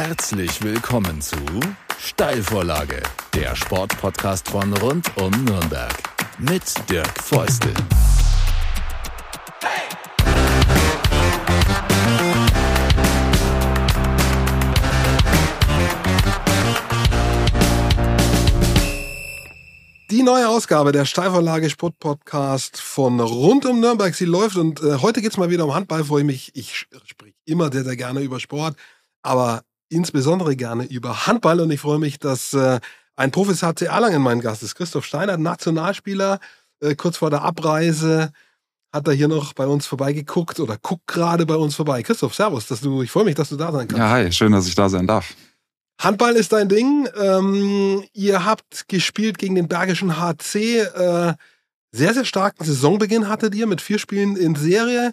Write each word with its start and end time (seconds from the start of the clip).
Herzlich 0.00 0.62
willkommen 0.62 1.20
zu 1.20 1.34
Steilvorlage, 1.98 3.02
der 3.34 3.56
Sportpodcast 3.56 4.48
von 4.48 4.72
rund 4.74 5.10
um 5.16 5.32
Nürnberg 5.44 5.92
mit 6.38 6.62
Dirk 6.88 7.20
Feustel. 7.20 7.74
Die 20.12 20.22
neue 20.22 20.48
Ausgabe 20.48 20.92
der 20.92 21.06
Steilvorlage 21.06 21.68
Sport 21.70 21.98
Podcast 21.98 22.80
von 22.80 23.18
rund 23.18 23.66
um 23.66 23.80
Nürnberg. 23.80 24.14
Sie 24.14 24.26
läuft 24.26 24.58
und 24.58 24.80
äh, 24.80 24.98
heute 25.02 25.20
geht's 25.20 25.38
mal 25.38 25.50
wieder 25.50 25.64
um 25.64 25.74
Handball. 25.74 26.04
Freue 26.04 26.20
ich 26.20 26.26
mich. 26.26 26.50
Ich 26.54 26.76
spreche 26.76 27.34
immer 27.46 27.72
sehr, 27.72 27.82
sehr 27.82 27.96
gerne 27.96 28.20
über 28.20 28.38
Sport, 28.38 28.76
aber 29.22 29.64
insbesondere 29.88 30.56
gerne 30.56 30.84
über 30.84 31.26
Handball. 31.26 31.60
Und 31.60 31.70
ich 31.70 31.80
freue 31.80 31.98
mich, 31.98 32.18
dass 32.18 32.54
äh, 32.54 32.80
ein 33.16 33.30
Profis 33.30 33.62
HC 33.62 33.86
Erlangen 33.86 34.22
mein 34.22 34.40
Gast 34.40 34.62
ist. 34.62 34.74
Christoph 34.74 35.04
Steiner, 35.04 35.36
Nationalspieler. 35.36 36.40
Äh, 36.80 36.94
kurz 36.94 37.16
vor 37.16 37.30
der 37.30 37.42
Abreise 37.42 38.32
hat 38.92 39.06
er 39.06 39.14
hier 39.14 39.28
noch 39.28 39.52
bei 39.52 39.66
uns 39.66 39.86
vorbeigeguckt 39.86 40.60
oder 40.60 40.76
guckt 40.78 41.06
gerade 41.06 41.44
bei 41.44 41.56
uns 41.56 41.74
vorbei. 41.74 42.02
Christoph, 42.02 42.34
Servus, 42.34 42.66
dass 42.66 42.80
du, 42.80 43.02
ich 43.02 43.10
freue 43.10 43.24
mich, 43.24 43.34
dass 43.34 43.50
du 43.50 43.56
da 43.56 43.70
sein 43.70 43.86
kannst. 43.86 43.98
Ja, 43.98 44.10
hi, 44.10 44.32
schön, 44.32 44.52
dass 44.52 44.66
ich 44.66 44.74
da 44.74 44.88
sein 44.88 45.06
darf. 45.06 45.34
Handball 46.00 46.36
ist 46.36 46.52
dein 46.52 46.68
Ding. 46.68 47.08
Ähm, 47.16 48.04
ihr 48.12 48.44
habt 48.44 48.88
gespielt 48.88 49.38
gegen 49.38 49.56
den 49.56 49.68
Bergischen 49.68 50.18
HC. 50.18 50.80
Äh, 50.80 51.34
sehr, 51.90 52.14
sehr 52.14 52.24
starken 52.24 52.64
Saisonbeginn 52.64 53.28
hattet 53.28 53.54
ihr 53.54 53.66
mit 53.66 53.80
vier 53.80 53.98
Spielen 53.98 54.36
in 54.36 54.54
Serie. 54.54 55.12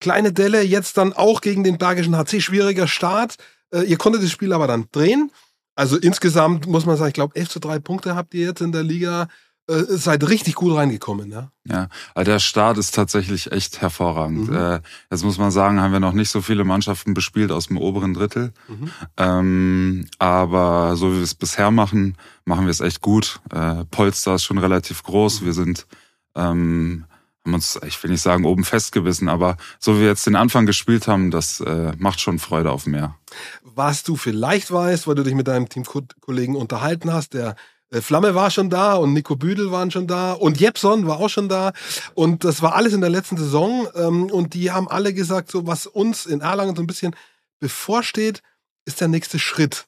Kleine 0.00 0.32
Delle, 0.32 0.62
jetzt 0.62 0.96
dann 0.98 1.12
auch 1.12 1.40
gegen 1.40 1.64
den 1.64 1.78
Bergischen 1.78 2.16
HC. 2.16 2.40
Schwieriger 2.40 2.88
Start. 2.88 3.36
Äh, 3.72 3.82
ihr 3.82 3.98
konntet 3.98 4.22
das 4.22 4.30
Spiel 4.30 4.52
aber 4.52 4.66
dann 4.66 4.86
drehen. 4.92 5.30
Also 5.74 5.96
insgesamt 5.96 6.66
muss 6.66 6.86
man 6.86 6.96
sagen, 6.96 7.08
ich 7.08 7.14
glaube, 7.14 7.36
11 7.36 7.48
zu 7.48 7.60
3 7.60 7.78
Punkte 7.78 8.14
habt 8.14 8.34
ihr 8.34 8.46
jetzt 8.46 8.60
in 8.60 8.72
der 8.72 8.82
Liga. 8.82 9.28
Äh, 9.68 9.84
seid 9.88 10.28
richtig 10.28 10.56
gut 10.56 10.74
reingekommen, 10.74 11.30
ja? 11.30 11.52
Ja, 11.64 11.88
also 12.16 12.32
der 12.32 12.40
Start 12.40 12.78
ist 12.78 12.96
tatsächlich 12.96 13.52
echt 13.52 13.80
hervorragend. 13.80 14.48
Mhm. 14.50 14.56
Äh, 14.56 14.80
jetzt 15.08 15.24
muss 15.24 15.38
man 15.38 15.52
sagen, 15.52 15.80
haben 15.80 15.92
wir 15.92 16.00
noch 16.00 16.14
nicht 16.14 16.30
so 16.30 16.42
viele 16.42 16.64
Mannschaften 16.64 17.14
bespielt 17.14 17.52
aus 17.52 17.68
dem 17.68 17.78
oberen 17.78 18.12
Drittel. 18.12 18.52
Mhm. 18.66 18.90
Ähm, 19.16 20.06
aber 20.18 20.96
so 20.96 21.12
wie 21.12 21.18
wir 21.18 21.22
es 21.22 21.36
bisher 21.36 21.70
machen, 21.70 22.16
machen 22.44 22.66
wir 22.66 22.72
es 22.72 22.80
echt 22.80 23.02
gut. 23.02 23.40
Äh, 23.52 23.84
Polster 23.84 24.34
ist 24.34 24.42
schon 24.42 24.58
relativ 24.58 25.04
groß. 25.04 25.44
Wir 25.44 25.52
sind, 25.52 25.86
ähm, 26.34 27.04
haben 27.44 27.54
uns, 27.54 27.78
ich 27.86 28.00
will 28.02 28.10
nicht 28.10 28.22
sagen, 28.22 28.44
oben 28.44 28.64
festgebissen, 28.64 29.28
aber 29.28 29.56
so 29.78 29.96
wie 29.96 30.00
wir 30.00 30.08
jetzt 30.08 30.26
den 30.26 30.36
Anfang 30.36 30.66
gespielt 30.66 31.08
haben, 31.08 31.30
das 31.30 31.60
äh, 31.60 31.92
macht 31.98 32.20
schon 32.20 32.38
Freude 32.38 32.70
auf 32.70 32.86
mehr. 32.86 33.16
Was 33.62 34.02
du 34.02 34.16
vielleicht 34.16 34.70
weißt, 34.70 35.06
weil 35.06 35.14
du 35.14 35.24
dich 35.24 35.34
mit 35.34 35.48
deinem 35.48 35.68
Teamkollegen 35.68 36.54
unterhalten 36.54 37.12
hast, 37.12 37.34
der 37.34 37.56
äh, 37.90 38.00
Flamme 38.00 38.34
war 38.34 38.50
schon 38.50 38.70
da 38.70 38.94
und 38.94 39.12
Nico 39.12 39.36
Büdel 39.36 39.72
waren 39.72 39.90
schon 39.90 40.06
da 40.06 40.32
und 40.32 40.60
Jepson 40.60 41.06
war 41.06 41.18
auch 41.18 41.30
schon 41.30 41.48
da 41.48 41.72
und 42.14 42.44
das 42.44 42.62
war 42.62 42.74
alles 42.74 42.92
in 42.92 43.00
der 43.00 43.10
letzten 43.10 43.36
Saison 43.36 43.88
ähm, 43.94 44.24
und 44.26 44.54
die 44.54 44.70
haben 44.70 44.88
alle 44.88 45.12
gesagt, 45.12 45.50
so 45.50 45.66
was 45.66 45.86
uns 45.86 46.26
in 46.26 46.40
Erlangen 46.40 46.76
so 46.76 46.82
ein 46.82 46.86
bisschen 46.86 47.14
bevorsteht, 47.58 48.42
ist 48.84 49.00
der 49.00 49.08
nächste 49.08 49.38
Schritt. 49.38 49.86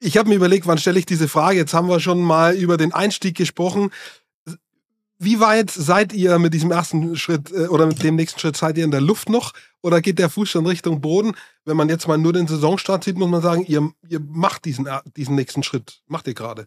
Ich 0.00 0.16
habe 0.16 0.28
mir 0.28 0.34
überlegt, 0.34 0.66
wann 0.66 0.78
stelle 0.78 0.98
ich 0.98 1.06
diese 1.06 1.28
Frage? 1.28 1.58
Jetzt 1.58 1.74
haben 1.74 1.88
wir 1.88 2.00
schon 2.00 2.20
mal 2.20 2.54
über 2.54 2.76
den 2.76 2.92
Einstieg 2.92 3.36
gesprochen. 3.36 3.90
Wie 5.18 5.40
weit 5.40 5.70
seid 5.70 6.12
ihr 6.12 6.38
mit 6.38 6.52
diesem 6.52 6.70
ersten 6.70 7.16
Schritt 7.16 7.50
äh, 7.50 7.68
oder 7.68 7.86
mit 7.86 8.02
dem 8.02 8.16
nächsten 8.16 8.38
Schritt? 8.38 8.56
Seid 8.56 8.76
ihr 8.76 8.84
in 8.84 8.90
der 8.90 9.00
Luft 9.00 9.28
noch 9.30 9.52
oder 9.82 10.00
geht 10.02 10.18
der 10.18 10.28
Fuß 10.30 10.48
schon 10.48 10.66
Richtung 10.66 11.00
Boden? 11.00 11.34
Wenn 11.64 11.76
man 11.76 11.88
jetzt 11.88 12.06
mal 12.06 12.18
nur 12.18 12.32
den 12.34 12.46
Saisonstart 12.46 13.04
sieht, 13.04 13.16
muss 13.16 13.30
man 13.30 13.42
sagen, 13.42 13.64
ihr, 13.66 13.90
ihr 14.08 14.20
macht 14.20 14.64
diesen, 14.66 14.86
äh, 14.86 15.00
diesen 15.16 15.34
nächsten 15.34 15.62
Schritt. 15.62 16.00
Macht 16.06 16.26
ihr 16.26 16.34
gerade. 16.34 16.66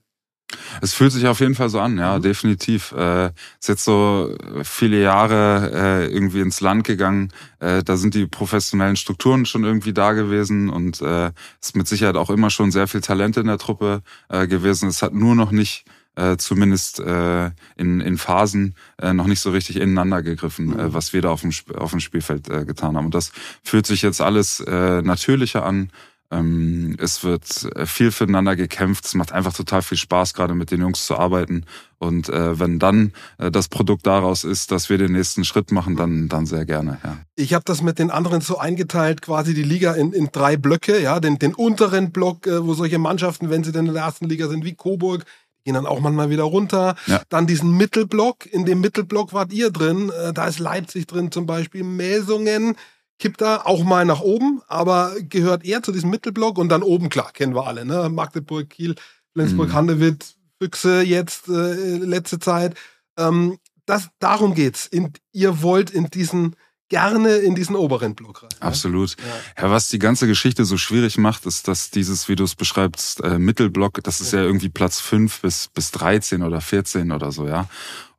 Es 0.81 0.95
fühlt 0.95 1.11
sich 1.11 1.27
auf 1.27 1.41
jeden 1.41 1.53
Fall 1.53 1.69
so 1.69 1.79
an, 1.79 1.99
ja, 1.99 2.17
Mhm. 2.17 2.23
definitiv. 2.23 2.91
Äh, 2.93 3.27
ist 3.59 3.67
jetzt 3.67 3.85
so 3.85 4.35
viele 4.63 4.99
Jahre 4.99 5.71
äh, 5.71 6.11
irgendwie 6.11 6.39
ins 6.41 6.59
Land 6.59 6.85
gegangen. 6.85 7.31
Äh, 7.59 7.83
da 7.83 7.97
sind 7.97 8.15
die 8.15 8.25
professionellen 8.25 8.95
Strukturen 8.95 9.45
schon 9.45 9.63
irgendwie 9.63 9.93
da 9.93 10.13
gewesen 10.13 10.69
und 10.71 11.01
äh, 11.01 11.31
ist 11.61 11.75
mit 11.75 11.87
Sicherheit 11.87 12.15
auch 12.15 12.31
immer 12.31 12.49
schon 12.49 12.71
sehr 12.71 12.87
viel 12.87 13.01
Talent 13.01 13.37
in 13.37 13.45
der 13.45 13.59
Truppe 13.59 14.01
äh, 14.29 14.47
gewesen. 14.47 14.89
Es 14.89 15.03
hat 15.03 15.13
nur 15.13 15.35
noch 15.35 15.51
nicht 15.51 15.85
äh, 16.19 16.37
zumindest 16.37 16.99
äh, 16.99 17.51
in, 17.77 18.01
in 18.01 18.17
Phasen 18.17 18.75
äh, 19.01 19.13
noch 19.13 19.27
nicht 19.27 19.39
so 19.39 19.51
richtig 19.51 19.77
ineinander 19.77 20.21
gegriffen, 20.21 20.67
Mhm. 20.67 20.79
äh, 20.79 20.93
was 20.93 21.13
wir 21.13 21.21
da 21.21 21.29
auf 21.29 21.41
dem, 21.41 21.51
auf 21.75 21.91
dem 21.91 21.99
Spielfeld 22.01 22.49
äh, 22.49 22.65
getan 22.65 22.95
haben. 22.95 23.05
Und 23.05 23.15
das 23.15 23.31
fühlt 23.63 23.85
sich 23.87 24.01
jetzt 24.01 24.21
alles 24.21 24.59
äh, 24.59 25.01
natürlicher 25.01 25.63
an. 25.65 25.89
Ähm, 26.31 26.95
es 26.99 27.23
wird 27.23 27.67
äh, 27.75 27.87
viel 27.87 28.11
füreinander 28.11 28.55
gekämpft. 28.55 29.03
Es 29.05 29.15
macht 29.15 29.31
einfach 29.31 29.53
total 29.53 29.81
viel 29.81 29.97
Spaß, 29.97 30.35
gerade 30.35 30.53
mit 30.53 30.69
den 30.69 30.81
Jungs 30.81 31.05
zu 31.07 31.17
arbeiten. 31.17 31.65
Und 31.97 32.29
äh, 32.29 32.59
wenn 32.59 32.77
dann 32.77 33.13
äh, 33.39 33.49
das 33.49 33.67
Produkt 33.67 34.05
daraus 34.05 34.43
ist, 34.43 34.71
dass 34.71 34.89
wir 34.89 34.99
den 34.99 35.13
nächsten 35.13 35.43
Schritt 35.43 35.71
machen, 35.71 35.95
dann, 35.95 36.29
dann 36.29 36.45
sehr 36.45 36.65
gerne. 36.65 36.99
Ja. 37.03 37.17
Ich 37.35 37.55
habe 37.55 37.65
das 37.65 37.81
mit 37.81 37.97
den 37.97 38.11
anderen 38.11 38.41
so 38.41 38.59
eingeteilt, 38.59 39.23
quasi 39.23 39.55
die 39.55 39.63
Liga 39.63 39.93
in, 39.93 40.13
in 40.13 40.29
drei 40.31 40.55
Blöcke, 40.55 41.01
ja, 41.01 41.19
den, 41.19 41.39
den 41.39 41.55
unteren 41.55 42.11
Block, 42.11 42.45
äh, 42.45 42.63
wo 42.63 42.75
solche 42.75 42.99
Mannschaften, 42.99 43.49
wenn 43.49 43.63
sie 43.63 43.71
denn 43.71 43.87
in 43.87 43.93
der 43.95 44.03
ersten 44.03 44.29
Liga 44.29 44.49
sind, 44.49 44.63
wie 44.65 44.75
Coburg, 44.75 45.25
gehen 45.63 45.73
dann 45.73 45.85
auch 45.85 45.99
manchmal 45.99 46.29
wieder 46.29 46.43
runter. 46.43 46.95
Ja. 47.07 47.21
Dann 47.29 47.47
diesen 47.47 47.75
Mittelblock, 47.77 48.45
in 48.45 48.65
dem 48.65 48.81
Mittelblock 48.81 49.33
wart 49.33 49.51
ihr 49.53 49.71
drin, 49.71 50.09
äh, 50.09 50.33
da 50.33 50.47
ist 50.47 50.59
Leipzig 50.59 51.07
drin 51.07 51.31
zum 51.31 51.45
Beispiel, 51.45 51.83
Melsungen, 51.83 52.75
kippt 53.19 53.41
da 53.41 53.61
auch 53.65 53.83
mal 53.83 54.05
nach 54.05 54.21
oben, 54.21 54.61
aber 54.67 55.13
gehört 55.19 55.65
eher 55.65 55.83
zu 55.83 55.91
diesem 55.91 56.09
Mittelblock 56.09 56.57
und 56.57 56.69
dann 56.69 56.83
oben, 56.83 57.09
klar, 57.09 57.31
kennen 57.33 57.53
wir 57.53 57.67
alle, 57.67 57.85
ne? 57.85 58.09
Magdeburg, 58.09 58.69
Kiel, 58.69 58.95
Flensburg, 59.33 59.69
Mhm. 59.69 59.73
Handewitt, 59.73 60.35
Füchse 60.61 61.01
jetzt 61.01 61.47
äh, 61.49 61.97
letzte 61.97 62.39
Zeit. 62.39 62.75
Ähm, 63.17 63.57
das, 63.85 64.09
darum 64.19 64.53
geht's. 64.53 64.87
In, 64.87 65.13
ihr 65.31 65.61
wollt 65.61 65.89
in 65.89 66.05
diesen, 66.05 66.55
gerne 66.89 67.35
in 67.37 67.55
diesen 67.55 67.75
oberen 67.75 68.15
Block 68.15 68.43
rein. 68.43 68.49
ne? 68.59 68.67
Absolut. 68.67 69.15
Ja. 69.57 69.63
Ja, 69.63 69.71
was 69.71 69.89
die 69.89 69.99
ganze 69.99 70.27
Geschichte 70.27 70.65
so 70.65 70.77
schwierig 70.77 71.17
macht, 71.17 71.45
ist, 71.45 71.67
dass 71.67 71.91
dieses, 71.91 72.27
wie 72.27 72.35
du 72.35 72.43
es 72.43 72.55
beschreibst, 72.55 73.23
äh, 73.23 73.39
Mittelblock, 73.39 74.03
das 74.03 74.21
ist 74.21 74.33
ja 74.33 74.41
irgendwie 74.41 74.69
Platz 74.69 74.99
5 74.99 75.41
bis, 75.41 75.69
bis 75.73 75.91
13 75.91 76.43
oder 76.43 76.61
14 76.61 77.11
oder 77.11 77.31
so, 77.31 77.47
ja. 77.47 77.67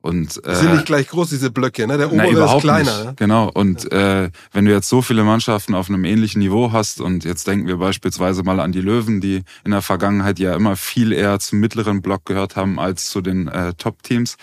Und 0.03 0.41
Die 0.43 0.55
sind 0.55 0.69
äh, 0.69 0.73
nicht 0.73 0.87
gleich 0.87 1.09
groß, 1.09 1.29
diese 1.29 1.51
Blöcke, 1.51 1.85
ne? 1.85 1.95
Der 1.95 2.07
Na, 2.07 2.13
obere 2.13 2.27
ist 2.29 2.33
überhaupt 2.37 2.61
kleiner. 2.63 2.91
nicht. 2.97 3.05
Ne? 3.05 3.13
Genau. 3.17 3.51
Und 3.53 3.91
äh, 3.91 4.31
wenn 4.51 4.65
du 4.65 4.71
jetzt 4.71 4.89
so 4.89 5.03
viele 5.03 5.23
Mannschaften 5.23 5.75
auf 5.75 5.89
einem 5.89 6.05
ähnlichen 6.05 6.39
Niveau 6.39 6.71
hast 6.71 7.01
und 7.01 7.23
jetzt 7.23 7.45
denken 7.45 7.67
wir 7.67 7.77
beispielsweise 7.77 8.41
mal 8.41 8.59
an 8.59 8.71
die 8.71 8.81
Löwen, 8.81 9.21
die 9.21 9.43
in 9.63 9.69
der 9.71 9.83
Vergangenheit 9.83 10.39
ja 10.39 10.55
immer 10.55 10.75
viel 10.75 11.11
eher 11.11 11.37
zum 11.39 11.59
mittleren 11.59 12.01
Block 12.01 12.25
gehört 12.25 12.55
haben 12.55 12.79
als 12.79 13.11
zu 13.11 13.21
den 13.21 13.47
äh, 13.47 13.73
Top-Teams, 13.75 14.37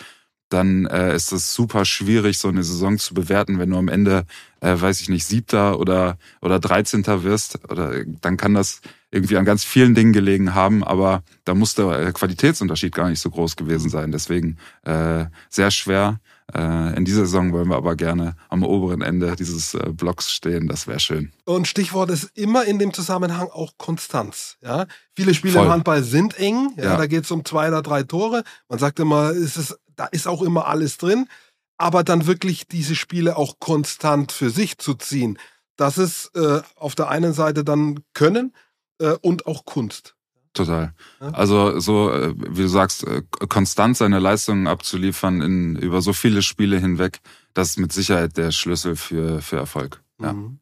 dann 0.49 0.87
äh, 0.87 1.15
ist 1.15 1.33
es 1.33 1.55
super 1.55 1.85
schwierig, 1.85 2.39
so 2.39 2.49
eine 2.49 2.63
Saison 2.63 2.99
zu 2.99 3.15
bewerten, 3.15 3.59
wenn 3.59 3.71
du 3.71 3.77
am 3.77 3.89
Ende, 3.89 4.25
äh, 4.61 4.75
weiß 4.81 5.01
ich 5.01 5.09
nicht, 5.09 5.27
siebter 5.27 5.79
oder 5.79 6.17
oder 6.41 6.59
dreizehnter 6.59 7.23
wirst. 7.23 7.59
Oder 7.71 8.05
dann 8.05 8.37
kann 8.37 8.55
das 8.55 8.81
irgendwie 9.11 9.37
an 9.37 9.45
ganz 9.45 9.65
vielen 9.65 9.95
Dingen 9.95 10.13
gelegen 10.13 10.55
haben, 10.55 10.85
aber 10.85 11.23
da 11.45 11.55
muss 11.55 11.75
der 11.75 11.91
äh, 11.91 12.13
Qualitätsunterschied 12.13 12.95
gar 12.95 13.09
nicht 13.09 13.21
so 13.21 13.31
groß 13.31 13.57
gewesen 13.57 13.91
sein. 13.91 14.13
Deswegen 14.13 14.59
äh, 14.85 15.27
sehr 15.49 15.71
schwer. 15.71 16.21
Äh, 16.55 16.97
in 16.97 17.05
dieser 17.05 17.27
Saison 17.27 17.53
wollen 17.53 17.69
wir 17.69 17.77
aber 17.77 17.95
gerne 17.95 18.35
am 18.49 18.63
oberen 18.63 19.03
Ende 19.03 19.37
dieses 19.37 19.75
äh, 19.75 19.91
Blocks 19.93 20.33
stehen. 20.33 20.67
Das 20.67 20.87
wäre 20.87 21.01
schön. 21.01 21.31
Und 21.45 21.69
Stichwort 21.69 22.11
ist 22.11 22.31
immer 22.35 22.65
in 22.65 22.79
dem 22.79 22.95
Zusammenhang 22.95 23.49
auch 23.49 23.73
Konstanz. 23.77 24.57
Ja? 24.63 24.87
Viele 25.15 25.35
Spiele 25.35 25.55
Voll. 25.55 25.67
im 25.67 25.73
Handball 25.73 26.03
sind 26.03 26.39
eng. 26.39 26.71
Ja? 26.77 26.85
Ja. 26.85 26.97
Da 26.97 27.07
geht 27.07 27.25
es 27.25 27.31
um 27.31 27.45
zwei 27.45 27.69
oder 27.69 27.83
drei 27.83 28.03
Tore. 28.03 28.45
Man 28.69 28.79
sagt 28.79 28.99
immer, 28.99 29.31
es 29.31 29.59
ist, 29.59 29.79
da 29.99 30.07
ist 30.07 30.27
auch 30.27 30.43
immer 30.43 30.67
alles 30.67 30.97
drin. 30.99 31.29
Aber 31.77 32.03
dann 32.03 32.27
wirklich 32.27 32.67
diese 32.67 32.97
Spiele 32.97 33.37
auch 33.37 33.61
konstant 33.61 34.33
für 34.33 34.51
sich 34.51 34.79
zu 34.79 34.95
ziehen, 34.95 35.39
das 35.77 35.97
ist 35.97 36.35
äh, 36.35 36.61
auf 36.75 36.97
der 36.97 37.09
einen 37.09 37.33
Seite 37.33 37.63
dann 37.63 38.01
Können 38.13 38.53
äh, 38.99 39.13
und 39.23 39.47
auch 39.47 39.65
Kunst. 39.65 40.17
Total. 40.55 40.93
Also 41.21 41.79
so, 41.79 42.11
äh, 42.11 42.35
wie 42.37 42.63
du 42.63 42.69
sagst, 42.69 43.07
äh, 43.07 43.23
konstant 43.49 43.97
seine 43.97 44.19
Leistungen 44.19 44.67
abzuliefern 44.67 45.41
in, 45.41 45.77
über 45.77 46.03
so 46.03 46.13
viele 46.13 46.43
Spiele 46.43 46.81
hinweg, 46.81 47.21
das 47.55 47.71
ist 47.71 47.79
mit 47.79 47.93
Sicherheit 47.93 48.37
der 48.37 48.51
Schlüssel 48.51 48.97
für, 48.97 49.41
für 49.41 49.57
Erfolg. 49.57 50.03
Ja. 50.21 50.33
Mhm. 50.33 50.59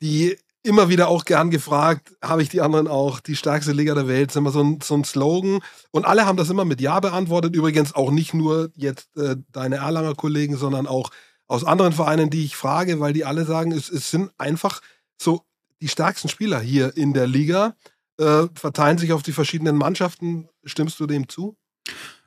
Die 0.00 0.38
immer 0.62 0.88
wieder 0.88 1.08
auch 1.08 1.24
gern 1.24 1.50
gefragt, 1.50 2.14
habe 2.22 2.42
ich 2.42 2.48
die 2.48 2.60
anderen 2.60 2.86
auch, 2.86 3.20
die 3.20 3.36
stärkste 3.36 3.72
Liga 3.72 3.94
der 3.94 4.08
Welt, 4.08 4.30
ist 4.30 4.36
immer 4.36 4.50
so 4.50 4.62
ein, 4.62 4.80
so 4.82 4.94
ein 4.94 5.04
Slogan. 5.04 5.60
Und 5.90 6.04
alle 6.04 6.24
haben 6.24 6.36
das 6.36 6.50
immer 6.50 6.64
mit 6.64 6.80
Ja 6.80 7.00
beantwortet. 7.00 7.54
Übrigens 7.56 7.94
auch 7.94 8.10
nicht 8.10 8.34
nur 8.34 8.70
jetzt 8.76 9.16
äh, 9.16 9.36
deine 9.50 9.76
Erlanger 9.76 10.14
Kollegen, 10.14 10.56
sondern 10.56 10.86
auch 10.86 11.10
aus 11.48 11.64
anderen 11.64 11.92
Vereinen, 11.92 12.30
die 12.30 12.44
ich 12.44 12.56
frage, 12.56 13.00
weil 13.00 13.12
die 13.12 13.24
alle 13.24 13.44
sagen, 13.44 13.72
es, 13.72 13.90
es 13.90 14.10
sind 14.10 14.30
einfach 14.38 14.80
so 15.20 15.42
die 15.80 15.88
stärksten 15.88 16.28
Spieler 16.28 16.60
hier 16.60 16.96
in 16.96 17.12
der 17.12 17.26
Liga, 17.26 17.74
äh, 18.18 18.46
verteilen 18.54 18.98
sich 18.98 19.12
auf 19.12 19.22
die 19.22 19.32
verschiedenen 19.32 19.76
Mannschaften. 19.76 20.48
Stimmst 20.64 21.00
du 21.00 21.06
dem 21.06 21.28
zu? 21.28 21.56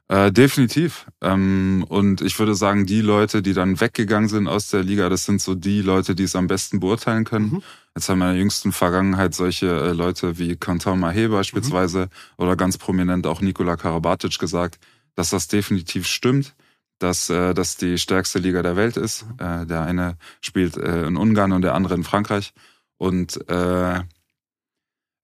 Äh, 0.07 0.31
definitiv. 0.31 1.07
Ähm, 1.21 1.85
und 1.87 2.21
ich 2.21 2.37
würde 2.37 2.53
sagen, 2.53 2.85
die 2.85 3.01
Leute, 3.01 3.41
die 3.41 3.53
dann 3.53 3.79
weggegangen 3.79 4.29
sind 4.29 4.47
aus 4.47 4.69
der 4.69 4.83
Liga, 4.83 5.09
das 5.09 5.25
sind 5.25 5.41
so 5.41 5.55
die 5.55 5.81
Leute, 5.81 6.13
die 6.13 6.23
es 6.23 6.35
am 6.35 6.47
besten 6.47 6.79
beurteilen 6.79 7.23
können. 7.23 7.45
Mhm. 7.45 7.63
Jetzt 7.95 8.09
haben 8.09 8.19
wir 8.19 8.25
in 8.25 8.33
der 8.33 8.39
jüngsten 8.39 8.73
Vergangenheit 8.73 9.33
solche 9.33 9.67
äh, 9.67 9.91
Leute 9.93 10.37
wie 10.37 10.57
Quentin 10.57 11.01
Mahé 11.01 11.29
beispielsweise 11.29 12.01
mhm. 12.01 12.43
oder 12.43 12.57
ganz 12.57 12.77
prominent 12.77 13.25
auch 13.25 13.39
Nikola 13.39 13.77
Karabatic 13.77 14.37
gesagt, 14.37 14.79
dass 15.15 15.29
das 15.29 15.47
definitiv 15.47 16.05
stimmt, 16.05 16.55
dass 16.99 17.29
äh, 17.29 17.53
das 17.53 17.77
die 17.77 17.97
stärkste 17.97 18.39
Liga 18.39 18.61
der 18.63 18.75
Welt 18.75 18.97
ist. 18.97 19.25
Mhm. 19.25 19.45
Äh, 19.45 19.65
der 19.65 19.83
eine 19.83 20.17
spielt 20.41 20.75
äh, 20.75 21.07
in 21.07 21.15
Ungarn 21.15 21.53
und 21.53 21.61
der 21.61 21.73
andere 21.73 21.95
in 21.95 22.03
Frankreich. 22.03 22.53
Und 22.97 23.49
äh, 23.49 24.01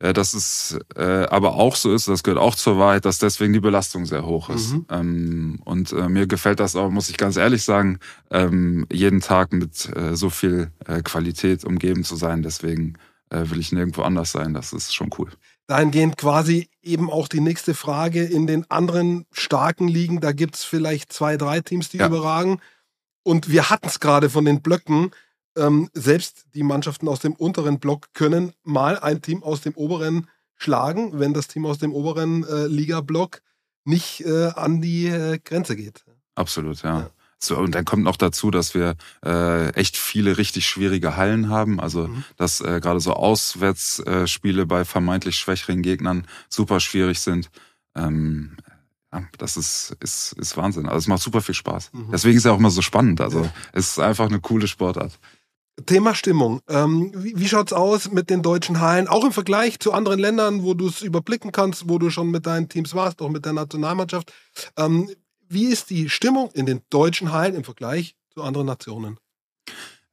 dass 0.01 0.33
es 0.33 0.79
äh, 0.95 1.25
aber 1.25 1.53
auch 1.53 1.75
so 1.75 1.93
ist, 1.93 2.07
das 2.07 2.23
gehört 2.23 2.41
auch 2.41 2.55
zur 2.55 2.79
Wahrheit, 2.79 3.05
dass 3.05 3.19
deswegen 3.19 3.53
die 3.53 3.59
Belastung 3.59 4.05
sehr 4.05 4.25
hoch 4.25 4.49
ist. 4.49 4.73
Mhm. 4.73 4.85
Ähm, 4.89 5.59
und 5.63 5.91
äh, 5.93 6.09
mir 6.09 6.25
gefällt 6.25 6.59
das 6.59 6.75
auch, 6.75 6.89
muss 6.89 7.09
ich 7.09 7.17
ganz 7.17 7.37
ehrlich 7.37 7.63
sagen, 7.63 7.99
ähm, 8.31 8.87
jeden 8.91 9.21
Tag 9.21 9.53
mit 9.53 9.95
äh, 9.95 10.15
so 10.15 10.31
viel 10.31 10.71
äh, 10.87 11.01
Qualität 11.03 11.63
umgeben 11.63 12.03
zu 12.03 12.15
sein. 12.15 12.41
Deswegen 12.41 12.97
äh, 13.29 13.49
will 13.49 13.59
ich 13.59 13.71
nirgendwo 13.71 14.01
anders 14.01 14.31
sein. 14.31 14.55
Das 14.55 14.73
ist 14.73 14.93
schon 14.93 15.11
cool. 15.19 15.29
Dahingehend 15.67 16.17
quasi 16.17 16.69
eben 16.81 17.11
auch 17.11 17.27
die 17.27 17.39
nächste 17.39 17.75
Frage 17.75 18.23
in 18.23 18.47
den 18.47 18.69
anderen 18.71 19.25
starken 19.31 19.87
Ligen. 19.87 20.19
Da 20.19 20.31
gibt's 20.31 20.63
vielleicht 20.63 21.13
zwei, 21.13 21.37
drei 21.37 21.61
Teams, 21.61 21.89
die 21.89 21.97
ja. 21.97 22.07
überragen. 22.07 22.59
Und 23.23 23.49
wir 23.49 23.69
hatten 23.69 23.87
es 23.87 23.99
gerade 23.99 24.29
von 24.29 24.45
den 24.45 24.61
Blöcken 24.61 25.11
ähm, 25.57 25.89
selbst 25.93 26.45
die 26.53 26.63
Mannschaften 26.63 27.07
aus 27.07 27.19
dem 27.19 27.33
unteren 27.33 27.79
Block 27.79 28.13
können 28.13 28.53
mal 28.63 28.97
ein 28.99 29.21
Team 29.21 29.43
aus 29.43 29.61
dem 29.61 29.73
oberen 29.75 30.27
schlagen, 30.55 31.19
wenn 31.19 31.33
das 31.33 31.47
Team 31.47 31.65
aus 31.65 31.79
dem 31.79 31.93
oberen 31.93 32.43
äh, 32.43 32.67
Liga-Block 32.67 33.41
nicht 33.83 34.21
äh, 34.21 34.47
an 34.55 34.81
die 34.81 35.07
äh, 35.07 35.39
Grenze 35.43 35.75
geht. 35.75 36.05
Absolut, 36.35 36.83
ja. 36.83 36.99
ja. 36.99 37.09
So, 37.43 37.57
und 37.57 37.73
dann 37.73 37.85
kommt 37.85 38.03
noch 38.03 38.17
dazu, 38.17 38.51
dass 38.51 38.75
wir 38.75 38.95
äh, 39.25 39.69
echt 39.73 39.97
viele 39.97 40.37
richtig 40.37 40.67
schwierige 40.67 41.17
Hallen 41.17 41.49
haben. 41.49 41.79
Also 41.79 42.07
mhm. 42.07 42.23
dass 42.37 42.61
äh, 42.61 42.79
gerade 42.79 42.99
so 42.99 43.13
Auswärtsspiele 43.13 44.67
bei 44.67 44.85
vermeintlich 44.85 45.37
schwächeren 45.37 45.81
Gegnern 45.81 46.27
super 46.49 46.79
schwierig 46.79 47.19
sind. 47.19 47.49
Ähm, 47.95 48.57
ja, 49.11 49.23
das 49.39 49.57
ist, 49.57 49.97
ist, 49.99 50.33
ist 50.33 50.55
Wahnsinn. 50.55 50.85
Also 50.85 50.99
es 50.99 51.07
macht 51.07 51.23
super 51.23 51.41
viel 51.41 51.55
Spaß. 51.55 51.91
Mhm. 51.93 52.09
Deswegen 52.11 52.37
ist 52.37 52.41
es 52.41 52.45
ja 52.45 52.51
auch 52.51 52.59
immer 52.59 52.69
so 52.69 52.83
spannend. 52.83 53.21
Also 53.21 53.43
ja. 53.43 53.53
es 53.73 53.89
ist 53.89 53.99
einfach 53.99 54.27
eine 54.27 54.39
coole 54.39 54.67
Sportart. 54.67 55.17
Thema 55.85 56.15
Stimmung. 56.15 56.61
Ähm, 56.67 57.11
wie, 57.15 57.33
wie 57.37 57.47
schaut's 57.47 57.73
aus 57.73 58.11
mit 58.11 58.29
den 58.29 58.41
deutschen 58.41 58.79
Hallen? 58.81 59.07
Auch 59.07 59.23
im 59.23 59.31
Vergleich 59.31 59.79
zu 59.79 59.93
anderen 59.93 60.19
Ländern, 60.19 60.63
wo 60.63 60.73
du 60.73 60.87
es 60.87 61.01
überblicken 61.01 61.51
kannst, 61.51 61.89
wo 61.89 61.97
du 61.97 62.09
schon 62.09 62.31
mit 62.31 62.45
deinen 62.45 62.69
Teams 62.69 62.93
warst, 62.93 63.21
auch 63.21 63.29
mit 63.29 63.45
der 63.45 63.53
Nationalmannschaft. 63.53 64.31
Ähm, 64.77 65.09
wie 65.47 65.65
ist 65.65 65.89
die 65.89 66.09
Stimmung 66.09 66.49
in 66.53 66.65
den 66.65 66.81
deutschen 66.89 67.31
Hallen 67.31 67.55
im 67.55 67.63
Vergleich 67.63 68.15
zu 68.33 68.43
anderen 68.43 68.67
Nationen? 68.67 69.17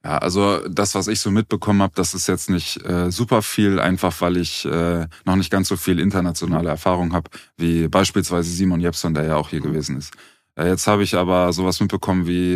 Ja, 0.03 0.17
also 0.17 0.65
das, 0.69 0.95
was 0.95 1.07
ich 1.07 1.19
so 1.19 1.29
mitbekommen 1.29 1.81
habe, 1.81 1.93
das 1.95 2.13
ist 2.13 2.27
jetzt 2.27 2.49
nicht 2.49 2.81
äh, 2.85 3.11
super 3.11 3.41
viel, 3.41 3.79
einfach 3.81 4.21
weil 4.21 4.37
ich 4.37 4.63
äh, 4.63 5.07
noch 5.25 5.35
nicht 5.35 5.51
ganz 5.51 5.67
so 5.67 5.75
viel 5.75 5.99
internationale 5.99 6.69
Erfahrung 6.69 7.11
habe, 7.11 7.29
wie 7.57 7.89
beispielsweise 7.89 8.49
Simon 8.49 8.79
Jepson, 8.79 9.13
der 9.13 9.25
ja 9.25 9.35
auch 9.35 9.49
hier 9.49 9.59
mhm. 9.59 9.65
gewesen 9.65 9.97
ist. 9.97 10.13
Äh, 10.55 10.67
jetzt 10.67 10.87
habe 10.87 11.03
ich 11.03 11.15
aber 11.15 11.51
sowas 11.51 11.81
mitbekommen 11.81 12.27
wie 12.27 12.55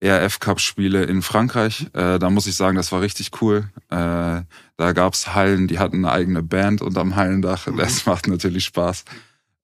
äh, 0.00 0.06
ERF 0.06 0.38
Cup 0.38 0.60
Spiele 0.60 1.04
in 1.04 1.22
Frankreich. 1.22 1.86
Äh, 1.92 2.18
da 2.18 2.30
muss 2.30 2.46
ich 2.46 2.56
sagen, 2.56 2.76
das 2.76 2.92
war 2.92 3.00
richtig 3.00 3.30
cool. 3.40 3.70
Äh, 3.90 4.42
da 4.76 4.92
gab's 4.92 5.34
Hallen, 5.34 5.68
die 5.68 5.78
hatten 5.78 6.04
eine 6.04 6.12
eigene 6.12 6.42
Band 6.42 6.82
unterm 6.82 7.16
Hallendach. 7.16 7.66
Mhm. 7.66 7.76
Das 7.76 8.06
macht 8.06 8.28
natürlich 8.28 8.64
Spaß. 8.64 9.04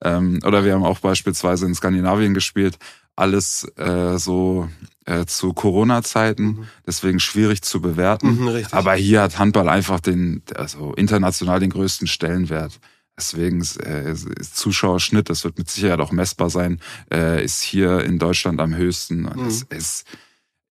Ähm, 0.02 0.40
oder 0.44 0.64
wir 0.64 0.74
haben 0.74 0.84
auch 0.84 1.00
beispielsweise 1.00 1.66
in 1.66 1.74
Skandinavien 1.74 2.34
gespielt. 2.34 2.78
Alles 3.16 3.64
äh, 3.76 4.18
so 4.18 4.68
äh, 5.04 5.24
zu 5.24 5.52
Corona-Zeiten, 5.52 6.44
mhm. 6.44 6.68
deswegen 6.86 7.20
schwierig 7.20 7.62
zu 7.62 7.80
bewerten. 7.80 8.44
Mhm, 8.44 8.66
Aber 8.72 8.94
hier 8.94 9.22
hat 9.22 9.38
Handball 9.38 9.68
einfach 9.68 10.00
den, 10.00 10.42
also 10.56 10.94
international 10.94 11.60
den 11.60 11.70
größten 11.70 12.06
Stellenwert. 12.06 12.80
Deswegen 13.16 13.60
äh, 13.60 14.14
Zuschauerschnitt, 14.14 15.30
das 15.30 15.44
wird 15.44 15.56
mit 15.56 15.70
Sicherheit 15.70 16.00
auch 16.00 16.10
messbar 16.10 16.50
sein, 16.50 16.80
äh, 17.12 17.44
ist 17.44 17.62
hier 17.62 18.00
in 18.00 18.18
Deutschland 18.18 18.60
am 18.60 18.74
höchsten. 18.74 19.26
Und 19.26 19.42
mhm. 19.42 19.46
es 19.46 19.62
ist 19.62 20.04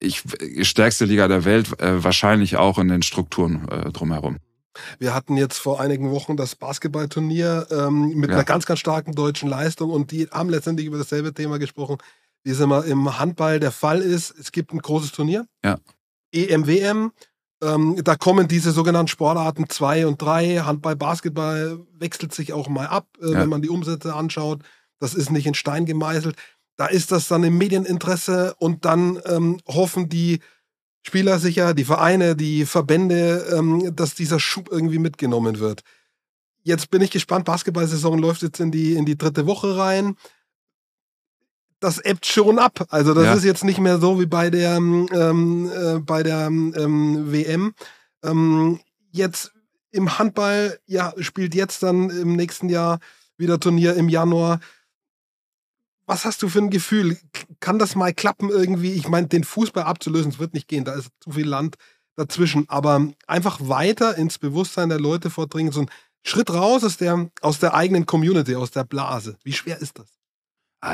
ich, 0.04 0.24
stärkste 0.68 1.06
Liga 1.06 1.28
der 1.28 1.46
Welt, 1.46 1.80
äh, 1.80 2.04
wahrscheinlich 2.04 2.58
auch 2.58 2.78
in 2.78 2.90
den 2.90 3.02
Strukturen 3.02 3.68
äh, 3.70 3.92
drumherum. 3.92 4.38
Wir 5.00 5.14
hatten 5.14 5.38
jetzt 5.38 5.60
vor 5.60 5.80
einigen 5.80 6.12
Wochen 6.12 6.36
das 6.36 6.56
Basketballturnier 6.56 7.68
ähm, 7.72 8.10
mit 8.16 8.30
ja. 8.30 8.38
einer 8.38 8.44
ganz, 8.44 8.66
ganz 8.66 8.80
starken 8.80 9.14
deutschen 9.14 9.50
Leistung 9.50 9.92
und 9.92 10.12
die 10.12 10.28
haben 10.32 10.50
letztendlich 10.50 10.88
über 10.88 10.98
dasselbe 10.98 11.34
Thema 11.34 11.60
gesprochen, 11.60 11.98
wie 12.44 12.52
es 12.52 12.60
immer 12.60 12.84
im 12.86 13.20
Handball 13.20 13.60
der 13.60 13.72
Fall 13.72 14.02
ist. 14.02 14.32
Es 14.38 14.52
gibt 14.52 14.74
ein 14.74 14.80
großes 14.80 15.12
Turnier. 15.12 15.46
Ja. 15.64 15.78
EMWM. 16.34 17.12
Ähm, 17.64 18.00
da 18.04 18.16
kommen 18.16 18.48
diese 18.48 18.72
sogenannten 18.72 19.08
Sportarten 19.08 19.70
2 19.70 20.08
und 20.08 20.22
3. 20.22 20.60
Handball, 20.60 20.96
Basketball 20.96 21.80
wechselt 21.98 22.34
sich 22.34 22.54
auch 22.54 22.68
mal 22.68 22.88
ab, 22.88 23.08
äh, 23.22 23.32
ja. 23.32 23.40
wenn 23.40 23.50
man 23.50 23.62
die 23.62 23.70
Umsätze 23.70 24.14
anschaut. 24.14 24.62
Das 25.00 25.14
ist 25.14 25.32
nicht 25.32 25.48
in 25.48 25.54
Stein 25.54 25.86
gemeißelt. 25.86 26.36
Da 26.76 26.88
ist 26.88 27.12
das 27.12 27.28
dann 27.28 27.44
im 27.44 27.58
Medieninteresse 27.58 28.56
und 28.58 28.86
dann 28.86 29.20
ähm, 29.26 29.60
hoffen 29.68 30.10
die 30.10 30.40
Spieler 31.06 31.40
sicher, 31.40 31.74
die 31.74 31.84
Vereine, 31.84 32.36
die 32.36 32.66
Verbände, 32.66 33.46
ähm, 33.54 33.96
dass 33.96 34.16
dieser 34.16 34.40
Schub 34.40 34.70
irgendwie 34.72 35.00
mitgenommen 35.00 35.60
wird. 35.60 35.82
Jetzt 36.64 36.90
bin 36.90 37.02
ich 37.02 37.12
gespannt, 37.12 37.46
Basketball-Saison 37.46 38.18
läuft 38.18 38.42
jetzt 38.42 38.60
in 38.60 38.72
die, 38.72 38.94
in 38.94 39.06
die 39.06 39.18
dritte 39.18 39.46
Woche 39.46 39.78
rein. 39.78 40.16
Das 41.84 42.00
ebbt 42.00 42.26
schon 42.26 42.60
ab. 42.60 42.86
Also 42.90 43.14
das 43.14 43.26
ja. 43.26 43.34
ist 43.34 43.44
jetzt 43.44 43.64
nicht 43.64 43.80
mehr 43.80 44.00
so 44.00 44.20
wie 44.20 44.26
bei 44.26 44.50
der, 44.50 44.78
ähm, 44.78 45.10
äh, 45.12 46.00
bei 46.00 46.24
der 46.24 46.48
ähm, 46.48 47.32
WM. 47.32 47.74
Ähm, 48.24 48.80
jetzt 49.12 49.52
im 49.92 50.18
Handball, 50.18 50.80
ja, 50.86 51.14
spielt 51.20 51.54
jetzt 51.54 51.84
dann 51.84 52.10
im 52.10 52.36
nächsten 52.36 52.70
Jahr 52.70 53.00
wieder 53.38 53.60
Turnier 53.60 53.96
im 53.96 54.08
Januar 54.10 54.60
was 56.06 56.26
hast 56.26 56.42
du 56.44 56.50
für 56.50 56.60
ein 56.60 56.70
Gefühl? 56.70 57.18
Kann 57.60 57.80
das 57.80 57.96
mal 57.96 58.14
klappen 58.14 58.50
irgendwie? 58.50 58.94
Ich 58.94 59.08
meine, 59.08 59.28
den 59.28 59.44
Fußball 59.44 59.84
abzulösen, 59.84 60.32
es 60.32 60.40
wird 60.40 60.54
nicht 60.54 60.68
gehen, 60.68 60.84
da 60.84 60.94
ist 60.94 61.10
zu 61.20 61.32
viel 61.32 61.48
Land 61.48 61.76
dazwischen. 62.16 62.68
Aber 62.68 63.08
einfach 63.28 63.60
weiter 63.62 64.18
ins 64.18 64.38
Bewusstsein 64.38 64.90
der 64.90 65.00
Leute 65.00 65.30
vordringen, 65.30 65.72
so 65.72 65.82
ein 65.82 65.90
Schritt 66.24 66.52
raus 66.52 66.84
aus 66.84 66.98
der, 66.98 67.30
aus 67.42 67.60
der 67.60 67.74
eigenen 67.74 68.06
Community, 68.06 68.56
aus 68.56 68.72
der 68.72 68.84
Blase. 68.84 69.38
Wie 69.44 69.54
schwer 69.54 69.80
ist 69.80 70.00
das? 70.00 70.08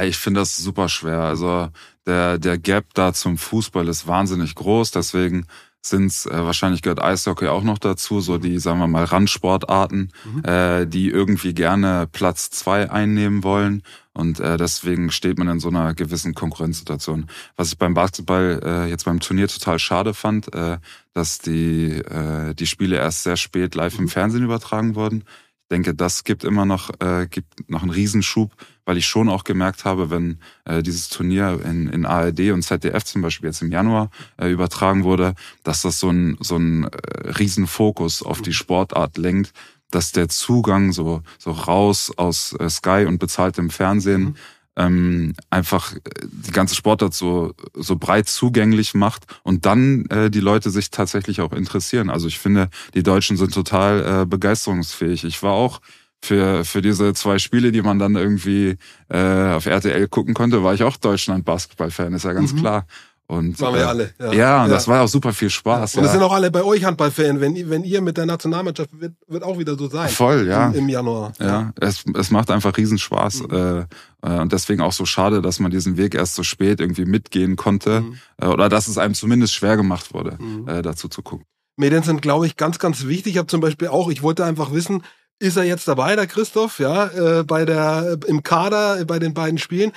Ich 0.02 0.18
finde 0.18 0.42
das 0.42 0.58
super 0.58 0.88
schwer. 0.90 1.22
Also 1.22 1.70
der, 2.06 2.38
der 2.38 2.58
Gap 2.58 2.94
da 2.94 3.14
zum 3.14 3.38
Fußball 3.38 3.88
ist 3.88 4.08
wahnsinnig 4.08 4.56
groß. 4.56 4.92
Deswegen 4.92 5.48
sind 5.82 6.12
äh, 6.26 6.46
wahrscheinlich 6.46 6.82
gehört 6.82 7.02
Eishockey 7.02 7.48
auch 7.48 7.64
noch 7.64 7.78
dazu, 7.78 8.20
so 8.20 8.38
die, 8.38 8.60
sagen 8.60 8.80
wir 8.80 8.88
mal, 8.88 9.06
Randsportarten, 9.06 10.12
mhm. 10.26 10.44
äh, 10.44 10.86
die 10.86 11.10
irgendwie 11.10 11.54
gerne 11.54 12.08
Platz 12.12 12.50
zwei 12.50 12.92
einnehmen 12.92 13.44
wollen. 13.44 13.84
Und 14.14 14.40
äh, 14.42 14.58
deswegen 14.58 15.10
steht 15.12 15.38
man 15.40 15.48
in 15.48 15.60
so 15.60 15.70
einer 15.70 15.94
gewissen 15.94 16.36
Konkurrenzsituation. 16.36 17.28
Was 17.56 17.70
ich 17.70 17.78
beim 17.78 17.94
Basketball 17.94 18.60
äh, 18.64 18.90
jetzt 18.90 19.06
beim 19.06 19.22
Turnier 19.22 19.48
total 19.48 19.80
schade 19.80 20.14
fand, 20.14 20.54
äh, 20.54 20.78
dass 21.14 21.40
die, 21.40 21.92
äh, 21.94 22.54
die 22.54 22.68
Spiele 22.68 22.98
erst 22.98 23.24
sehr 23.24 23.38
spät 23.38 23.74
live 23.76 23.98
im 23.98 24.06
mhm. 24.06 24.10
Fernsehen 24.10 24.44
übertragen 24.44 24.96
wurden 24.96 25.24
denke, 25.72 25.94
das 25.94 26.24
gibt 26.24 26.44
immer 26.44 26.66
noch, 26.66 26.90
äh, 27.00 27.28
gibt 27.30 27.70
noch 27.70 27.82
einen 27.82 27.92
Riesenschub, 27.92 28.52
weil 28.90 28.98
ich 28.98 29.06
schon 29.06 29.30
auch 29.30 29.44
gemerkt 29.44 29.86
habe, 29.86 30.10
wenn 30.10 30.40
äh, 30.66 30.82
dieses 30.82 31.10
Turnier 31.10 31.62
in, 31.64 31.90
in 31.90 32.08
ARD 32.08 32.50
und 32.50 32.64
ZDF 32.64 33.04
zum 33.04 33.22
Beispiel 33.22 33.48
jetzt 33.48 33.62
im 33.62 33.72
Januar 33.72 34.10
äh, 34.42 34.50
übertragen 34.50 35.04
wurde, 35.04 35.36
dass 35.64 35.84
das 35.84 36.00
so 36.00 36.10
ein, 36.10 36.40
so 36.40 36.56
ein 36.56 36.86
äh, 36.86 37.30
Riesenfokus 37.38 38.24
auf 38.24 38.42
die 38.42 38.52
Sportart 38.52 39.20
lenkt, 39.20 39.54
dass 39.92 40.12
der 40.12 40.28
Zugang 40.28 40.92
so, 40.92 41.22
so 41.38 41.52
raus 41.52 42.12
aus 42.18 42.56
äh, 42.60 42.68
Sky 42.68 43.06
und 43.08 43.20
bezahltem 43.20 43.70
Fernsehen 43.70 44.22
mhm 44.24 44.36
ähm, 44.76 45.34
einfach 45.50 45.94
äh, 45.94 46.00
die 46.24 46.52
ganze 46.52 46.74
Sportart 46.74 47.14
so, 47.14 47.54
so 47.76 47.98
breit 47.98 48.30
zugänglich 48.30 48.94
macht 48.94 49.26
und 49.44 49.66
dann 49.66 50.06
äh, 50.06 50.32
die 50.32 50.40
Leute 50.40 50.70
sich 50.70 50.90
tatsächlich 50.90 51.42
auch 51.42 51.52
interessieren. 51.52 52.10
Also 52.10 52.28
ich 52.28 52.40
finde, 52.40 52.70
die 52.94 53.04
Deutschen 53.04 53.36
sind 53.36 53.54
total 53.54 54.22
äh, 54.22 54.26
begeisterungsfähig. 54.26 55.26
Ich 55.26 55.44
war 55.44 55.52
auch 55.52 55.82
für, 56.22 56.66
für 56.66 56.82
diese 56.82 57.14
zwei 57.14 57.40
Spiele, 57.40 57.72
die 57.72 57.82
man 57.82 58.00
dann 58.00 58.16
irgendwie 58.16 58.78
äh, 59.10 59.52
auf 59.54 59.66
RTL 59.66 60.08
gucken 60.08 60.34
konnte, 60.34 60.64
war 60.64 60.74
ich 60.74 60.84
auch 60.84 60.98
Deutschland-Basketball-Fan, 60.98 62.14
ist 62.14 62.26
ja 62.26 62.34
ganz 62.34 62.54
mhm. 62.54 62.60
klar. 62.60 62.86
Und, 63.30 63.62
Waren 63.62 63.76
wir 63.76 63.82
äh, 63.82 63.86
alle. 63.86 64.14
Ja, 64.18 64.34
ja 64.34 64.64
und 64.64 64.70
ja. 64.70 64.74
das 64.74 64.88
war 64.88 65.04
auch 65.04 65.08
super 65.08 65.34
viel 65.34 65.52
Spaß. 65.52 65.98
Und 65.98 66.04
das 66.04 66.14
sind 66.14 66.24
auch 66.24 66.34
alle 66.34 66.50
bei 66.50 66.64
euch 66.64 66.84
Handballfan. 66.84 67.40
Wenn, 67.40 67.70
wenn 67.70 67.84
ihr 67.84 68.02
mit 68.02 68.18
der 68.18 68.26
Nationalmannschaft 68.26 68.90
wird, 69.00 69.14
wird 69.28 69.44
auch 69.44 69.60
wieder 69.60 69.78
so 69.78 69.88
sein. 69.88 70.10
Voll, 70.10 70.48
ja. 70.48 70.70
Im, 70.70 70.74
im 70.74 70.90
Januar. 70.90 71.34
Ja, 71.40 71.72
Es, 71.80 72.04
es 72.16 72.32
macht 72.32 72.50
einfach 72.50 72.76
Riesenspaß. 72.76 73.44
Mhm. 73.44 73.56
Äh, 73.56 73.80
äh, 74.24 74.40
und 74.42 74.52
deswegen 74.52 74.82
auch 74.82 74.94
so 74.94 75.06
schade, 75.06 75.44
dass 75.44 75.60
man 75.60 75.70
diesen 75.70 75.96
Weg 75.96 76.16
erst 76.16 76.34
so 76.34 76.42
spät 76.42 76.80
irgendwie 76.80 77.06
mitgehen 77.06 77.56
konnte. 77.56 78.02
Mhm. 78.02 78.18
Äh, 78.42 78.48
oder 78.48 78.68
dass 78.68 78.88
es 78.88 78.98
einem 78.98 79.14
zumindest 79.14 79.54
schwer 79.54 79.78
gemacht 79.78 80.12
wurde, 80.12 80.40
mhm. 80.40 80.68
äh, 80.68 80.82
dazu 80.82 81.08
zu 81.08 81.22
gucken. 81.22 81.46
Medien 81.78 82.02
sind, 82.02 82.24
glaube 82.24 82.48
ich, 82.48 82.58
ganz, 82.58 82.80
ganz 82.80 83.06
wichtig. 83.06 83.34
Ich 83.34 83.38
habe 83.38 83.48
zum 83.48 83.62
Beispiel 83.62 83.90
auch, 83.90 84.10
ich 84.10 84.24
wollte 84.24 84.44
einfach 84.44 84.74
wissen, 84.74 85.04
ist 85.40 85.58
er 85.58 85.64
jetzt 85.64 85.88
dabei, 85.88 86.16
der 86.16 86.28
Christoph, 86.28 86.80
ja, 86.80 87.40
äh, 87.40 87.44
bei 87.44 87.66
der, 87.66 88.20
im 88.28 88.44
Kader, 88.44 89.04
bei 89.06 89.20
den 89.20 89.34
beiden 89.34 89.58
Spielen. 89.58 89.92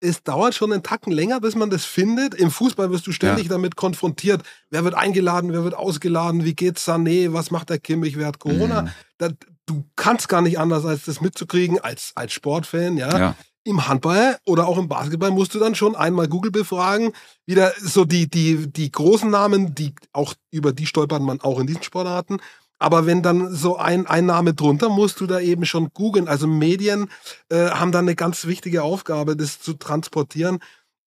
Es 0.00 0.22
dauert 0.22 0.54
schon 0.54 0.72
einen 0.72 0.82
Tacken 0.82 1.12
länger, 1.12 1.40
bis 1.40 1.56
man 1.56 1.70
das 1.70 1.84
findet. 1.84 2.34
Im 2.34 2.50
Fußball 2.50 2.90
wirst 2.90 3.06
du 3.06 3.12
ständig 3.12 3.46
ja. 3.46 3.50
damit 3.50 3.74
konfrontiert. 3.74 4.42
Wer 4.70 4.84
wird 4.84 4.94
eingeladen, 4.94 5.52
wer 5.52 5.64
wird 5.64 5.74
ausgeladen, 5.74 6.44
wie 6.44 6.54
geht's 6.54 6.86
Sané, 6.86 7.32
was 7.32 7.50
macht 7.50 7.70
der 7.70 7.78
Kimmich, 7.78 8.16
wer 8.16 8.26
hat 8.26 8.38
Corona? 8.38 8.82
Mhm. 8.82 8.88
Da, 9.18 9.28
du 9.66 9.84
kannst 9.96 10.28
gar 10.28 10.42
nicht 10.42 10.58
anders, 10.58 10.84
als 10.84 11.04
das 11.04 11.20
mitzukriegen, 11.20 11.80
als, 11.80 12.12
als 12.14 12.32
Sportfan, 12.32 12.96
ja. 12.96 13.18
ja. 13.18 13.34
Im 13.64 13.86
Handball 13.86 14.38
oder 14.46 14.66
auch 14.66 14.78
im 14.78 14.88
Basketball 14.88 15.30
musst 15.30 15.54
du 15.54 15.58
dann 15.58 15.74
schon 15.74 15.94
einmal 15.94 16.28
Google 16.28 16.52
befragen. 16.52 17.12
Wieder 17.44 17.72
so 17.78 18.04
die, 18.04 18.30
die, 18.30 18.72
die 18.72 18.90
großen 18.90 19.28
Namen, 19.28 19.74
die 19.74 19.94
auch, 20.12 20.34
über 20.50 20.72
die 20.72 20.86
stolpert 20.86 21.22
man 21.22 21.40
auch 21.40 21.58
in 21.58 21.66
diesen 21.66 21.82
Sportarten. 21.82 22.38
Aber 22.78 23.06
wenn 23.06 23.22
dann 23.22 23.52
so 23.52 23.76
ein, 23.76 24.06
ein 24.06 24.26
Name 24.26 24.54
drunter, 24.54 24.88
musst 24.88 25.20
du 25.20 25.26
da 25.26 25.40
eben 25.40 25.64
schon 25.64 25.90
googeln. 25.92 26.28
Also 26.28 26.46
Medien 26.46 27.10
äh, 27.48 27.70
haben 27.70 27.92
dann 27.92 28.04
eine 28.04 28.14
ganz 28.14 28.46
wichtige 28.46 28.82
Aufgabe, 28.82 29.36
das 29.36 29.60
zu 29.60 29.74
transportieren. 29.74 30.58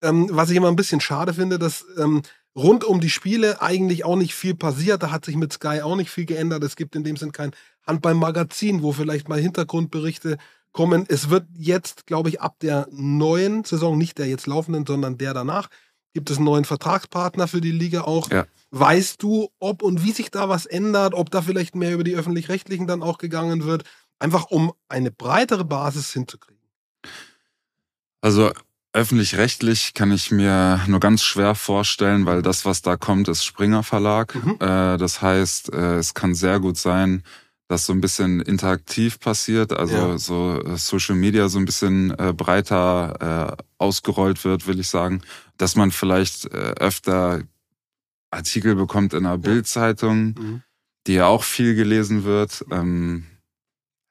Ähm, 0.02 0.28
was 0.32 0.50
ich 0.50 0.58
immer 0.58 0.68
ein 0.68 0.76
bisschen 0.76 1.00
schade 1.00 1.34
finde, 1.34 1.60
dass 1.60 1.86
ähm, 1.98 2.24
rund 2.56 2.84
um 2.84 3.00
die 3.00 3.10
Spiele 3.10 3.62
eigentlich 3.62 4.04
auch 4.04 4.16
nicht 4.16 4.36
viel 4.36 4.56
passiert. 4.56 5.04
Da 5.04 5.12
hat 5.12 5.26
sich 5.26 5.36
mit 5.36 5.54
Sky 5.54 5.82
auch 5.82 5.96
nicht 5.96 6.10
viel 6.10 6.26
geändert. 6.26 6.64
Es 6.64 6.76
gibt 6.76 6.96
in 6.96 7.04
dem 7.04 7.16
Sinn 7.16 7.32
kein 7.32 7.52
Handballmagazin, 7.88 8.82
wo 8.82 8.92
vielleicht 8.92 9.30
mal 9.30 9.40
Hintergrundberichte 9.40 10.38
kommen. 10.72 11.06
Es 11.08 11.30
wird 11.30 11.46
jetzt, 11.58 12.08
glaube 12.08 12.30
ich, 12.30 12.42
ab 12.42 12.58
der 12.62 12.88
neuen 12.92 13.64
Saison, 13.64 13.98
nicht 13.98 14.18
der 14.18 14.28
jetzt 14.28 14.48
laufenden, 14.48 14.86
sondern 14.86 15.18
der 15.18 15.34
danach, 15.34 15.70
gibt 16.14 16.30
es 16.30 16.38
einen 16.38 16.46
neuen 16.46 16.66
Vertragspartner 16.66 17.48
für 17.48 17.62
die 17.62 17.72
Liga 17.72 18.02
auch. 18.02 18.30
Ja. 18.30 18.46
Weißt 18.72 19.22
du, 19.22 19.50
ob 19.60 19.82
und 19.82 20.04
wie 20.04 20.12
sich 20.12 20.32
da 20.32 20.50
was 20.50 20.66
ändert, 20.66 21.14
ob 21.14 21.30
da 21.30 21.42
vielleicht 21.42 21.76
mehr 21.76 21.94
über 21.94 22.04
die 22.04 22.16
öffentlich-rechtlichen 22.16 22.88
dann 22.88 23.04
auch 23.04 23.18
gegangen 23.18 23.66
wird, 23.66 23.84
einfach 24.20 24.46
um 24.50 24.74
eine 24.88 25.12
breitere 25.12 25.66
Basis 25.66 26.14
hinzukriegen? 26.14 26.62
Also 28.22 28.52
öffentlich-rechtlich 28.94 29.94
kann 29.94 30.12
ich 30.12 30.32
mir 30.32 30.82
nur 30.88 31.00
ganz 31.00 31.24
schwer 31.24 31.56
vorstellen, 31.56 32.26
weil 32.26 32.42
das, 32.42 32.66
was 32.66 32.82
da 32.82 32.98
kommt, 32.98 33.28
ist 33.28 33.44
Springer 33.44 33.84
Verlag. 33.84 34.36
Mhm. 34.36 34.58
Äh, 34.60 34.98
das 34.98 35.22
heißt, 35.22 35.74
äh, 35.74 35.96
es 35.96 36.14
kann 36.14 36.36
sehr 36.36 36.60
gut 36.60 36.78
sein, 36.78 37.24
dass 37.72 37.86
so 37.86 37.94
ein 37.94 38.02
bisschen 38.02 38.42
interaktiv 38.42 39.20
passiert, 39.20 39.72
also 39.72 39.96
ja. 39.96 40.18
so 40.18 40.62
äh, 40.62 40.78
Social 40.78 41.16
Media 41.16 41.48
so 41.48 41.58
ein 41.58 41.66
bisschen 41.66 42.10
breiter 42.36 43.58
ausgerollt 43.78 44.44
wird, 44.44 44.68
will 44.68 44.80
ich 44.80 44.90
sagen, 44.90 45.22
dass 45.58 45.76
man 45.76 45.92
vielleicht 45.92 46.52
öfter 46.52 47.44
Artikel 48.32 48.76
bekommt 48.76 49.14
in 49.14 49.26
einer 49.26 49.38
Bildzeitung, 49.38 50.36
mhm. 50.38 50.64
die 51.06 51.14
ja 51.14 51.28
auch 51.28 51.44
viel 51.44 51.76
gelesen 51.76 52.24
wird. 52.24 52.66
Ähm, 52.72 53.26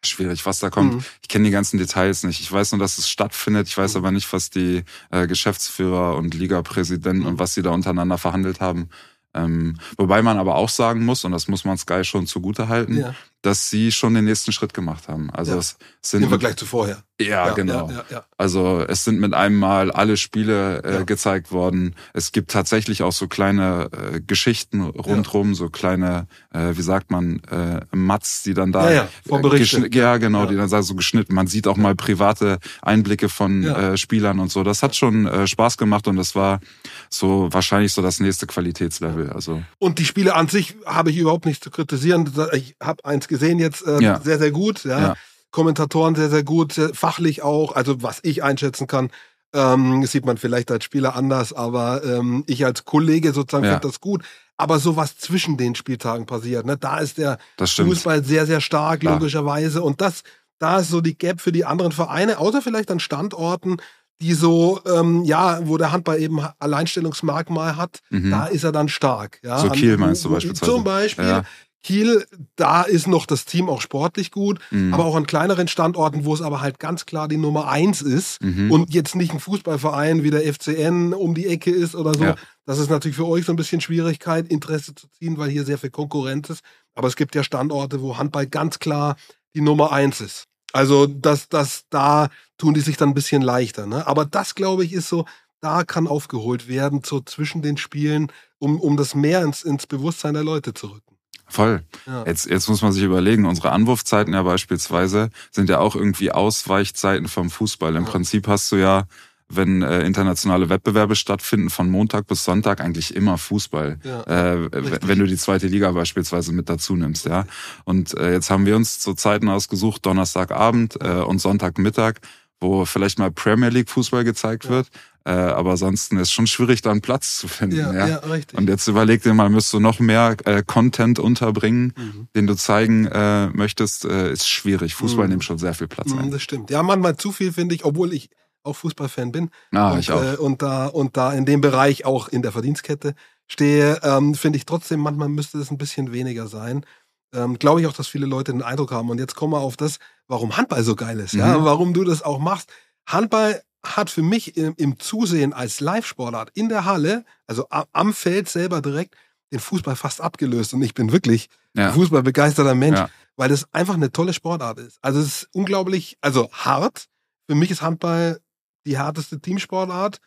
schwierig, 0.04 0.46
was 0.46 0.60
da 0.60 0.70
kommt. 0.70 0.94
Mhm. 0.94 1.04
Ich 1.22 1.28
kenne 1.28 1.46
die 1.46 1.50
ganzen 1.50 1.78
Details 1.78 2.22
nicht. 2.22 2.40
Ich 2.40 2.52
weiß 2.52 2.72
nur, 2.72 2.78
dass 2.78 2.98
es 2.98 3.08
stattfindet. 3.08 3.68
Ich 3.68 3.76
weiß 3.76 3.94
mhm. 3.94 3.98
aber 3.98 4.12
nicht, 4.12 4.32
was 4.32 4.50
die 4.50 4.84
äh, 5.10 5.26
Geschäftsführer 5.26 6.16
und 6.16 6.34
Ligapräsidenten 6.34 7.26
und 7.26 7.38
was 7.38 7.54
sie 7.54 7.62
da 7.62 7.70
untereinander 7.70 8.18
verhandelt 8.18 8.60
haben. 8.60 8.88
Ähm, 9.32 9.78
wobei 9.96 10.22
man 10.22 10.38
aber 10.38 10.56
auch 10.56 10.68
sagen 10.68 11.04
muss, 11.04 11.24
und 11.24 11.32
das 11.32 11.48
muss 11.48 11.64
man 11.64 11.78
Sky 11.78 12.04
schon 12.04 12.26
zugute 12.26 12.68
halten, 12.68 12.96
ja 12.96 13.14
dass 13.42 13.70
sie 13.70 13.92
schon 13.92 14.14
den 14.14 14.24
nächsten 14.24 14.52
Schritt 14.52 14.74
gemacht 14.74 15.08
haben. 15.08 15.30
Also 15.30 15.52
ja. 15.52 15.58
es 15.58 15.76
sind 16.02 16.22
im 16.22 16.28
Vergleich 16.28 16.56
zu 16.56 16.66
vorher. 16.66 17.02
Ja, 17.20 17.48
ja 17.48 17.54
genau. 17.54 17.90
Ja, 18.10 18.24
also 18.38 18.84
es 18.86 19.04
sind 19.04 19.20
mit 19.20 19.34
einem 19.34 19.58
Mal 19.58 19.90
alle 19.90 20.16
Spiele 20.16 20.82
äh, 20.82 21.04
gezeigt 21.04 21.52
worden. 21.52 21.94
Es 22.14 22.32
gibt 22.32 22.50
tatsächlich 22.50 23.02
auch 23.02 23.12
so 23.12 23.28
kleine 23.28 23.90
äh, 23.92 24.20
Geschichten 24.20 24.82
rundrum, 24.82 25.54
so 25.54 25.68
kleine, 25.68 26.26
äh, 26.52 26.72
wie 26.74 26.82
sagt 26.82 27.10
man, 27.10 27.40
äh, 27.50 27.80
Mats, 27.94 28.42
die 28.42 28.54
dann 28.54 28.72
da 28.72 28.90
ja, 28.90 29.08
ja, 29.26 29.86
ja 29.90 30.16
genau, 30.16 30.46
die 30.46 30.56
dann 30.56 30.68
so 30.68 30.94
geschnitten. 30.94 31.34
Man 31.34 31.46
sieht 31.46 31.66
auch 31.66 31.76
mal 31.76 31.94
private 31.94 32.58
Einblicke 32.82 33.28
von 33.28 33.64
äh, 33.64 33.96
Spielern 33.96 34.38
und 34.38 34.50
so. 34.50 34.62
Das 34.62 34.82
hat 34.82 34.96
schon 34.96 35.26
äh, 35.26 35.46
Spaß 35.46 35.76
gemacht 35.76 36.08
und 36.08 36.16
das 36.16 36.34
war 36.34 36.60
so 37.08 37.48
wahrscheinlich 37.50 37.92
so 37.92 38.02
das 38.02 38.20
nächste 38.20 38.46
Qualitätslevel. 38.46 39.30
Also 39.30 39.62
und 39.78 39.98
die 39.98 40.04
Spiele 40.04 40.34
an 40.34 40.48
sich 40.48 40.76
habe 40.86 41.10
ich 41.10 41.18
überhaupt 41.18 41.46
nicht 41.46 41.62
zu 41.62 41.70
kritisieren. 41.70 42.30
Ich 42.52 42.76
habe 42.80 43.04
eins 43.04 43.28
gesehen 43.28 43.58
jetzt, 43.58 43.86
äh, 43.86 44.02
ja. 44.02 44.20
sehr, 44.20 44.38
sehr 44.38 44.50
gut. 44.50 44.84
Ja. 44.84 45.16
Kommentatoren 45.50 46.14
sehr, 46.14 46.30
sehr 46.30 46.44
gut, 46.44 46.74
fachlich 46.92 47.42
auch. 47.42 47.74
Also 47.74 48.02
was 48.02 48.20
ich 48.22 48.42
einschätzen 48.42 48.86
kann, 48.86 49.10
ähm, 49.52 50.04
sieht 50.06 50.24
man 50.24 50.36
vielleicht 50.36 50.70
als 50.70 50.84
Spieler 50.84 51.16
anders, 51.16 51.52
aber 51.52 52.04
ähm, 52.04 52.44
ich 52.46 52.64
als 52.64 52.84
Kollege 52.84 53.32
sozusagen 53.32 53.64
ja. 53.64 53.72
finde 53.72 53.88
das 53.88 54.00
gut. 54.00 54.22
Aber 54.56 54.78
so 54.78 54.96
was 54.96 55.16
zwischen 55.16 55.56
den 55.56 55.74
Spieltagen 55.74 56.26
passiert, 56.26 56.66
ne? 56.66 56.76
da 56.76 56.98
ist 56.98 57.18
der 57.18 57.38
Fußball 57.58 58.22
sehr, 58.24 58.46
sehr 58.46 58.60
stark, 58.60 59.00
Klar. 59.00 59.14
logischerweise. 59.14 59.82
Und 59.82 60.00
das, 60.00 60.22
da 60.58 60.80
ist 60.80 60.90
so 60.90 61.00
die 61.00 61.16
Gap 61.16 61.40
für 61.40 61.50
die 61.50 61.64
anderen 61.64 61.92
Vereine, 61.92 62.38
außer 62.38 62.60
vielleicht 62.60 62.90
an 62.90 63.00
Standorten, 63.00 63.78
die 64.20 64.34
so, 64.34 64.80
ähm, 64.86 65.24
ja, 65.24 65.66
wo 65.66 65.78
der 65.78 65.92
Handball 65.92 66.20
eben 66.20 66.40
Alleinstellungsmerkmal 66.58 67.76
hat, 67.76 68.00
mhm. 68.10 68.30
da 68.30 68.46
ist 68.46 68.64
er 68.64 68.72
dann 68.72 68.88
stark. 68.88 69.40
Ja? 69.42 69.58
So 69.58 69.70
Kiel 69.70 69.96
meinst 69.96 70.24
du 70.24 70.30
beispielsweise? 70.30 70.70
Zum 70.70 70.84
Beispiel. 70.84 71.24
Ja. 71.24 71.44
Kiel, 71.82 72.26
da 72.56 72.82
ist 72.82 73.06
noch 73.06 73.24
das 73.24 73.46
Team 73.46 73.68
auch 73.68 73.80
sportlich 73.80 74.30
gut, 74.30 74.58
mhm. 74.70 74.92
aber 74.92 75.06
auch 75.06 75.16
an 75.16 75.26
kleineren 75.26 75.66
Standorten, 75.66 76.24
wo 76.24 76.34
es 76.34 76.42
aber 76.42 76.60
halt 76.60 76.78
ganz 76.78 77.06
klar 77.06 77.26
die 77.26 77.38
Nummer 77.38 77.68
eins 77.68 78.02
ist 78.02 78.42
mhm. 78.42 78.70
und 78.70 78.92
jetzt 78.92 79.16
nicht 79.16 79.32
ein 79.32 79.40
Fußballverein 79.40 80.22
wie 80.22 80.30
der 80.30 80.42
FCN 80.52 81.14
um 81.14 81.34
die 81.34 81.46
Ecke 81.46 81.70
ist 81.70 81.94
oder 81.94 82.12
so. 82.14 82.24
Ja. 82.24 82.36
Das 82.66 82.78
ist 82.78 82.90
natürlich 82.90 83.16
für 83.16 83.26
euch 83.26 83.46
so 83.46 83.52
ein 83.52 83.56
bisschen 83.56 83.80
Schwierigkeit, 83.80 84.48
Interesse 84.48 84.94
zu 84.94 85.08
ziehen, 85.08 85.38
weil 85.38 85.50
hier 85.50 85.64
sehr 85.64 85.78
viel 85.78 85.90
Konkurrenz 85.90 86.50
ist. 86.50 86.60
Aber 86.94 87.08
es 87.08 87.16
gibt 87.16 87.34
ja 87.34 87.42
Standorte, 87.42 88.02
wo 88.02 88.18
Handball 88.18 88.46
ganz 88.46 88.78
klar 88.78 89.16
die 89.54 89.62
Nummer 89.62 89.92
eins 89.92 90.20
ist. 90.20 90.44
Also 90.72 91.06
das, 91.06 91.48
das, 91.48 91.84
da 91.90 92.28
tun 92.58 92.74
die 92.74 92.80
sich 92.80 92.96
dann 92.96 93.10
ein 93.10 93.14
bisschen 93.14 93.42
leichter. 93.42 93.86
Ne? 93.86 94.06
Aber 94.06 94.24
das, 94.24 94.54
glaube 94.54 94.84
ich, 94.84 94.92
ist 94.92 95.08
so, 95.08 95.24
da 95.60 95.84
kann 95.84 96.06
aufgeholt 96.06 96.68
werden, 96.68 97.02
so 97.04 97.20
zwischen 97.20 97.62
den 97.62 97.76
Spielen, 97.76 98.30
um, 98.58 98.78
um 98.80 98.96
das 98.96 99.14
mehr 99.14 99.42
ins, 99.42 99.62
ins 99.62 99.86
Bewusstsein 99.86 100.34
der 100.34 100.44
Leute 100.44 100.74
zu 100.74 100.88
rücken. 100.88 101.16
Voll. 101.50 101.82
Ja. 102.06 102.24
Jetzt, 102.26 102.48
jetzt 102.48 102.68
muss 102.68 102.80
man 102.80 102.92
sich 102.92 103.02
überlegen, 103.02 103.44
unsere 103.44 103.72
Anwurfzeiten 103.72 104.32
ja 104.32 104.42
beispielsweise 104.42 105.30
sind 105.50 105.68
ja 105.68 105.80
auch 105.80 105.96
irgendwie 105.96 106.30
Ausweichzeiten 106.30 107.28
vom 107.28 107.50
Fußball. 107.50 107.96
Im 107.96 108.04
ja. 108.04 108.10
Prinzip 108.10 108.46
hast 108.46 108.70
du 108.70 108.76
ja, 108.76 109.04
wenn 109.48 109.82
äh, 109.82 110.02
internationale 110.02 110.68
Wettbewerbe 110.68 111.16
stattfinden, 111.16 111.68
von 111.70 111.90
Montag 111.90 112.28
bis 112.28 112.44
Sonntag 112.44 112.80
eigentlich 112.80 113.16
immer 113.16 113.36
Fußball. 113.36 113.98
Ja, 114.04 114.22
äh, 114.52 114.70
wenn 115.02 115.18
du 115.18 115.26
die 115.26 115.36
zweite 115.36 115.66
Liga 115.66 115.90
beispielsweise 115.90 116.52
mit 116.52 116.68
dazu 116.68 116.94
nimmst, 116.94 117.26
ja. 117.26 117.44
Und 117.84 118.16
äh, 118.16 118.32
jetzt 118.32 118.48
haben 118.50 118.64
wir 118.64 118.76
uns 118.76 119.00
zu 119.00 119.14
Zeiten 119.14 119.48
ausgesucht, 119.48 120.06
Donnerstagabend 120.06 120.98
äh, 121.02 121.22
und 121.22 121.40
Sonntagmittag, 121.40 122.20
wo 122.60 122.84
vielleicht 122.84 123.18
mal 123.18 123.30
Premier 123.30 123.70
League 123.70 123.90
Fußball 123.90 124.24
gezeigt 124.24 124.68
wird. 124.68 124.88
Äh, 125.24 125.32
aber 125.32 125.72
ansonsten 125.72 126.16
ist 126.16 126.32
schon 126.32 126.46
schwierig, 126.46 126.80
da 126.80 126.90
einen 126.90 127.02
Platz 127.02 127.38
zu 127.38 127.48
finden. 127.48 127.76
Ja, 127.76 127.92
ja. 127.92 128.08
ja 128.08 128.16
richtig. 128.18 128.58
Und 128.58 128.68
jetzt 128.68 128.86
überleg 128.88 129.22
dir 129.22 129.34
mal, 129.34 129.50
müsst 129.50 129.72
du 129.72 129.80
noch 129.80 130.00
mehr 130.00 130.36
äh, 130.44 130.62
Content 130.66 131.18
unterbringen, 131.18 131.92
mhm. 131.96 132.28
den 132.34 132.46
du 132.46 132.56
zeigen 132.56 133.06
äh, 133.06 133.48
möchtest, 133.48 134.06
äh, 134.06 134.32
ist 134.32 134.48
schwierig. 134.48 134.94
Fußball 134.94 135.26
mhm. 135.26 135.32
nimmt 135.32 135.44
schon 135.44 135.58
sehr 135.58 135.74
viel 135.74 135.88
Platz 135.88 136.10
mhm, 136.10 136.18
ein. 136.18 136.30
Das 136.30 136.42
stimmt. 136.42 136.70
Ja, 136.70 136.82
manchmal 136.82 137.16
zu 137.16 137.32
viel, 137.32 137.52
finde 137.52 137.74
ich, 137.74 137.84
obwohl 137.84 138.14
ich 138.14 138.30
auch 138.62 138.76
Fußballfan 138.76 139.32
bin. 139.32 139.50
Ah, 139.72 139.92
und, 139.92 140.00
ich 140.00 140.10
auch. 140.10 140.22
Äh, 140.22 140.36
und, 140.36 140.62
da, 140.62 140.86
und 140.86 141.16
da 141.16 141.32
in 141.32 141.44
dem 141.44 141.60
Bereich 141.60 142.04
auch 142.04 142.28
in 142.28 142.42
der 142.42 142.52
Verdienstkette 142.52 143.14
stehe, 143.46 144.00
ähm, 144.02 144.34
finde 144.34 144.58
ich 144.58 144.64
trotzdem, 144.64 145.00
manchmal 145.00 145.28
müsste 145.28 145.58
es 145.58 145.70
ein 145.70 145.78
bisschen 145.78 146.12
weniger 146.12 146.46
sein. 146.46 146.84
Ähm, 147.32 147.58
Glaube 147.58 147.80
ich 147.80 147.86
auch, 147.86 147.92
dass 147.92 148.08
viele 148.08 148.26
Leute 148.26 148.52
den 148.52 148.62
Eindruck 148.62 148.92
haben. 148.92 149.10
Und 149.10 149.18
jetzt 149.18 149.34
kommen 149.34 149.52
wir 149.52 149.60
auf 149.60 149.76
das, 149.76 149.98
warum 150.26 150.56
Handball 150.56 150.82
so 150.82 150.96
geil 150.96 151.18
ist, 151.20 151.34
ja, 151.34 151.58
mhm. 151.58 151.64
warum 151.64 151.94
du 151.94 152.04
das 152.04 152.22
auch 152.22 152.38
machst. 152.38 152.70
Handball 153.06 153.62
hat 153.84 154.10
für 154.10 154.22
mich 154.22 154.56
im, 154.56 154.74
im 154.76 154.98
Zusehen 154.98 155.52
als 155.52 155.80
Live-Sportart 155.80 156.50
in 156.54 156.68
der 156.68 156.84
Halle, 156.84 157.24
also 157.46 157.66
am 157.70 158.12
Feld 158.12 158.48
selber 158.48 158.82
direkt, 158.82 159.14
den 159.52 159.60
Fußball 159.60 159.96
fast 159.96 160.20
abgelöst. 160.20 160.74
Und 160.74 160.82
ich 160.82 160.94
bin 160.94 161.12
wirklich 161.12 161.48
ja. 161.74 161.92
Fußballbegeisterter 161.92 162.74
Mensch, 162.74 162.98
ja. 162.98 163.10
weil 163.36 163.48
das 163.48 163.72
einfach 163.72 163.94
eine 163.94 164.12
tolle 164.12 164.32
Sportart 164.32 164.78
ist. 164.78 164.98
Also 165.02 165.20
es 165.20 165.26
ist 165.26 165.48
unglaublich, 165.52 166.18
also 166.20 166.50
hart. 166.52 167.06
Für 167.48 167.54
mich 167.54 167.70
ist 167.70 167.82
Handball 167.82 168.40
die 168.86 168.98
härteste 168.98 169.40
Teamsportart. 169.40 170.18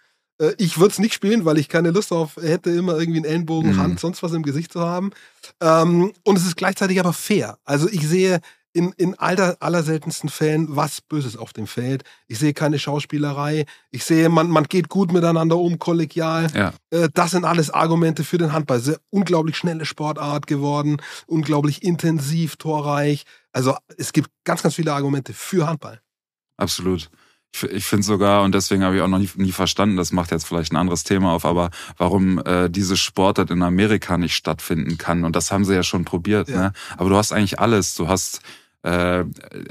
Äh, 0.44 0.56
ich 0.58 0.78
würde 0.78 0.92
es 0.92 1.00
nicht 1.00 1.14
spielen, 1.14 1.46
weil 1.46 1.58
ich 1.58 1.70
keine 1.70 1.92
Lust 1.92 2.12
darauf 2.12 2.36
hätte, 2.38 2.70
immer 2.72 2.98
irgendwie 2.98 3.20
einen 3.20 3.26
Ellenbogen, 3.26 3.74
mhm. 3.74 3.78
Hand, 3.78 4.00
sonst 4.00 4.24
was 4.24 4.34
im 4.34 4.44
Gesicht 4.44 4.74
zu 4.74 4.82
haben. 4.82 5.12
Ähm, 5.62 6.14
und 6.24 6.38
es 6.38 6.46
ist 6.46 6.58
gleichzeitig 6.58 7.00
aber 7.00 7.14
fair. 7.14 7.58
Also 7.64 7.88
ich 7.90 8.08
sehe 8.08 8.40
in, 8.76 8.92
in 8.98 9.14
aller, 9.20 9.58
aller 9.60 9.84
seltensten 9.84 10.30
Fällen 10.30 10.76
was 10.76 11.00
Böses 11.02 11.38
auf 11.38 11.54
dem 11.54 11.68
Feld. 11.68 12.04
Ich 12.28 12.40
sehe 12.40 12.54
keine 12.54 12.80
Schauspielerei. 12.80 13.66
Ich 13.92 14.04
sehe, 14.04 14.30
man, 14.30 14.50
man 14.50 14.64
geht 14.64 14.90
gut 14.90 15.14
miteinander 15.14 15.58
um, 15.58 15.78
kollegial. 15.78 16.48
Ja. 16.56 16.74
Äh, 16.90 17.10
das 17.14 17.32
sind 17.32 17.46
alles 17.46 17.70
Argumente 17.70 18.24
für 18.24 18.40
den 18.40 18.52
Handball. 18.52 18.80
Sehr 18.80 19.00
unglaublich 19.12 19.58
schnelle 19.58 19.86
Sportart 19.86 20.48
geworden, 20.48 20.98
unglaublich 21.28 21.84
intensiv, 21.84 22.56
torreich. 22.58 23.24
Also 23.52 23.76
es 23.98 24.12
gibt 24.12 24.30
ganz, 24.44 24.64
ganz 24.64 24.76
viele 24.76 24.94
Argumente 24.94 25.34
für 25.34 25.68
Handball. 25.68 26.02
Absolut. 26.58 27.10
Ich, 27.62 27.86
finde 27.86 28.04
sogar, 28.04 28.42
und 28.44 28.56
deswegen 28.56 28.84
habe 28.84 28.96
ich 28.96 29.02
auch 29.02 29.08
noch 29.08 29.20
nie, 29.20 29.30
nie 29.36 29.52
verstanden, 29.52 29.96
das 29.96 30.12
macht 30.12 30.32
jetzt 30.32 30.46
vielleicht 30.46 30.74
ein 30.74 30.78
anderes 30.78 31.04
Thema 31.04 31.34
auf, 31.34 31.46
aber 31.46 31.70
warum 31.98 32.40
äh, 32.46 32.68
diese 32.70 32.98
Sportart 32.98 33.52
in 33.52 33.62
Amerika 33.62 34.18
nicht 34.18 34.36
stattfinden 34.36 34.98
kann. 34.98 35.24
Und 35.24 35.36
das 35.36 35.52
haben 35.52 35.64
sie 35.64 35.76
ja 35.76 35.84
schon 35.84 36.04
probiert. 36.04 36.50
Ja. 36.50 36.56
Ne? 36.56 36.74
Aber 36.98 37.10
du 37.10 37.16
hast 37.16 37.32
eigentlich 37.32 37.60
alles. 37.60 37.94
Du 37.94 38.08
hast 38.08 38.42
äh, 38.82 39.24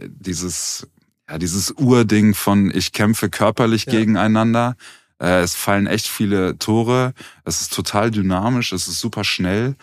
dieses, 0.08 0.86
ja, 1.28 1.38
dieses 1.38 1.72
Urding 1.72 2.34
von 2.34 2.70
ich 2.72 2.92
kämpfe 2.92 3.28
körperlich 3.28 3.86
ja. 3.86 3.92
gegeneinander. 3.92 4.76
Äh, 5.20 5.40
es 5.40 5.54
fallen 5.54 5.86
echt 5.86 6.06
viele 6.06 6.58
Tore. 6.58 7.14
Es 7.44 7.60
ist 7.60 7.72
total 7.72 8.10
dynamisch, 8.10 8.72
es 8.72 8.86
ist 8.86 9.00
super 9.00 9.24
schnell. 9.24 9.74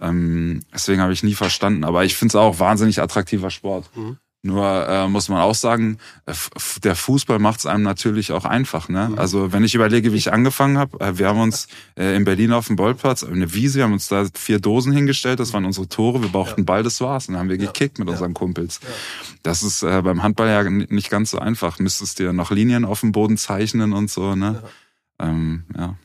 Ähm, 0.00 0.62
deswegen 0.72 1.00
habe 1.00 1.12
ich 1.12 1.22
nie 1.22 1.34
verstanden. 1.34 1.84
Aber 1.84 2.04
ich 2.04 2.16
finde 2.16 2.32
es 2.32 2.36
auch 2.36 2.58
wahnsinnig 2.58 3.00
attraktiver 3.00 3.50
Sport. 3.50 3.90
Mhm. 3.96 4.18
Nur 4.46 4.88
äh, 4.88 5.08
muss 5.08 5.28
man 5.28 5.40
auch 5.40 5.54
sagen, 5.54 5.98
äh, 6.26 6.32
der 6.82 6.94
Fußball 6.94 7.38
macht 7.38 7.58
es 7.58 7.66
einem 7.66 7.82
natürlich 7.82 8.32
auch 8.32 8.44
einfach. 8.44 8.88
Ne? 8.88 9.08
Mhm. 9.10 9.18
Also 9.18 9.52
wenn 9.52 9.64
ich 9.64 9.74
überlege, 9.74 10.12
wie 10.12 10.16
ich 10.16 10.32
angefangen 10.32 10.78
habe, 10.78 10.98
äh, 11.00 11.18
wir 11.18 11.28
haben 11.28 11.40
uns 11.40 11.66
äh, 11.98 12.16
in 12.16 12.24
Berlin 12.24 12.52
auf 12.52 12.68
dem 12.68 12.76
Bolzplatz, 12.76 13.24
eine 13.24 13.52
Wiese, 13.52 13.82
haben 13.82 13.92
uns 13.92 14.08
da 14.08 14.26
vier 14.34 14.60
Dosen 14.60 14.92
hingestellt, 14.92 15.40
das 15.40 15.52
waren 15.52 15.64
unsere 15.64 15.88
Tore, 15.88 16.22
wir 16.22 16.28
brauchten 16.28 16.60
ja. 16.62 16.64
Ball, 16.64 16.82
das 16.82 17.00
war's. 17.00 17.26
Und 17.28 17.34
dann 17.34 17.40
haben 17.40 17.50
wir 17.50 17.58
gekickt 17.58 17.98
mit 17.98 18.06
ja. 18.06 18.12
unseren 18.12 18.34
Kumpels. 18.34 18.80
Ja. 18.82 18.88
Das 19.42 19.62
ist 19.62 19.82
äh, 19.82 20.02
beim 20.02 20.22
Handball 20.22 20.48
ja 20.48 20.62
nicht 20.62 21.10
ganz 21.10 21.32
so 21.32 21.38
einfach. 21.38 21.78
Müsstest 21.78 22.18
dir 22.18 22.32
noch 22.32 22.50
Linien 22.50 22.84
auf 22.84 23.00
dem 23.00 23.12
Boden 23.12 23.36
zeichnen 23.36 23.92
und 23.92 24.10
so. 24.10 24.36
Ne? 24.36 24.62
Ähm, 25.18 25.64
ja. 25.76 25.96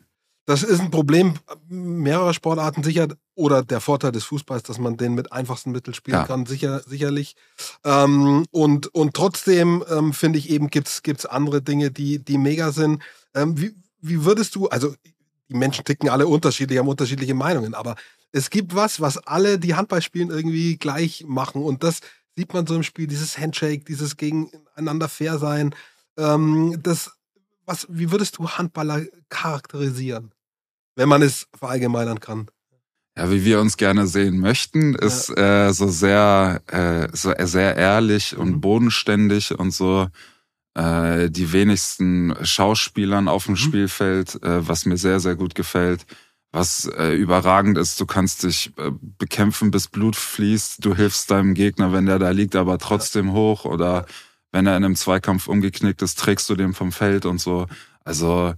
Das 0.51 0.63
ist 0.63 0.81
ein 0.81 0.91
Problem 0.91 1.35
mehrerer 1.69 2.33
Sportarten 2.33 2.83
sicher 2.83 3.07
oder 3.35 3.63
der 3.63 3.79
Vorteil 3.79 4.11
des 4.11 4.25
Fußballs, 4.25 4.63
dass 4.63 4.79
man 4.79 4.97
den 4.97 5.13
mit 5.13 5.31
einfachsten 5.31 5.71
Mitteln 5.71 5.93
spielen 5.93 6.17
ja. 6.17 6.25
kann, 6.25 6.45
sicher, 6.45 6.81
sicherlich. 6.85 7.37
Ähm, 7.85 8.45
und, 8.51 8.93
und 8.93 9.13
trotzdem 9.13 9.81
ähm, 9.89 10.11
finde 10.11 10.39
ich 10.39 10.49
eben, 10.49 10.67
gibt's 10.69 11.03
gibt's 11.03 11.25
andere 11.25 11.61
Dinge, 11.61 11.89
die, 11.89 12.19
die 12.19 12.37
mega 12.37 12.73
sind. 12.73 13.01
Ähm, 13.33 13.61
wie, 13.61 13.73
wie 14.01 14.25
würdest 14.25 14.55
du, 14.55 14.67
also 14.67 14.93
die 15.47 15.55
Menschen 15.55 15.85
ticken 15.85 16.09
alle 16.09 16.27
unterschiedlich, 16.27 16.77
haben 16.79 16.89
unterschiedliche 16.89 17.33
Meinungen, 17.33 17.73
aber 17.73 17.95
es 18.33 18.49
gibt 18.49 18.75
was, 18.75 18.99
was 18.99 19.19
alle, 19.19 19.57
die 19.57 19.75
Handball 19.75 20.01
spielen, 20.01 20.31
irgendwie 20.31 20.75
gleich 20.75 21.23
machen. 21.25 21.63
Und 21.63 21.81
das 21.81 22.01
sieht 22.35 22.53
man 22.53 22.67
so 22.67 22.75
im 22.75 22.83
Spiel, 22.83 23.07
dieses 23.07 23.37
Handshake, 23.37 23.85
dieses 23.85 24.17
gegeneinander 24.17 25.07
fair 25.07 25.37
sein. 25.37 25.73
Ähm, 26.17 26.77
das 26.83 27.11
was, 27.65 27.87
wie 27.89 28.11
würdest 28.11 28.37
du 28.37 28.49
Handballer 28.49 29.05
charakterisieren, 29.29 30.33
wenn 31.01 31.09
man 31.09 31.23
es 31.23 31.47
verallgemeinern 31.57 32.19
kann? 32.19 32.47
Ja, 33.17 33.31
wie 33.31 33.43
wir 33.43 33.59
uns 33.59 33.75
gerne 33.75 34.05
sehen 34.05 34.37
möchten, 34.37 34.93
ist 34.93 35.29
ja. 35.29 35.69
äh, 35.69 35.73
so 35.73 35.87
sehr, 35.87 36.61
äh, 36.67 37.07
so 37.11 37.33
sehr 37.39 37.75
ehrlich 37.75 38.33
mhm. 38.33 38.39
und 38.39 38.61
bodenständig 38.61 39.57
und 39.57 39.71
so 39.71 40.09
äh, 40.75 41.31
die 41.31 41.51
wenigsten 41.51 42.35
Schauspielern 42.43 43.27
auf 43.27 43.45
dem 43.45 43.53
mhm. 43.53 43.57
Spielfeld, 43.57 44.43
äh, 44.43 44.67
was 44.67 44.85
mir 44.85 44.97
sehr, 44.97 45.19
sehr 45.19 45.35
gut 45.35 45.55
gefällt. 45.55 46.05
Was 46.51 46.85
äh, 46.85 47.15
überragend 47.15 47.79
ist, 47.79 47.99
du 47.99 48.05
kannst 48.05 48.43
dich 48.43 48.71
äh, 48.77 48.91
bekämpfen, 49.17 49.71
bis 49.71 49.87
Blut 49.87 50.15
fließt. 50.15 50.85
Du 50.85 50.95
hilfst 50.95 51.31
deinem 51.31 51.55
Gegner, 51.55 51.93
wenn 51.93 52.05
der 52.05 52.19
da 52.19 52.29
liegt, 52.29 52.55
aber 52.55 52.77
trotzdem 52.77 53.29
ja. 53.29 53.33
hoch 53.33 53.65
oder 53.65 54.05
wenn 54.51 54.67
er 54.67 54.77
in 54.77 54.83
einem 54.83 54.95
Zweikampf 54.95 55.47
umgeknickt 55.47 56.03
ist, 56.03 56.19
trägst 56.19 56.47
du 56.47 56.55
den 56.55 56.75
vom 56.75 56.91
Feld 56.91 57.25
und 57.25 57.41
so. 57.41 57.65
Also 58.03 58.53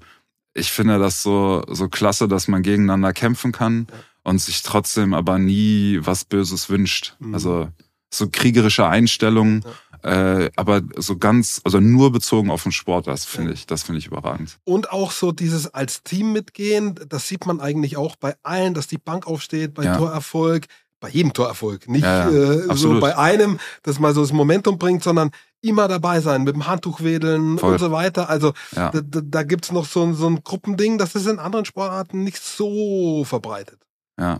ich 0.53 0.71
finde 0.71 0.99
das 0.99 1.23
so, 1.23 1.63
so 1.69 1.89
klasse, 1.89 2.27
dass 2.27 2.47
man 2.47 2.61
gegeneinander 2.61 3.13
kämpfen 3.13 3.51
kann 3.51 3.87
ja. 3.89 3.97
und 4.23 4.39
sich 4.39 4.61
trotzdem 4.61 5.13
aber 5.13 5.39
nie 5.39 5.99
was 6.01 6.25
Böses 6.25 6.69
wünscht. 6.69 7.15
Mhm. 7.19 7.33
Also 7.33 7.69
so 8.13 8.29
kriegerische 8.29 8.87
Einstellungen, 8.87 9.65
ja. 10.03 10.43
äh, 10.43 10.51
aber 10.55 10.81
so 10.97 11.17
ganz, 11.17 11.61
also 11.63 11.79
nur 11.79 12.11
bezogen 12.11 12.51
auf 12.51 12.63
den 12.63 12.71
Sport, 12.71 13.07
das 13.07 13.25
finde 13.25 13.49
ja. 13.49 13.53
ich, 13.55 13.65
das 13.65 13.83
finde 13.83 13.99
ich 13.99 14.07
überragend. 14.07 14.59
Und 14.63 14.91
auch 14.91 15.11
so 15.11 15.31
dieses 15.31 15.73
als 15.73 16.03
Team 16.03 16.31
mitgehen, 16.31 16.99
das 17.09 17.27
sieht 17.27 17.47
man 17.47 17.59
eigentlich 17.59 17.97
auch 17.97 18.15
bei 18.15 18.35
allen, 18.43 18.75
dass 18.75 18.87
die 18.87 18.99
Bank 18.99 19.25
aufsteht, 19.25 19.73
bei 19.73 19.85
Torerfolg, 19.97 20.67
bei 21.03 21.09
jedem 21.09 21.33
Torerfolg. 21.33 21.89
Nicht 21.89 22.05
äh, 22.05 22.73
so 22.75 23.01
bei 23.01 23.17
einem, 23.17 23.59
das 23.83 23.99
mal 23.99 24.13
so 24.13 24.21
das 24.21 24.31
Momentum 24.31 24.77
bringt, 24.77 25.03
sondern 25.03 25.31
immer 25.59 25.89
dabei 25.89 26.21
sein, 26.21 26.43
mit 26.43 26.55
dem 26.55 26.65
Handtuch 26.65 27.01
wedeln 27.01 27.57
Voll. 27.57 27.73
und 27.73 27.79
so 27.79 27.91
weiter. 27.91 28.29
Also 28.29 28.53
ja. 28.73 28.89
da, 28.89 29.01
da, 29.01 29.19
da 29.21 29.43
gibt's 29.43 29.73
noch 29.73 29.85
so, 29.85 30.13
so 30.13 30.27
ein 30.27 30.45
Gruppending, 30.45 30.97
das 30.97 31.13
ist 31.15 31.27
in 31.27 31.39
anderen 31.39 31.65
Sportarten 31.65 32.23
nicht 32.23 32.41
so 32.41 33.25
verbreitet. 33.25 33.81
Ja. 34.17 34.39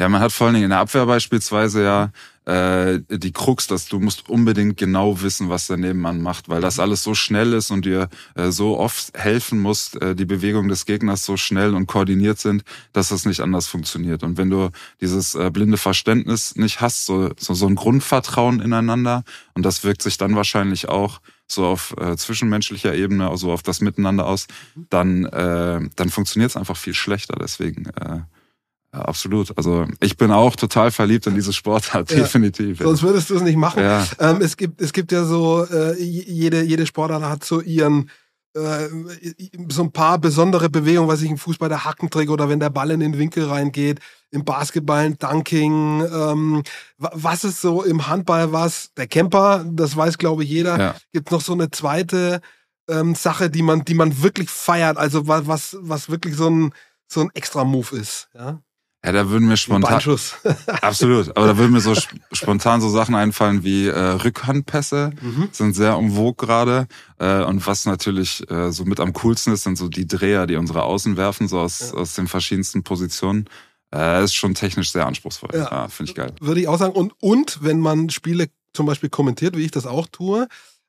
Ja, 0.00 0.08
man 0.08 0.20
hat 0.20 0.32
vor 0.32 0.46
allen 0.46 0.54
Dingen 0.54 0.64
in 0.64 0.70
der 0.70 0.80
Abwehr 0.80 1.06
beispielsweise 1.06 1.84
ja 1.84 2.10
äh, 2.46 3.00
die 3.08 3.32
Krux, 3.32 3.68
dass 3.68 3.86
du 3.86 4.00
musst 4.00 4.28
unbedingt 4.28 4.76
genau 4.76 5.22
wissen, 5.22 5.50
was 5.50 5.68
der 5.68 5.76
Nebenmann 5.76 6.20
macht, 6.20 6.48
weil 6.48 6.60
das 6.60 6.80
alles 6.80 7.04
so 7.04 7.14
schnell 7.14 7.52
ist 7.52 7.70
und 7.70 7.84
dir 7.84 8.08
äh, 8.34 8.50
so 8.50 8.76
oft 8.76 9.16
helfen 9.16 9.60
muss, 9.60 9.94
äh, 9.94 10.16
die 10.16 10.24
Bewegung 10.24 10.66
des 10.66 10.84
Gegners 10.86 11.24
so 11.24 11.36
schnell 11.36 11.74
und 11.76 11.86
koordiniert 11.86 12.40
sind, 12.40 12.64
dass 12.92 13.10
das 13.10 13.24
nicht 13.24 13.40
anders 13.40 13.68
funktioniert. 13.68 14.24
Und 14.24 14.36
wenn 14.36 14.50
du 14.50 14.70
dieses 15.00 15.36
äh, 15.36 15.50
blinde 15.52 15.76
Verständnis 15.76 16.56
nicht 16.56 16.80
hast, 16.80 17.06
so, 17.06 17.30
so, 17.38 17.54
so 17.54 17.68
ein 17.68 17.76
Grundvertrauen 17.76 18.60
ineinander, 18.60 19.22
und 19.54 19.64
das 19.64 19.84
wirkt 19.84 20.02
sich 20.02 20.18
dann 20.18 20.34
wahrscheinlich 20.34 20.88
auch 20.88 21.20
so 21.46 21.64
auf 21.66 21.94
äh, 21.98 22.16
zwischenmenschlicher 22.16 22.94
Ebene, 22.94 23.30
also 23.30 23.52
auf 23.52 23.62
das 23.62 23.80
Miteinander 23.80 24.26
aus, 24.26 24.48
dann, 24.90 25.24
äh, 25.26 25.88
dann 25.94 26.10
funktioniert 26.10 26.50
es 26.50 26.56
einfach 26.56 26.76
viel 26.76 26.94
schlechter. 26.94 27.36
Deswegen 27.40 27.86
äh, 27.86 28.22
ja, 28.94 29.00
absolut. 29.02 29.56
Also 29.56 29.86
ich 30.00 30.16
bin 30.16 30.30
auch 30.30 30.54
total 30.56 30.90
verliebt 30.90 31.26
in 31.26 31.34
diese 31.34 31.52
Sportart, 31.52 32.10
ja, 32.12 32.18
definitiv. 32.18 32.78
Sonst 32.78 33.02
würdest 33.02 33.30
du 33.30 33.36
es 33.36 33.42
nicht 33.42 33.56
machen. 33.56 33.82
Ja. 33.82 34.06
Ähm, 34.20 34.38
es, 34.40 34.56
gibt, 34.56 34.80
es 34.80 34.92
gibt 34.92 35.10
ja 35.10 35.24
so, 35.24 35.64
äh, 35.64 36.00
jede, 36.00 36.62
jede 36.62 36.86
Sportart 36.86 37.22
hat 37.22 37.44
so 37.44 37.60
ihren 37.60 38.10
äh, 38.54 38.88
so 39.68 39.82
ein 39.82 39.90
paar 39.90 40.18
besondere 40.18 40.70
Bewegungen, 40.70 41.08
was 41.08 41.22
ich 41.22 41.30
im 41.30 41.38
Fußball 41.38 41.68
der 41.68 41.84
Hackentrick 41.84 42.30
oder 42.30 42.48
wenn 42.48 42.60
der 42.60 42.70
Ball 42.70 42.92
in 42.92 43.00
den 43.00 43.18
Winkel 43.18 43.46
reingeht, 43.46 43.98
im 44.30 44.44
Basketball 44.44 45.06
ein 45.06 45.18
Dunking, 45.18 46.02
ähm, 46.02 46.62
was 46.96 47.42
ist 47.42 47.60
so 47.60 47.82
im 47.82 48.06
Handball 48.06 48.52
was, 48.52 48.92
der 48.96 49.08
Camper, 49.08 49.64
das 49.68 49.96
weiß 49.96 50.18
glaube 50.18 50.44
ich 50.44 50.50
jeder, 50.50 50.78
ja. 50.78 50.94
gibt 51.12 51.32
noch 51.32 51.40
so 51.40 51.52
eine 51.52 51.72
zweite 51.72 52.40
ähm, 52.88 53.16
Sache, 53.16 53.50
die 53.50 53.62
man, 53.62 53.84
die 53.84 53.94
man 53.94 54.22
wirklich 54.22 54.50
feiert, 54.50 54.98
also 54.98 55.26
was, 55.26 55.76
was 55.80 56.08
wirklich 56.08 56.36
so 56.36 56.48
ein, 56.48 56.72
so 57.08 57.22
ein 57.22 57.30
extra 57.34 57.64
Move 57.64 57.96
ist, 57.96 58.28
ja. 58.34 58.60
Ja, 59.04 59.12
da 59.12 59.28
würden 59.28 59.46
mir 59.46 59.58
spontan. 59.58 60.00
absolut. 60.80 61.36
Aber 61.36 61.46
da 61.46 61.58
würden 61.58 61.72
mir 61.72 61.80
so 61.80 61.94
spontan 62.32 62.80
so 62.80 62.88
Sachen 62.88 63.14
einfallen 63.14 63.62
wie 63.62 63.86
äh, 63.86 63.98
Rückhandpässe, 63.98 65.12
mhm. 65.20 65.48
sind 65.52 65.74
sehr 65.74 65.98
umwog 65.98 66.38
gerade. 66.38 66.86
Äh, 67.18 67.42
und 67.42 67.66
was 67.66 67.84
natürlich 67.84 68.48
äh, 68.50 68.72
so 68.72 68.86
mit 68.86 69.00
am 69.00 69.12
coolsten 69.12 69.52
ist, 69.52 69.64
sind 69.64 69.76
so 69.76 69.88
die 69.88 70.06
Dreher, 70.06 70.46
die 70.46 70.56
unsere 70.56 70.84
Außen 70.84 71.18
werfen, 71.18 71.48
so 71.48 71.58
aus, 71.58 71.92
ja. 71.92 71.98
aus 71.98 72.14
den 72.14 72.28
verschiedensten 72.28 72.82
Positionen. 72.82 73.44
Äh, 73.94 74.24
ist 74.24 74.34
schon 74.34 74.54
technisch 74.54 74.90
sehr 74.90 75.06
anspruchsvoll. 75.06 75.50
Ja, 75.52 75.70
ja 75.70 75.88
finde 75.88 76.10
ich 76.10 76.16
geil. 76.16 76.32
Würde 76.40 76.60
ich 76.60 76.68
auch 76.68 76.78
sagen. 76.78 76.94
Und, 76.94 77.12
und 77.20 77.58
wenn 77.62 77.80
man 77.80 78.08
Spiele 78.08 78.48
zum 78.72 78.86
Beispiel 78.86 79.10
kommentiert, 79.10 79.54
wie 79.54 79.64
ich 79.64 79.70
das 79.70 79.86
auch 79.86 80.06
tue, 80.10 80.48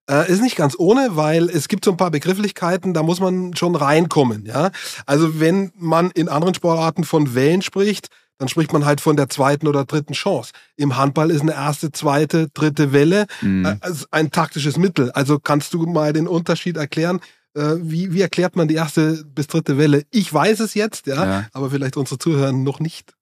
äh, 0.10 0.32
ist 0.32 0.42
nicht 0.42 0.56
ganz 0.56 0.76
ohne, 0.78 1.16
weil 1.16 1.50
es 1.50 1.68
gibt 1.68 1.86
so 1.86 1.92
ein 1.92 1.98
paar 1.98 2.12
Begrifflichkeiten, 2.12 2.94
da 2.94 3.04
muss 3.04 3.20
man 3.20 3.56
schon 3.56 3.76
reinkommen. 3.76 4.46
Ja? 4.46 4.72
Also 5.06 5.40
wenn 5.40 5.72
man 5.78 6.12
in 6.12 6.30
anderen 6.30 6.54
Sportarten 6.54 7.04
von 7.04 7.36
Wellen 7.36 7.62
spricht, 7.62 8.10
dann 8.38 8.48
spricht 8.50 8.74
man 8.74 8.86
halt 8.86 9.00
von 9.02 9.16
der 9.16 9.30
zweiten 9.30 9.68
oder 9.68 9.86
dritten 9.86 10.14
Chance. 10.14 10.52
Im 10.76 10.98
Handball 10.98 11.32
ist 11.32 11.42
eine 11.42 11.54
erste, 11.54 11.92
zweite, 11.92 12.50
dritte 12.54 12.92
Welle 12.92 13.28
mhm. 13.42 13.66
äh, 13.66 13.78
ein 14.12 14.32
taktisches 14.32 14.78
Mittel. 14.78 15.12
Also 15.12 15.40
kannst 15.40 15.74
du 15.74 15.86
mal 15.86 16.12
den 16.12 16.28
Unterschied 16.28 16.78
erklären? 16.78 17.22
Äh, 17.56 17.76
wie, 17.80 18.14
wie 18.14 18.22
erklärt 18.22 18.56
man 18.56 18.68
die 18.68 18.76
erste 18.76 19.24
bis 19.24 19.48
dritte 19.48 19.78
Welle? 19.78 20.04
Ich 20.12 20.32
weiß 20.34 20.60
es 20.60 20.74
jetzt, 20.74 21.08
ja, 21.08 21.26
ja. 21.26 21.48
aber 21.54 21.72
vielleicht 21.72 21.96
unsere 21.96 22.20
Zuhörer 22.20 22.52
noch 22.52 22.80
nicht. 22.80 23.14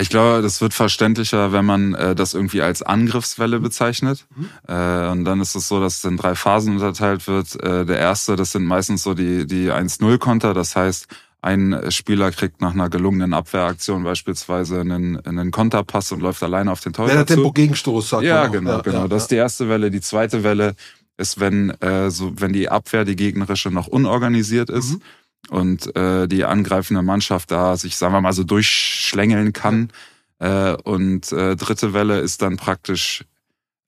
Ich 0.00 0.10
glaube, 0.10 0.42
das 0.42 0.60
wird 0.60 0.74
verständlicher, 0.74 1.52
wenn 1.52 1.64
man 1.64 1.94
äh, 1.94 2.14
das 2.14 2.34
irgendwie 2.34 2.62
als 2.62 2.82
Angriffswelle 2.82 3.58
bezeichnet. 3.58 4.26
Mhm. 4.36 4.48
Äh, 4.68 5.08
und 5.08 5.24
dann 5.24 5.40
ist 5.40 5.56
es 5.56 5.66
so, 5.66 5.80
dass 5.80 5.98
es 5.98 6.04
in 6.04 6.16
drei 6.16 6.36
Phasen 6.36 6.74
unterteilt 6.74 7.26
wird. 7.26 7.60
Äh, 7.62 7.84
der 7.84 7.98
erste, 7.98 8.36
das 8.36 8.52
sind 8.52 8.64
meistens 8.64 9.02
so 9.02 9.14
die, 9.14 9.46
die 9.46 9.72
1-0-Konter. 9.72 10.54
Das 10.54 10.76
heißt, 10.76 11.08
ein 11.42 11.90
Spieler 11.90 12.30
kriegt 12.30 12.60
nach 12.60 12.74
einer 12.74 12.88
gelungenen 12.88 13.34
Abwehraktion 13.34 14.04
beispielsweise 14.04 14.80
einen, 14.80 15.18
einen 15.24 15.50
Konterpass 15.50 16.12
und 16.12 16.20
läuft 16.20 16.42
alleine 16.44 16.70
auf 16.70 16.80
den 16.80 16.92
Torhüter 16.92 17.24
Der 17.24 17.26
Tempo-Gegenstoß, 17.26 18.08
sagt 18.08 18.24
Ja, 18.24 18.46
genau, 18.46 18.70
ja, 18.70 18.80
genau. 18.80 19.02
Ja, 19.02 19.08
das 19.08 19.22
ist 19.24 19.30
die 19.32 19.36
erste 19.36 19.68
Welle. 19.68 19.90
Die 19.90 20.00
zweite 20.00 20.44
Welle 20.44 20.76
ist, 21.16 21.40
wenn, 21.40 21.70
äh, 21.80 22.10
so, 22.10 22.32
wenn 22.36 22.52
die 22.52 22.68
Abwehr, 22.68 23.04
die 23.04 23.16
gegnerische, 23.16 23.70
noch 23.70 23.88
unorganisiert 23.88 24.70
ist. 24.70 24.92
Mhm 24.92 25.02
und 25.50 25.94
äh, 25.96 26.28
die 26.28 26.44
angreifende 26.44 27.02
Mannschaft 27.02 27.50
da 27.50 27.76
sich, 27.76 27.96
sagen 27.96 28.14
wir 28.14 28.20
mal, 28.20 28.32
so 28.32 28.44
durchschlängeln 28.44 29.52
kann. 29.52 29.90
Äh, 30.38 30.74
und 30.74 31.32
äh, 31.32 31.56
dritte 31.56 31.94
Welle 31.94 32.20
ist 32.20 32.42
dann 32.42 32.56
praktisch 32.56 33.24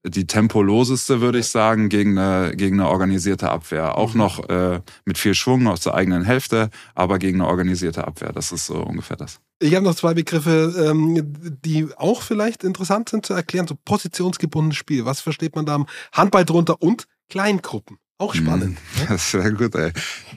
die 0.03 0.27
tempoloseste, 0.27 1.21
würde 1.21 1.41
ich 1.41 1.49
sagen, 1.49 1.91
gegen 1.91 2.19
eine, 2.19 2.57
gegen 2.57 2.81
eine 2.81 2.89
organisierte 2.89 3.51
Abwehr. 3.51 3.99
Auch 3.99 4.15
mhm. 4.15 4.19
noch 4.19 4.49
äh, 4.49 4.81
mit 5.05 5.19
viel 5.19 5.35
Schwung 5.35 5.67
aus 5.67 5.81
der 5.81 5.95
eigenen 5.95 6.25
Hälfte, 6.25 6.71
aber 6.95 7.19
gegen 7.19 7.41
eine 7.41 7.51
organisierte 7.51 8.07
Abwehr. 8.07 8.33
Das 8.33 8.51
ist 8.51 8.67
so 8.67 8.77
ungefähr 8.77 9.17
das. 9.17 9.41
Ich 9.59 9.75
habe 9.75 9.85
noch 9.85 9.95
zwei 9.95 10.15
Begriffe, 10.15 10.89
ähm, 10.89 11.35
die 11.65 11.87
auch 11.97 12.23
vielleicht 12.23 12.65
interessant 12.65 13.11
sind 13.11 13.27
zu 13.27 13.35
erklären. 13.35 13.67
So 13.67 13.77
positionsgebundenes 13.85 14.77
Spiel. 14.77 15.05
Was 15.05 15.21
versteht 15.21 15.55
man 15.55 15.67
da 15.67 15.75
am 15.75 15.87
Handball 16.13 16.47
drunter? 16.47 16.81
Und 16.81 17.07
Kleingruppen. 17.29 17.99
Auch 18.21 18.35
spannend. 18.35 18.77
Mm, 18.97 19.01
das 19.09 19.23
ist 19.23 19.31
sehr 19.31 19.51
gut, 19.53 19.75
ey. 19.77 19.93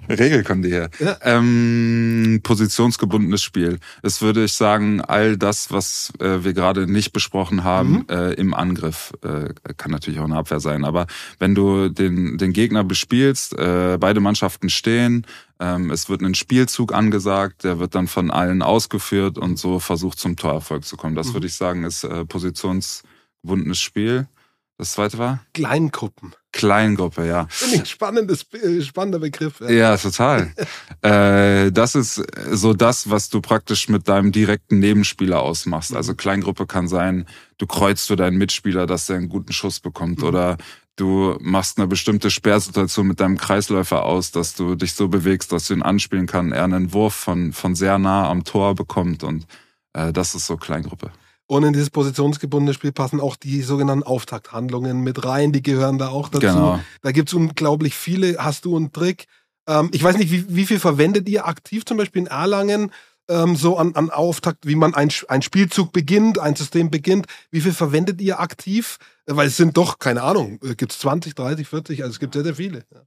Regelkunde 0.07 0.69
hier. 0.69 0.89
Ja. 0.99 1.17
Ähm, 1.21 2.39
positionsgebundenes 2.41 3.43
Spiel. 3.43 3.77
Es 4.01 4.21
würde 4.21 4.45
ich 4.45 4.53
sagen, 4.53 5.01
all 5.01 5.35
das, 5.37 5.69
was 5.69 6.13
äh, 6.19 6.45
wir 6.45 6.53
gerade 6.53 6.87
nicht 6.89 7.11
besprochen 7.11 7.65
haben, 7.65 7.91
Mhm. 7.91 8.05
äh, 8.09 8.33
im 8.35 8.53
Angriff, 8.53 9.11
äh, 9.21 9.49
kann 9.75 9.91
natürlich 9.91 10.21
auch 10.21 10.25
eine 10.25 10.37
Abwehr 10.37 10.61
sein. 10.61 10.85
Aber 10.85 11.07
wenn 11.39 11.55
du 11.55 11.89
den, 11.89 12.37
den 12.37 12.53
Gegner 12.53 12.85
bespielst, 12.85 13.51
äh, 13.59 13.97
beide 13.99 14.21
Mannschaften 14.21 14.69
stehen, 14.69 15.25
ähm, 15.59 15.91
es 15.91 16.07
wird 16.07 16.21
ein 16.21 16.35
Spielzug 16.35 16.93
angesagt, 16.93 17.65
der 17.65 17.79
wird 17.79 17.95
dann 17.95 18.07
von 18.07 18.31
allen 18.31 18.61
ausgeführt 18.61 19.37
und 19.37 19.59
so 19.59 19.79
versucht 19.79 20.19
zum 20.19 20.37
Torerfolg 20.37 20.85
zu 20.85 20.95
kommen. 20.95 21.15
Das 21.15 21.27
Mhm. 21.29 21.33
würde 21.33 21.47
ich 21.47 21.55
sagen, 21.55 21.83
ist 21.83 22.05
äh, 22.05 22.23
positionsgebundenes 22.23 23.81
Spiel. 23.81 24.27
Das 24.77 24.93
zweite 24.93 25.17
war? 25.19 25.39
Kleingruppen. 25.53 26.33
Kleingruppe, 26.51 27.25
ja. 27.27 27.47
Finde 27.49 27.75
ich 27.75 27.81
ein 27.81 27.85
spannendes, 27.85 28.45
äh, 28.53 28.81
spannender 28.81 29.19
Begriff. 29.19 29.59
Ja. 29.61 29.69
Ja, 29.69 29.97
total. 29.97 30.51
äh, 31.01 31.71
das 31.71 31.95
ist 31.95 32.21
so 32.51 32.73
das, 32.73 33.09
was 33.09 33.29
du 33.29 33.41
praktisch 33.41 33.87
mit 33.89 34.07
deinem 34.07 34.31
direkten 34.31 34.79
Nebenspieler 34.79 35.41
ausmachst. 35.41 35.95
Also 35.95 36.15
Kleingruppe 36.15 36.65
kann 36.65 36.87
sein, 36.87 37.25
du 37.57 37.67
kreuzt 37.67 38.07
für 38.07 38.15
deinen 38.15 38.37
Mitspieler, 38.37 38.85
dass 38.87 39.07
der 39.07 39.17
einen 39.17 39.29
guten 39.29 39.53
Schuss 39.53 39.79
bekommt 39.79 40.19
Mhm. 40.19 40.25
oder 40.27 40.57
du 40.95 41.37
machst 41.39 41.77
eine 41.77 41.87
bestimmte 41.87 42.29
Sperrsituation 42.29 43.07
mit 43.07 43.19
deinem 43.19 43.37
Kreisläufer 43.37 44.03
aus, 44.03 44.31
dass 44.31 44.53
du 44.55 44.75
dich 44.75 44.93
so 44.93 45.07
bewegst, 45.07 45.51
dass 45.51 45.67
du 45.67 45.73
ihn 45.73 45.81
anspielen 45.81 46.27
kann, 46.27 46.51
er 46.51 46.63
einen 46.65 46.93
Wurf 46.93 47.15
von, 47.15 47.51
von 47.53 47.75
sehr 47.75 47.97
nah 47.97 48.29
am 48.29 48.43
Tor 48.43 48.75
bekommt 48.75 49.23
und 49.23 49.45
äh, 49.93 50.11
das 50.13 50.35
ist 50.35 50.45
so 50.47 50.57
Kleingruppe. 50.57 51.11
Und 51.47 51.63
in 51.63 51.73
dieses 51.73 51.89
positionsgebundene 51.89 52.73
Spiel 52.73 52.91
passen 52.91 53.19
auch 53.19 53.35
die 53.35 53.61
sogenannten 53.61 54.03
Auftakthandlungen 54.03 55.01
mit 55.01 55.25
rein, 55.25 55.51
die 55.51 55.61
gehören 55.61 55.97
da 55.97 56.09
auch 56.09 56.29
dazu. 56.29 56.47
Genau. 56.47 56.79
Da 57.01 57.11
gibt's 57.11 57.33
unglaublich 57.33 57.95
viele. 57.95 58.37
Hast 58.37 58.65
du 58.65 58.75
einen 58.77 58.91
Trick? 58.91 59.27
Ähm, 59.67 59.89
ich 59.91 60.03
weiß 60.03 60.17
nicht, 60.17 60.31
wie, 60.31 60.45
wie 60.47 60.65
viel 60.65 60.79
verwendet 60.79 61.27
ihr 61.27 61.45
aktiv 61.45 61.85
zum 61.85 61.97
Beispiel 61.97 62.23
in 62.23 62.27
Erlangen 62.27 62.91
ähm, 63.29 63.55
so 63.55 63.77
an, 63.77 63.95
an 63.95 64.09
Auftakt, 64.09 64.65
wie 64.65 64.75
man 64.75 64.93
ein, 64.93 65.09
ein 65.27 65.41
Spielzug 65.41 65.91
beginnt, 65.91 66.39
ein 66.39 66.55
System 66.55 66.89
beginnt? 66.89 67.27
Wie 67.51 67.61
viel 67.61 67.73
verwendet 67.73 68.21
ihr 68.21 68.39
aktiv? 68.39 68.97
Weil 69.25 69.47
es 69.47 69.57
sind 69.57 69.77
doch, 69.77 69.99
keine 69.99 70.23
Ahnung, 70.23 70.59
äh, 70.63 70.75
gibt's 70.75 70.99
20, 70.99 71.35
30, 71.35 71.67
40, 71.67 72.03
also 72.03 72.13
es 72.13 72.19
gibt 72.19 72.33
sehr, 72.33 72.43
sehr 72.43 72.55
viele. 72.55 72.85
Ja. 72.93 73.01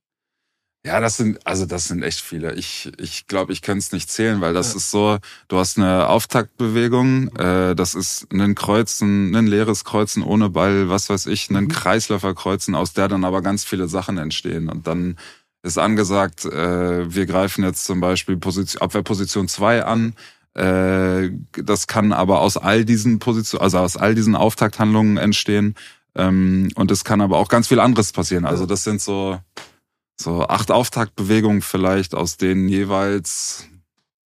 Ja, 0.86 1.00
das 1.00 1.16
sind, 1.16 1.44
also 1.44 1.66
das 1.66 1.86
sind 1.88 2.02
echt 2.04 2.20
viele. 2.20 2.54
Ich, 2.54 2.92
ich 2.98 3.26
glaube, 3.26 3.52
ich 3.52 3.60
kann 3.60 3.76
es 3.78 3.90
nicht 3.90 4.08
zählen, 4.08 4.40
weil 4.40 4.54
das 4.54 4.70
Ja. 4.70 4.76
ist 4.76 4.90
so, 4.92 5.18
du 5.48 5.58
hast 5.58 5.78
eine 5.78 6.08
Auftaktbewegung, 6.08 7.34
äh, 7.36 7.74
das 7.74 7.96
ist 7.96 8.28
ein 8.32 8.54
Kreuzen, 8.54 9.34
ein 9.34 9.48
leeres 9.48 9.84
Kreuzen 9.84 10.22
ohne 10.22 10.48
Ball, 10.48 10.88
was 10.88 11.08
weiß 11.10 11.26
ich, 11.26 11.50
ein 11.50 11.64
Mhm. 11.64 11.68
Kreislauferkreuzen, 11.68 12.76
aus 12.76 12.92
der 12.92 13.08
dann 13.08 13.24
aber 13.24 13.42
ganz 13.42 13.64
viele 13.64 13.88
Sachen 13.88 14.16
entstehen. 14.18 14.68
Und 14.68 14.86
dann 14.86 15.16
ist 15.64 15.76
angesagt, 15.78 16.44
äh, 16.44 17.12
wir 17.12 17.26
greifen 17.26 17.64
jetzt 17.64 17.84
zum 17.84 17.98
Beispiel 17.98 18.36
Position, 18.36 18.80
Abwehrposition 18.82 19.48
2 19.48 19.84
an. 19.84 20.14
Äh, 20.54 21.30
das 21.64 21.88
kann 21.88 22.12
aber 22.12 22.40
aus 22.40 22.56
all 22.56 22.84
diesen 22.84 23.18
Positionen, 23.18 23.62
also 23.62 23.78
aus 23.78 23.96
all 23.96 24.14
diesen 24.14 24.36
Auftakthandlungen 24.36 25.16
entstehen. 25.16 25.74
Ähm, 26.14 26.70
und 26.76 26.92
es 26.92 27.02
kann 27.02 27.20
aber 27.20 27.38
auch 27.38 27.48
ganz 27.48 27.66
viel 27.66 27.80
anderes 27.80 28.12
passieren. 28.12 28.46
Also 28.46 28.64
das 28.66 28.84
sind 28.84 29.00
so, 29.02 29.38
so 30.16 30.46
acht 30.46 30.70
Auftaktbewegungen 30.70 31.62
vielleicht, 31.62 32.14
aus 32.14 32.36
denen 32.36 32.68
jeweils, 32.68 33.64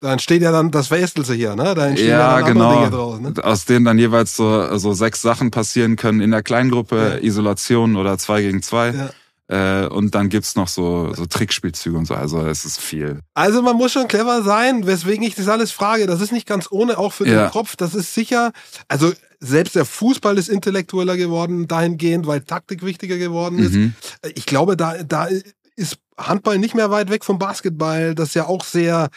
Da 0.00 0.12
entsteht 0.12 0.42
ja 0.42 0.52
dann, 0.52 0.70
das 0.70 0.88
verästelt 0.88 1.26
sich 1.26 1.40
ja, 1.40 1.54
ne? 1.56 1.74
Da 1.74 1.86
entstehen 1.86 2.10
Ja, 2.10 2.38
ja, 2.38 2.44
dann 2.44 2.52
genau. 2.52 2.74
Dinge 2.78 2.90
draus, 2.90 3.20
ne? 3.20 3.32
aus 3.42 3.64
denen 3.64 3.84
dann 3.84 3.98
jeweils 3.98 4.36
so, 4.36 4.76
so 4.76 4.92
sechs 4.92 5.22
Sachen 5.22 5.50
passieren 5.50 5.96
können 5.96 6.20
in 6.20 6.30
der 6.32 6.42
Kleingruppe, 6.42 7.18
Ja. 7.20 7.24
Isolation 7.24 7.96
oder 7.96 8.18
zwei 8.18 8.42
gegen 8.42 8.62
zwei. 8.62 8.90
Ja. 8.90 9.10
Äh, 9.48 9.86
und 9.86 10.16
dann 10.16 10.28
gibt's 10.28 10.56
noch 10.56 10.66
so, 10.66 11.14
so 11.14 11.24
Trickspielzüge 11.24 11.96
und 11.96 12.06
so. 12.06 12.14
Also 12.14 12.40
es 12.44 12.64
ist 12.64 12.80
viel. 12.80 13.20
Also 13.34 13.62
man 13.62 13.76
muss 13.76 13.92
schon 13.92 14.08
clever 14.08 14.42
sein, 14.42 14.86
weswegen 14.88 15.22
ich 15.24 15.36
das 15.36 15.46
alles 15.46 15.70
frage. 15.70 16.06
Das 16.08 16.20
ist 16.20 16.32
nicht 16.32 16.48
ganz 16.48 16.66
ohne, 16.68 16.98
auch 16.98 17.12
für 17.12 17.28
Ja. 17.28 17.44
den 17.46 17.52
Kopf. 17.52 17.76
Das 17.76 17.94
ist 17.94 18.12
sicher, 18.12 18.50
also 18.88 19.12
selbst 19.38 19.76
der 19.76 19.84
Fußball 19.84 20.36
ist 20.36 20.48
intellektueller 20.48 21.16
geworden 21.16 21.68
dahingehend, 21.68 22.26
weil 22.26 22.40
Taktik 22.40 22.84
wichtiger 22.84 23.18
geworden 23.18 23.60
ist. 23.60 23.74
Mhm. 23.74 23.94
Ich 24.34 24.46
glaube, 24.46 24.76
da, 24.76 24.94
da 25.04 25.28
ist 25.76 25.98
Handball 26.16 26.58
nicht 26.58 26.74
mehr 26.74 26.90
weit 26.90 27.10
weg 27.10 27.24
vom 27.24 27.38
Basketball, 27.38 28.14
das 28.14 28.34
ja 28.34 28.46
auch 28.46 28.64
sehr 28.64 29.10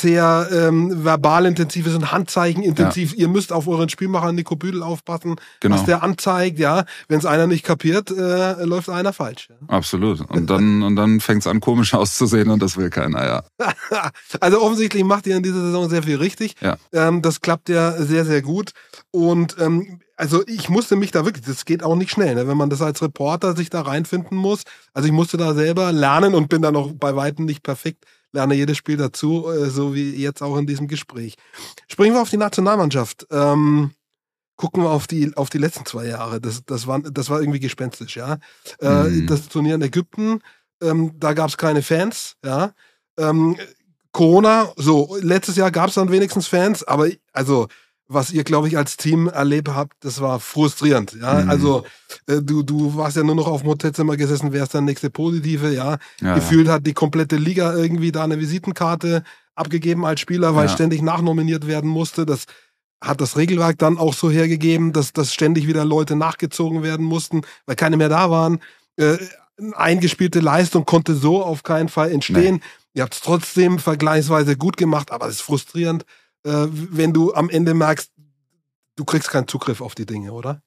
sehr 0.00 0.48
ähm, 0.50 1.04
verbal 1.04 1.46
intensiv 1.46 1.86
ist 1.86 1.94
und 1.94 2.10
Handzeichen 2.10 2.64
intensiv. 2.64 3.14
Ihr 3.14 3.28
müsst 3.28 3.52
auf 3.52 3.68
euren 3.68 3.88
Spielmacher 3.88 4.32
Nico 4.32 4.56
Büdel 4.56 4.82
aufpassen, 4.82 5.36
Genau. 5.60 5.76
was 5.76 5.84
der 5.84 6.02
anzeigt. 6.02 6.58
Ja, 6.58 6.84
wenn 7.06 7.18
es 7.18 7.26
einer 7.26 7.46
nicht 7.46 7.64
kapiert, 7.64 8.10
äh, 8.10 8.64
läuft 8.64 8.88
einer 8.88 9.12
falsch. 9.12 9.48
Ja. 9.50 9.56
Absolut. 9.68 10.20
Und 10.30 10.50
dann, 10.50 10.82
und 10.82 10.96
dann 10.96 11.20
fängt's 11.20 11.46
an, 11.46 11.60
komisch 11.60 11.94
auszusehen 11.94 12.50
und 12.50 12.60
das 12.60 12.76
will 12.76 12.90
keiner, 12.90 13.24
ja. 13.24 13.42
also 14.40 14.62
offensichtlich 14.62 15.04
macht 15.04 15.28
ihr 15.28 15.36
in 15.36 15.44
dieser 15.44 15.60
Saison 15.60 15.88
sehr 15.88 16.02
viel 16.02 16.16
richtig. 16.16 16.56
Ja. 16.60 16.76
Ähm, 16.92 17.22
das 17.22 17.40
klappt 17.40 17.68
ja 17.68 17.92
sehr, 17.92 18.24
sehr 18.24 18.42
gut. 18.42 18.72
Und 19.12 19.56
ähm, 19.60 20.00
also 20.16 20.42
ich 20.48 20.68
musste 20.68 20.96
mich 20.96 21.12
da 21.12 21.24
wirklich, 21.24 21.44
das 21.44 21.64
geht 21.64 21.84
auch 21.84 21.94
nicht 21.94 22.10
schnell, 22.10 22.34
ne? 22.34 22.48
wenn 22.48 22.56
man 22.56 22.68
das 22.70 22.82
als 22.82 23.00
Reporter 23.00 23.54
sich 23.54 23.70
da 23.70 23.82
reinfinden 23.82 24.36
muss. 24.36 24.62
Also 24.92 25.06
ich 25.06 25.12
musste 25.12 25.36
da 25.36 25.54
selber 25.54 25.92
lernen 25.92 26.34
und 26.34 26.48
bin 26.48 26.62
da 26.62 26.72
noch 26.72 26.92
bei 26.92 27.14
Weitem 27.14 27.44
nicht 27.44 27.62
perfekt, 27.62 28.04
lerne 28.34 28.54
jedes 28.54 28.76
Spiel 28.76 28.96
dazu, 28.96 29.48
äh, 29.48 29.70
so 29.70 29.94
wie 29.94 30.14
jetzt 30.16 30.42
auch 30.42 30.56
in 30.58 30.66
diesem 30.66 30.88
Gespräch. 30.88 31.36
Springen 31.88 32.14
wir 32.14 32.20
auf 32.20 32.30
die 32.30 32.36
Nationalmannschaft. 32.36 33.26
Ähm, 33.30 33.92
gucken 34.56 34.82
wir 34.82 34.90
auf 34.90 35.06
die, 35.06 35.34
auf 35.36 35.50
die 35.50 35.58
letzten 35.58 35.86
zwei 35.86 36.06
Jahre. 36.06 36.40
Das, 36.40 36.62
das, 36.66 36.86
war, 36.86 37.00
das 37.00 37.30
war 37.30 37.40
irgendwie 37.40 37.60
gespenstisch, 37.60 38.16
ja. 38.16 38.38
Äh, 38.80 39.04
Mhm. 39.04 39.26
Das 39.26 39.48
Turnier 39.48 39.76
in 39.76 39.82
Ägypten, 39.82 40.40
ähm, 40.82 41.12
da 41.18 41.32
gab 41.32 41.48
es 41.48 41.56
keine 41.56 41.82
Fans, 41.82 42.36
ja. 42.44 42.72
Ähm, 43.16 43.56
Corona, 44.12 44.72
so, 44.76 45.16
letztes 45.20 45.56
Jahr 45.56 45.70
gab 45.70 45.88
es 45.88 45.94
dann 45.94 46.10
wenigstens 46.10 46.46
Fans, 46.46 46.84
aber 46.84 47.08
also, 47.32 47.68
was 48.06 48.30
ihr, 48.32 48.44
glaube 48.44 48.68
ich, 48.68 48.76
als 48.76 48.96
Team 48.96 49.28
erlebt 49.28 49.68
habt, 49.68 49.94
das 50.00 50.20
war 50.20 50.38
frustrierend, 50.38 51.16
ja. 51.20 51.42
Mhm. 51.42 51.50
Also, 51.50 51.84
äh, 52.26 52.42
du, 52.42 52.62
du 52.62 52.96
warst 52.96 53.16
ja 53.16 53.22
nur 53.22 53.34
noch 53.34 53.46
auf 53.46 53.62
dem 53.62 53.70
Hotelzimmer 53.70 54.16
gesessen, 54.16 54.52
wer 54.52 54.64
ist 54.64 54.74
der 54.74 54.82
nächste 54.82 55.10
Positive, 55.10 55.72
ja. 55.72 55.98
ja 56.20 56.34
Gefühlt 56.34 56.68
hat 56.68 56.86
die 56.86 56.92
komplette 56.92 57.36
Liga 57.36 57.74
irgendwie 57.74 58.12
da 58.12 58.24
eine 58.24 58.38
Visitenkarte 58.38 59.22
abgegeben 59.54 60.04
als 60.04 60.20
Spieler, 60.20 60.54
weil 60.54 60.66
Ja. 60.66 60.72
ständig 60.72 61.00
nachnominiert 61.00 61.66
werden 61.66 61.88
musste. 61.88 62.26
Das 62.26 62.44
hat 63.02 63.20
das 63.20 63.36
Regelwerk 63.36 63.78
dann 63.78 63.98
auch 63.98 64.14
so 64.14 64.30
hergegeben, 64.30 64.92
dass, 64.92 65.12
dass 65.12 65.32
ständig 65.32 65.66
wieder 65.66 65.84
Leute 65.84 66.16
nachgezogen 66.16 66.82
werden 66.82 67.04
mussten, 67.04 67.42
weil 67.66 67.76
keine 67.76 67.96
mehr 67.96 68.08
da 68.08 68.30
waren. 68.30 68.60
Äh, 68.96 69.18
eingespielte 69.74 70.40
Leistung 70.40 70.84
konnte 70.84 71.14
so 71.14 71.42
auf 71.42 71.62
keinen 71.62 71.88
Fall 71.88 72.10
entstehen. 72.10 72.60
Ihr 72.92 73.02
habt 73.02 73.14
es 73.14 73.20
trotzdem 73.20 73.78
vergleichsweise 73.78 74.56
gut 74.56 74.76
gemacht, 74.76 75.10
aber 75.12 75.26
es 75.26 75.36
ist 75.36 75.42
frustrierend, 75.42 76.04
äh, 76.44 76.66
wenn 76.70 77.12
du 77.12 77.34
am 77.34 77.50
Ende 77.50 77.74
merkst, 77.74 78.10
du 78.96 79.04
kriegst 79.04 79.30
keinen 79.30 79.48
Zugriff 79.48 79.80
auf 79.80 79.94
die 79.94 80.06
Dinge, 80.06 80.32
oder? 80.32 80.62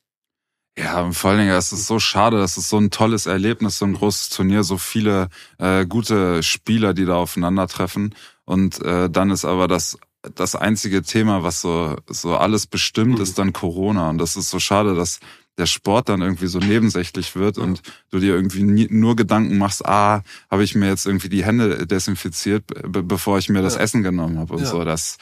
Ja, 0.77 1.01
und 1.01 1.13
vor 1.13 1.31
allen 1.31 1.39
Dingen, 1.39 1.53
es 1.53 1.71
ist 1.73 1.87
so 1.87 1.97
schade, 1.97 2.37
das 2.37 2.57
ist 2.57 2.69
so 2.69 2.77
ein 2.77 2.91
tolles 2.91 3.25
Erlebnis, 3.25 3.79
so 3.79 3.85
ein 3.85 3.93
großes 3.95 4.29
Turnier, 4.29 4.63
so 4.63 4.77
viele 4.77 5.29
äh, 5.57 5.87
gute 5.87 6.43
Spieler, 6.43 6.93
die 6.93 7.05
da 7.05 7.15
aufeinandertreffen. 7.15 8.13
Und 8.45 8.79
äh, 8.83 9.09
dann 9.09 9.31
ist 9.31 9.45
aber 9.45 9.67
das 9.67 9.97
das 10.35 10.55
einzige 10.55 11.03
Thema, 11.03 11.43
was 11.43 11.61
so 11.61 11.95
so 12.09 12.35
alles 12.37 12.67
bestimmt, 12.67 13.15
Mhm. 13.17 13.21
ist 13.23 13.39
dann 13.39 13.53
Corona. 13.53 14.09
Und 14.09 14.17
das 14.19 14.35
ist 14.35 14.49
so 14.49 14.59
schade, 14.59 14.93
dass 14.93 15.19
der 15.57 15.65
Sport 15.65 16.09
dann 16.09 16.21
irgendwie 16.21 16.47
so 16.47 16.59
nebensächlich 16.59 17.35
wird 17.35 17.57
Ja. 17.57 17.63
und 17.63 17.81
du 18.11 18.19
dir 18.19 18.35
irgendwie 18.35 18.63
nie, 18.63 18.87
nur 18.89 19.15
Gedanken 19.15 19.57
machst, 19.57 19.85
ah, 19.85 20.21
habe 20.51 20.63
ich 20.63 20.75
mir 20.75 20.87
jetzt 20.87 21.05
irgendwie 21.05 21.29
die 21.29 21.43
Hände 21.43 21.87
desinfiziert, 21.87 22.65
be 22.67 23.03
bevor 23.03 23.37
ich 23.37 23.49
mir 23.49 23.61
das 23.61 23.75
Ja. 23.75 23.81
Essen 23.81 24.03
genommen 24.03 24.37
habe 24.39 24.53
und 24.53 24.61
Ja. 24.61 24.67
so. 24.67 24.83
Das 24.83 25.17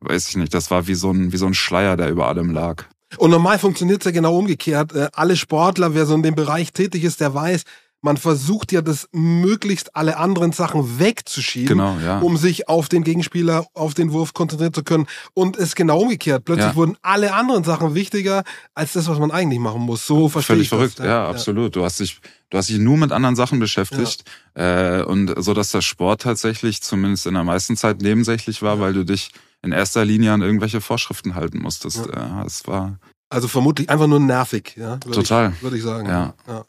weiß 0.00 0.28
ich 0.28 0.36
nicht. 0.36 0.52
Das 0.54 0.70
war 0.70 0.86
wie 0.86 0.94
so 0.94 1.10
ein 1.10 1.32
wie 1.32 1.36
so 1.38 1.46
ein 1.46 1.54
Schleier, 1.54 1.96
der 1.96 2.10
über 2.10 2.28
allem 2.28 2.50
lag. 2.50 2.84
Und 3.16 3.30
normal 3.30 3.58
funktioniert 3.58 4.02
es 4.02 4.04
ja 4.04 4.10
genau 4.10 4.36
umgekehrt. 4.36 4.92
Äh, 4.92 5.08
alle 5.14 5.34
Sportler, 5.36 5.94
wer 5.94 6.04
so 6.04 6.14
in 6.14 6.22
dem 6.22 6.34
Bereich 6.34 6.72
tätig 6.74 7.04
ist, 7.04 7.20
der 7.22 7.32
weiß, 7.32 7.62
man 8.00 8.16
versucht 8.16 8.70
ja 8.72 8.80
das 8.80 9.08
möglichst 9.12 9.96
alle 9.96 10.18
anderen 10.18 10.52
Sachen 10.52 11.00
wegzuschieben, 11.00 11.76
Genau, 11.78 11.96
ja. 11.98 12.20
um 12.20 12.36
sich 12.36 12.68
auf 12.68 12.88
den 12.88 13.02
Gegenspieler, 13.02 13.66
auf 13.74 13.94
den 13.94 14.12
Wurf 14.12 14.34
konzentrieren 14.34 14.72
zu 14.72 14.84
können. 14.84 15.06
Und 15.34 15.56
es 15.56 15.64
ist 15.70 15.76
genau 15.76 16.00
umgekehrt. 16.00 16.44
Plötzlich 16.44 16.66
Ja. 16.68 16.76
wurden 16.76 16.96
alle 17.02 17.34
anderen 17.34 17.64
Sachen 17.64 17.94
wichtiger 17.94 18.44
als 18.74 18.92
das, 18.92 19.08
was 19.08 19.18
man 19.18 19.30
eigentlich 19.32 19.58
machen 19.58 19.82
muss. 19.82 20.06
So 20.06 20.28
verstehe 20.28 20.54
Völlig 20.56 20.66
ich 20.66 20.70
das. 20.70 20.78
verrückt, 20.78 20.98
ja, 21.00 21.28
absolut. 21.28 21.74
Du 21.74 21.84
hast 21.84 21.98
dich, 22.00 22.20
du 22.50 22.58
hast 22.58 22.68
dich 22.68 22.78
nur 22.78 22.96
mit 22.96 23.10
anderen 23.10 23.34
Sachen 23.36 23.58
beschäftigt 23.58 24.24
äh, 24.54 25.02
und 25.02 25.34
so, 25.42 25.52
dass 25.54 25.70
der 25.72 25.80
Sport 25.82 26.22
tatsächlich 26.22 26.82
zumindest 26.82 27.26
in 27.26 27.34
der 27.34 27.44
meisten 27.44 27.76
Zeit 27.76 28.00
nebensächlich 28.00 28.62
war, 28.62 28.78
weil 28.80 28.92
du 28.92 29.04
dich 29.04 29.32
in 29.62 29.72
erster 29.72 30.04
Linie 30.04 30.32
an 30.32 30.40
irgendwelche 30.42 30.80
Vorschriften 30.80 31.34
halten 31.34 31.58
musstest. 31.58 32.06
Ja, 32.14 32.44
es 32.46 32.66
war. 32.68 32.98
Also 33.28 33.48
vermutlich 33.48 33.90
einfach 33.90 34.06
nur 34.06 34.20
nervig, 34.20 34.74
ja. 34.76 34.92
Würde 35.04 35.10
Total. 35.10 35.52
Ich, 35.56 35.62
würde 35.62 35.76
ich 35.76 35.82
sagen. 35.82 36.08
Ja. 36.08 36.34
ja. 36.46 36.64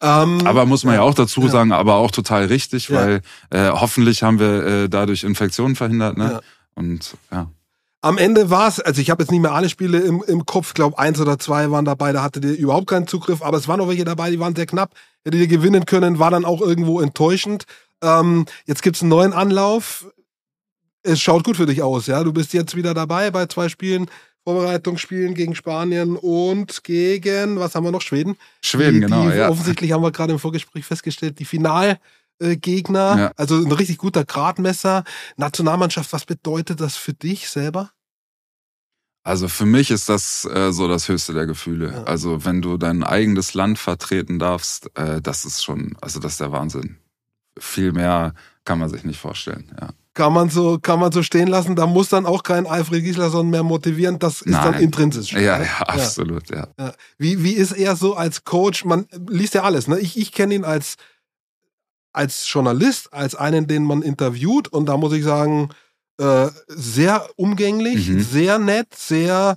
Ähm, 0.00 0.46
Aber 0.46 0.66
muss 0.66 0.84
man 0.84 0.94
ja 0.94 1.02
auch 1.02 1.14
dazu 1.14 1.42
Ja. 1.42 1.48
sagen, 1.48 1.72
aber 1.72 1.94
auch 1.96 2.10
total 2.10 2.46
richtig, 2.46 2.88
Ja. 2.88 2.96
weil 2.96 3.20
äh, 3.50 3.70
hoffentlich 3.70 4.22
haben 4.22 4.38
wir 4.38 4.64
äh, 4.66 4.88
dadurch 4.88 5.24
Infektionen 5.24 5.76
verhindert, 5.76 6.16
ne? 6.16 6.32
Ja. 6.32 6.40
Und 6.74 7.16
ja. 7.30 7.50
Am 8.00 8.16
Ende 8.16 8.48
war 8.48 8.68
es, 8.68 8.78
also 8.78 9.00
ich 9.00 9.10
habe 9.10 9.22
jetzt 9.24 9.32
nicht 9.32 9.40
mehr 9.40 9.52
alle 9.52 9.68
Spiele 9.68 9.98
im, 9.98 10.22
im 10.26 10.46
Kopf, 10.46 10.72
glaube 10.74 10.98
eins 11.00 11.20
oder 11.20 11.36
zwei 11.40 11.70
waren 11.72 11.84
dabei, 11.84 12.12
da 12.12 12.22
hattet 12.22 12.44
ihr 12.44 12.56
überhaupt 12.56 12.86
keinen 12.86 13.08
Zugriff, 13.08 13.42
aber 13.42 13.56
es 13.58 13.66
waren 13.66 13.80
auch 13.80 13.88
welche 13.88 14.04
dabei, 14.04 14.30
die 14.30 14.38
waren 14.38 14.54
sehr 14.54 14.66
knapp. 14.66 14.92
hättet 15.24 15.40
ihr 15.40 15.48
gewinnen 15.48 15.84
können, 15.84 16.20
war 16.20 16.30
dann 16.30 16.44
auch 16.44 16.60
irgendwo 16.60 17.00
enttäuschend. 17.00 17.64
Ähm, 18.00 18.46
jetzt 18.66 18.82
gibt's 18.82 19.00
einen 19.02 19.08
neuen 19.10 19.32
Anlauf. 19.32 20.06
Es 21.02 21.20
schaut 21.20 21.42
gut 21.44 21.56
für 21.56 21.66
dich 21.66 21.82
aus, 21.82 22.06
ja. 22.06 22.22
Du 22.22 22.32
bist 22.32 22.52
jetzt 22.52 22.76
wieder 22.76 22.94
dabei 22.94 23.30
bei 23.32 23.46
zwei 23.46 23.68
Spielen, 23.68 24.08
Vorbereitungsspielen 24.48 25.34
gegen 25.34 25.54
Spanien 25.54 26.16
und 26.16 26.82
gegen, 26.82 27.58
was 27.58 27.74
haben 27.74 27.84
wir 27.84 27.90
noch, 27.92 28.00
Schweden? 28.00 28.38
Schweden, 28.62 28.94
die, 28.94 29.00
genau, 29.02 29.28
die, 29.28 29.36
ja. 29.36 29.50
Offensichtlich 29.50 29.92
haben 29.92 30.02
wir 30.02 30.10
gerade 30.10 30.32
im 30.32 30.38
Vorgespräch 30.38 30.86
festgestellt, 30.86 31.38
die 31.38 31.44
Finalgegner, 31.44 31.98
Ja. 33.18 33.32
also 33.36 33.56
ein 33.56 33.70
richtig 33.70 33.98
guter 33.98 34.24
Gradmesser. 34.24 35.04
Nationalmannschaft, 35.36 36.14
was 36.14 36.24
bedeutet 36.24 36.80
das 36.80 36.96
für 36.96 37.12
dich 37.12 37.50
selber? 37.50 37.90
Also 39.22 39.48
für 39.48 39.66
mich 39.66 39.90
ist 39.90 40.08
das 40.08 40.46
äh, 40.46 40.72
so 40.72 40.88
das 40.88 41.08
höchste 41.10 41.34
der 41.34 41.44
Gefühle. 41.44 41.92
Ja. 41.92 42.04
Also 42.04 42.46
wenn 42.46 42.62
du 42.62 42.78
dein 42.78 43.04
eigenes 43.04 43.52
Land 43.52 43.78
vertreten 43.78 44.38
darfst, 44.38 44.90
äh, 44.96 45.20
das 45.20 45.44
ist 45.44 45.62
schon, 45.62 45.94
also 46.00 46.20
das 46.20 46.32
ist 46.32 46.40
der 46.40 46.52
Wahnsinn. 46.52 46.96
Viel 47.58 47.92
mehr 47.92 48.32
kann 48.64 48.78
man 48.78 48.88
sich 48.88 49.04
nicht 49.04 49.20
vorstellen. 49.20 49.70
Ja. 49.78 49.90
Kann 50.18 50.32
man 50.32 50.50
so, 50.50 50.80
kann 50.80 50.98
man 50.98 51.12
so 51.12 51.22
stehen 51.22 51.46
lassen. 51.46 51.76
Da 51.76 51.86
muss 51.86 52.08
dann 52.08 52.26
auch 52.26 52.42
kein 52.42 52.66
Alfred 52.66 53.04
Gislason 53.04 53.50
mehr 53.50 53.62
motivieren. 53.62 54.18
Das 54.18 54.42
ist 54.42 54.52
dann 54.52 54.72
Nein. 54.72 54.82
intrinsisch. 54.82 55.32
Ja, 55.32 55.62
ja, 55.62 55.78
absolut, 55.86 56.50
ja. 56.50 56.66
Ja. 56.76 56.92
Wie, 57.18 57.44
wie 57.44 57.52
ist 57.52 57.70
er 57.70 57.94
so 57.94 58.16
als 58.16 58.42
Coach? 58.42 58.84
Man 58.84 59.06
liest 59.28 59.54
ja 59.54 59.62
alles. 59.62 59.86
Ne? 59.86 60.00
Ich, 60.00 60.18
ich 60.18 60.32
kenne 60.32 60.56
ihn 60.56 60.64
als, 60.64 60.96
als 62.12 62.52
Journalist, 62.52 63.12
als 63.12 63.36
einen, 63.36 63.68
den 63.68 63.84
man 63.84 64.02
interviewt. 64.02 64.66
Und 64.66 64.86
da 64.86 64.96
muss 64.96 65.12
ich 65.12 65.22
sagen, 65.22 65.68
äh, 66.18 66.48
sehr 66.66 67.24
umgänglich, 67.36 68.08
Mhm. 68.08 68.20
sehr 68.20 68.58
nett, 68.58 68.92
sehr, 68.96 69.56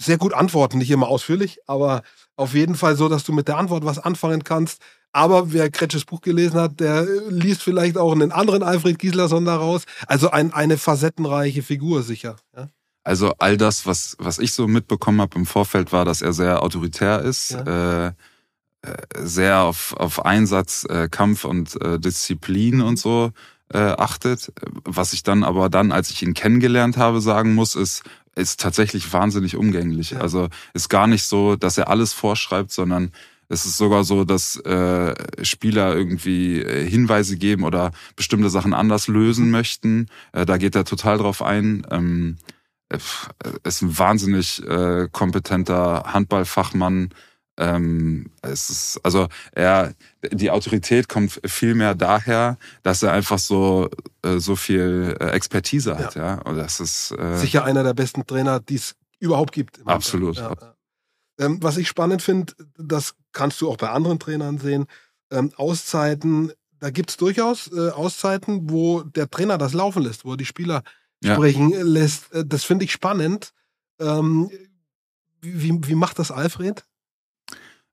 sehr 0.00 0.16
gut 0.16 0.32
antworten. 0.32 0.78
Nicht 0.78 0.90
immer 0.90 1.08
ausführlich, 1.08 1.58
aber 1.66 2.00
auf 2.40 2.54
jeden 2.54 2.74
Fall 2.74 2.96
so, 2.96 3.08
dass 3.08 3.24
du 3.24 3.32
mit 3.32 3.48
der 3.48 3.58
Antwort 3.58 3.84
was 3.84 3.98
anfangen 3.98 4.42
kannst. 4.44 4.80
Aber 5.12 5.52
wer 5.52 5.70
Kretsches 5.70 6.04
Buch 6.04 6.20
gelesen 6.20 6.58
hat, 6.58 6.80
der 6.80 7.02
äh, 7.02 7.28
liest 7.28 7.62
vielleicht 7.62 7.98
auch 7.98 8.12
einen 8.12 8.32
anderen 8.32 8.62
Alfred 8.62 8.98
Gislason 8.98 9.44
daraus. 9.44 9.84
Also 10.06 10.30
ein, 10.30 10.52
eine 10.52 10.78
facettenreiche 10.78 11.62
Figur 11.62 12.02
sicher. 12.02 12.36
Ja? 12.56 12.68
Also 13.04 13.34
all 13.38 13.56
das, 13.56 13.86
was, 13.86 14.16
was 14.18 14.38
ich 14.38 14.52
so 14.52 14.68
mitbekommen 14.68 15.20
habe 15.20 15.38
im 15.38 15.46
Vorfeld, 15.46 15.92
war, 15.92 16.04
dass 16.04 16.22
er 16.22 16.32
sehr 16.32 16.62
autoritär 16.62 17.22
ist, 17.22 17.52
äh, 17.52 18.06
äh, 18.06 18.12
sehr 19.18 19.60
auf, 19.60 19.94
auf 19.96 20.24
Einsatz, 20.24 20.86
äh, 20.88 21.08
Kampf 21.10 21.44
und 21.44 21.80
äh, 21.82 21.98
Disziplin 21.98 22.80
und 22.80 22.98
so 22.98 23.32
äh, 23.72 23.78
achtet. 23.78 24.52
Was 24.84 25.12
ich 25.12 25.22
dann 25.22 25.44
aber 25.44 25.68
dann, 25.68 25.92
als 25.92 26.10
ich 26.10 26.22
ihn 26.22 26.34
kennengelernt 26.34 26.96
habe, 26.96 27.20
sagen 27.20 27.54
muss, 27.54 27.74
ist, 27.74 28.02
ist 28.36 28.60
tatsächlich 28.60 29.12
wahnsinnig 29.12 29.56
umgänglich. 29.56 30.10
Ja. 30.10 30.20
Also 30.20 30.48
ist 30.74 30.88
gar 30.88 31.06
nicht 31.06 31.24
so, 31.24 31.56
dass 31.56 31.78
er 31.78 31.88
alles 31.88 32.12
vorschreibt, 32.12 32.70
sondern 32.70 33.12
es 33.48 33.66
ist 33.66 33.76
sogar 33.76 34.04
so, 34.04 34.24
dass 34.24 34.56
äh, 34.58 35.44
Spieler 35.44 35.96
irgendwie 35.96 36.60
äh, 36.60 36.88
Hinweise 36.88 37.36
geben 37.36 37.64
oder 37.64 37.90
bestimmte 38.14 38.48
Sachen 38.48 38.72
anders 38.72 39.08
lösen 39.08 39.50
möchten. 39.50 40.06
Äh, 40.32 40.46
da 40.46 40.56
geht 40.56 40.76
er 40.76 40.84
total 40.84 41.18
drauf 41.18 41.42
ein. 41.42 41.84
Ähm, 41.90 42.38
äh, 42.88 42.98
ist 43.64 43.82
ein 43.82 43.98
wahnsinnig 43.98 44.64
äh, 44.66 45.08
kompetenter 45.10 46.04
Handballfachmann. 46.06 47.10
Ähm, 47.60 48.30
es 48.40 48.70
ist, 48.70 49.00
also 49.04 49.28
er, 49.52 49.94
die 50.32 50.50
Autorität 50.50 51.08
kommt 51.10 51.40
viel 51.44 51.74
mehr 51.74 51.94
daher, 51.94 52.56
dass 52.82 53.02
er 53.02 53.12
einfach 53.12 53.38
so 53.38 53.90
äh, 54.22 54.38
so 54.38 54.56
viel 54.56 55.14
äh, 55.20 55.26
Expertise 55.32 55.98
hat, 55.98 56.14
ja. 56.14 56.40
Und 56.42 56.56
das 56.56 56.80
ist 56.80 57.12
äh, 57.12 57.36
Sicher 57.36 57.64
einer 57.64 57.84
der 57.84 57.92
besten 57.94 58.26
Trainer, 58.26 58.60
die 58.60 58.76
es 58.76 58.94
überhaupt 59.18 59.52
gibt. 59.52 59.86
Absolut. 59.86 60.36
Ja, 60.36 60.54
ja. 60.58 60.74
Ähm, 61.38 61.58
was 61.62 61.76
ich 61.76 61.86
spannend 61.88 62.22
finde, 62.22 62.54
das 62.78 63.14
kannst 63.32 63.60
du 63.60 63.70
auch 63.70 63.76
bei 63.76 63.90
anderen 63.90 64.18
Trainern 64.18 64.58
sehen, 64.58 64.86
ähm, 65.30 65.52
Auszeiten, 65.56 66.52
da 66.78 66.88
gibt 66.90 67.10
es 67.10 67.18
durchaus 67.18 67.70
äh, 67.72 67.90
Auszeiten, 67.90 68.70
wo 68.70 69.02
der 69.02 69.28
Trainer 69.28 69.58
das 69.58 69.74
laufen 69.74 70.02
lässt, 70.02 70.24
wo 70.24 70.32
er 70.32 70.36
die 70.38 70.46
Spieler 70.46 70.82
Ja. 71.22 71.34
sprechen 71.34 71.72
lässt. 71.72 72.32
Äh, 72.32 72.44
das 72.46 72.64
finde 72.64 72.86
ich 72.86 72.92
spannend. 72.92 73.52
Ähm, 74.00 74.50
wie, 75.42 75.78
wie 75.86 75.94
macht 75.94 76.18
das 76.18 76.30
Alfred? 76.30 76.84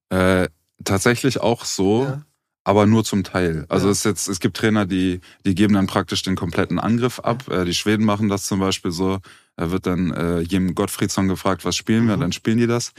Äh, 0.10 0.48
tatsächlich 0.84 1.40
auch 1.42 1.66
so. 1.66 2.04
Ja. 2.06 2.22
aber 2.64 2.86
nur 2.86 3.06
zum 3.06 3.24
Teil. 3.24 3.66
Also 3.70 3.86
Ja. 3.88 3.92
es, 3.94 4.00
ist 4.00 4.04
jetzt, 4.04 4.28
es 4.28 4.40
gibt 4.42 4.58
Trainer, 4.58 4.86
die, 4.86 5.22
die 5.46 5.56
geben 5.56 5.76
dann 5.76 5.88
praktisch 5.88 6.22
den 6.24 6.36
kompletten 6.36 6.80
Angriff 6.80 7.20
ab. 7.20 7.48
Äh, 7.50 7.64
die 7.64 7.74
Schweden 7.74 8.04
machen 8.06 8.28
das 8.28 8.46
zum 8.46 8.60
Beispiel 8.60 8.92
so. 8.92 9.20
Da 9.56 9.72
wird 9.72 9.86
dann 9.86 10.12
äh, 10.12 10.40
Jim 10.42 10.76
Gottfriedsson 10.76 11.30
gefragt, 11.30 11.64
was 11.64 11.78
spielen 11.78 12.08
wir? 12.10 12.18
Mhm. 12.18 12.22
Dann 12.22 12.32
spielen 12.34 12.58
die 12.58 12.68
das. 12.68 12.92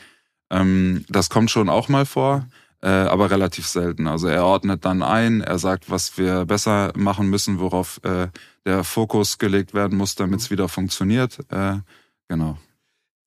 Ähm, 0.51 1.05
das 1.11 1.29
kommt 1.29 1.51
schon 1.51 1.68
auch 1.68 1.90
mal 1.90 2.07
vor, 2.07 2.47
äh, 2.81 2.88
aber 2.88 3.31
relativ 3.31 3.66
selten. 3.66 4.07
Also 4.09 4.29
er 4.29 4.47
ordnet 4.47 4.87
dann 4.87 5.03
ein, 5.03 5.42
er 5.42 5.59
sagt, 5.59 5.90
was 5.90 6.16
wir 6.16 6.47
besser 6.47 6.92
machen 6.97 7.29
müssen, 7.29 7.61
worauf 7.61 8.01
äh, 8.05 8.29
der 8.64 8.85
Fokus 8.85 9.37
gelegt 9.37 9.75
werden 9.75 9.99
muss, 9.99 10.14
damit 10.14 10.40
es 10.40 10.51
wieder 10.51 10.71
funktioniert. 10.71 11.40
Äh, 11.51 11.77
genau. 12.27 12.57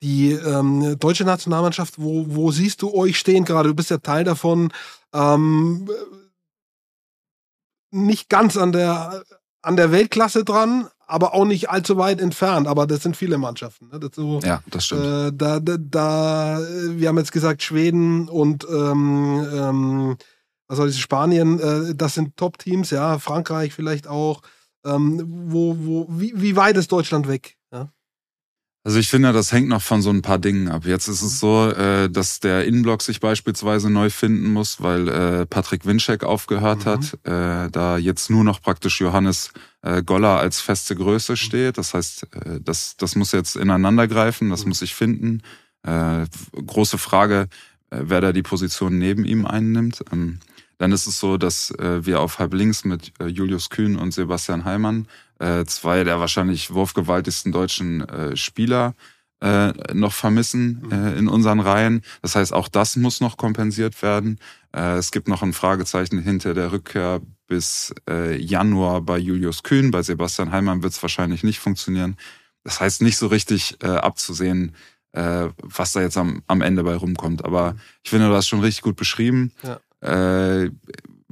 Die 0.02 0.32
ähm, 0.32 0.98
deutsche 0.98 1.24
Nationalmannschaft, 1.24 1.94
wo, 1.96 2.24
wo 2.28 2.50
siehst 2.50 2.82
du 2.82 2.92
euch 2.92 3.18
stehen 3.18 3.44
gerade? 3.44 3.68
Du 3.68 3.74
bist 3.74 3.90
ja 3.90 3.98
Teil 3.98 4.24
davon. 4.24 4.72
Ähm, 5.14 5.88
nicht 7.92 8.28
ganz 8.28 8.56
an 8.56 8.72
der, 8.72 9.22
an 9.60 9.76
der 9.76 9.92
Weltklasse 9.92 10.44
dran, 10.44 10.88
aber 11.06 11.34
auch 11.34 11.44
nicht 11.44 11.70
allzu 11.70 11.96
weit 11.98 12.20
entfernt. 12.20 12.66
Aber 12.66 12.86
das 12.86 13.02
sind 13.02 13.16
viele 13.16 13.38
Mannschaften. 13.38 13.90
Ne? 13.92 14.00
Das 14.00 14.10
so, 14.14 14.40
Ja, 14.42 14.62
das 14.66 14.86
stimmt. 14.86 15.04
äh, 15.04 15.32
da, 15.32 15.60
da, 15.60 15.76
da, 15.78 16.58
wir 16.90 17.08
haben 17.08 17.18
jetzt 17.18 17.32
gesagt, 17.32 17.62
Schweden 17.62 18.28
und 18.28 18.66
ähm, 18.68 19.46
ähm, 19.52 20.16
was 20.66 20.78
soll 20.78 20.88
ich, 20.88 21.00
Spanien, 21.00 21.60
äh, 21.60 21.94
das 21.94 22.14
sind 22.14 22.36
Top-Teams, 22.36 22.90
ja, 22.90 23.18
Frankreich 23.18 23.72
vielleicht 23.72 24.08
auch. 24.08 24.40
Ähm, 24.84 25.22
wo, 25.46 25.76
wo, 25.78 26.06
wie, 26.08 26.32
wie 26.34 26.56
weit 26.56 26.76
ist 26.76 26.90
Deutschland 26.90 27.28
weg? 27.28 27.56
Also 28.84 28.98
ich 28.98 29.08
finde, 29.08 29.32
das 29.32 29.52
hängt 29.52 29.68
noch 29.68 29.80
von 29.80 30.02
so 30.02 30.10
ein 30.10 30.22
paar 30.22 30.38
Dingen 30.40 30.66
ab. 30.68 30.84
Jetzt 30.86 31.06
ist 31.06 31.22
es 31.22 31.38
so, 31.38 31.70
äh, 31.70 32.10
dass 32.10 32.40
der 32.40 32.64
Innenblock 32.64 33.00
sich 33.02 33.20
beispielsweise 33.20 33.90
neu 33.90 34.10
finden 34.10 34.52
muss, 34.52 34.80
weil 34.82 35.08
äh, 35.08 35.46
Patrick 35.46 35.86
Winczek 35.86 36.24
aufgehört 36.24 36.84
Mhm. 36.84 36.90
hat, 36.90 37.18
äh, 37.24 37.70
da 37.70 37.96
jetzt 37.96 38.28
nur 38.28 38.42
noch 38.42 38.60
praktisch 38.60 39.00
Johannes 39.00 39.52
äh, 39.82 40.02
Goller 40.02 40.38
als 40.40 40.60
feste 40.60 40.96
Größe 40.96 41.36
steht. 41.36 41.78
Das 41.78 41.94
heißt, 41.94 42.26
äh, 42.34 42.60
das, 42.60 42.96
das 42.96 43.14
muss 43.14 43.30
jetzt 43.30 43.54
ineinander 43.54 44.08
greifen, 44.08 44.50
das 44.50 44.64
Mhm. 44.64 44.70
muss 44.70 44.80
sich 44.80 44.96
finden. 44.96 45.42
Äh, 45.84 46.26
große 46.66 46.98
Frage, 46.98 47.46
äh, 47.90 47.98
wer 48.02 48.20
da 48.20 48.32
die 48.32 48.42
Position 48.42 48.98
neben 48.98 49.24
ihm 49.24 49.46
einnimmt. 49.46 50.02
Ähm, 50.12 50.40
dann 50.78 50.90
ist 50.90 51.06
es 51.06 51.20
so, 51.20 51.36
dass 51.36 51.70
äh, 51.78 52.04
wir 52.04 52.20
auf 52.20 52.40
halb 52.40 52.52
links 52.54 52.84
mit 52.84 53.12
äh, 53.20 53.26
Julius 53.26 53.70
Kühn 53.70 53.94
und 53.94 54.12
Sebastian 54.12 54.64
Heimann 54.64 55.06
äh, 55.42 55.64
zwei 55.66 56.04
der 56.04 56.20
wahrscheinlich 56.20 56.72
wurfgewaltigsten 56.72 57.50
deutschen 57.50 58.08
äh, 58.08 58.36
Spieler 58.36 58.94
äh, 59.40 59.72
noch 59.92 60.12
vermissen 60.12 60.88
äh, 60.92 61.18
in 61.18 61.28
unseren 61.28 61.58
Reihen. 61.58 62.02
Das 62.22 62.36
heißt, 62.36 62.52
auch 62.52 62.68
das 62.68 62.94
muss 62.94 63.20
noch 63.20 63.36
kompensiert 63.36 64.00
werden. 64.02 64.38
Äh, 64.72 64.98
es 64.98 65.10
gibt 65.10 65.26
noch 65.26 65.42
ein 65.42 65.52
Fragezeichen 65.52 66.20
hinter 66.20 66.54
der 66.54 66.70
Rückkehr 66.70 67.20
bis 67.48 67.92
äh, 68.08 68.36
Januar 68.40 69.00
bei 69.00 69.18
Julius 69.18 69.64
Kühn. 69.64 69.90
Bei 69.90 70.02
Sebastian 70.02 70.52
Heimann 70.52 70.84
wird 70.84 70.92
es 70.92 71.02
wahrscheinlich 71.02 71.42
nicht 71.42 71.58
funktionieren. 71.58 72.16
Das 72.62 72.80
heißt, 72.80 73.02
nicht 73.02 73.16
so 73.16 73.26
richtig 73.26 73.76
äh, 73.82 73.88
abzusehen, 73.88 74.76
äh, 75.10 75.48
was 75.60 75.90
da 75.90 76.02
jetzt 76.02 76.16
am, 76.16 76.44
am 76.46 76.60
Ende 76.60 76.84
bei 76.84 76.94
rumkommt. 76.94 77.44
Aber 77.44 77.74
ich 78.04 78.10
finde, 78.10 78.28
du 78.28 78.34
hast 78.34 78.46
schon 78.46 78.60
richtig 78.60 78.82
gut 78.82 78.94
beschrieben. 78.94 79.52
Ja. 79.64 79.80
Äh, 80.08 80.70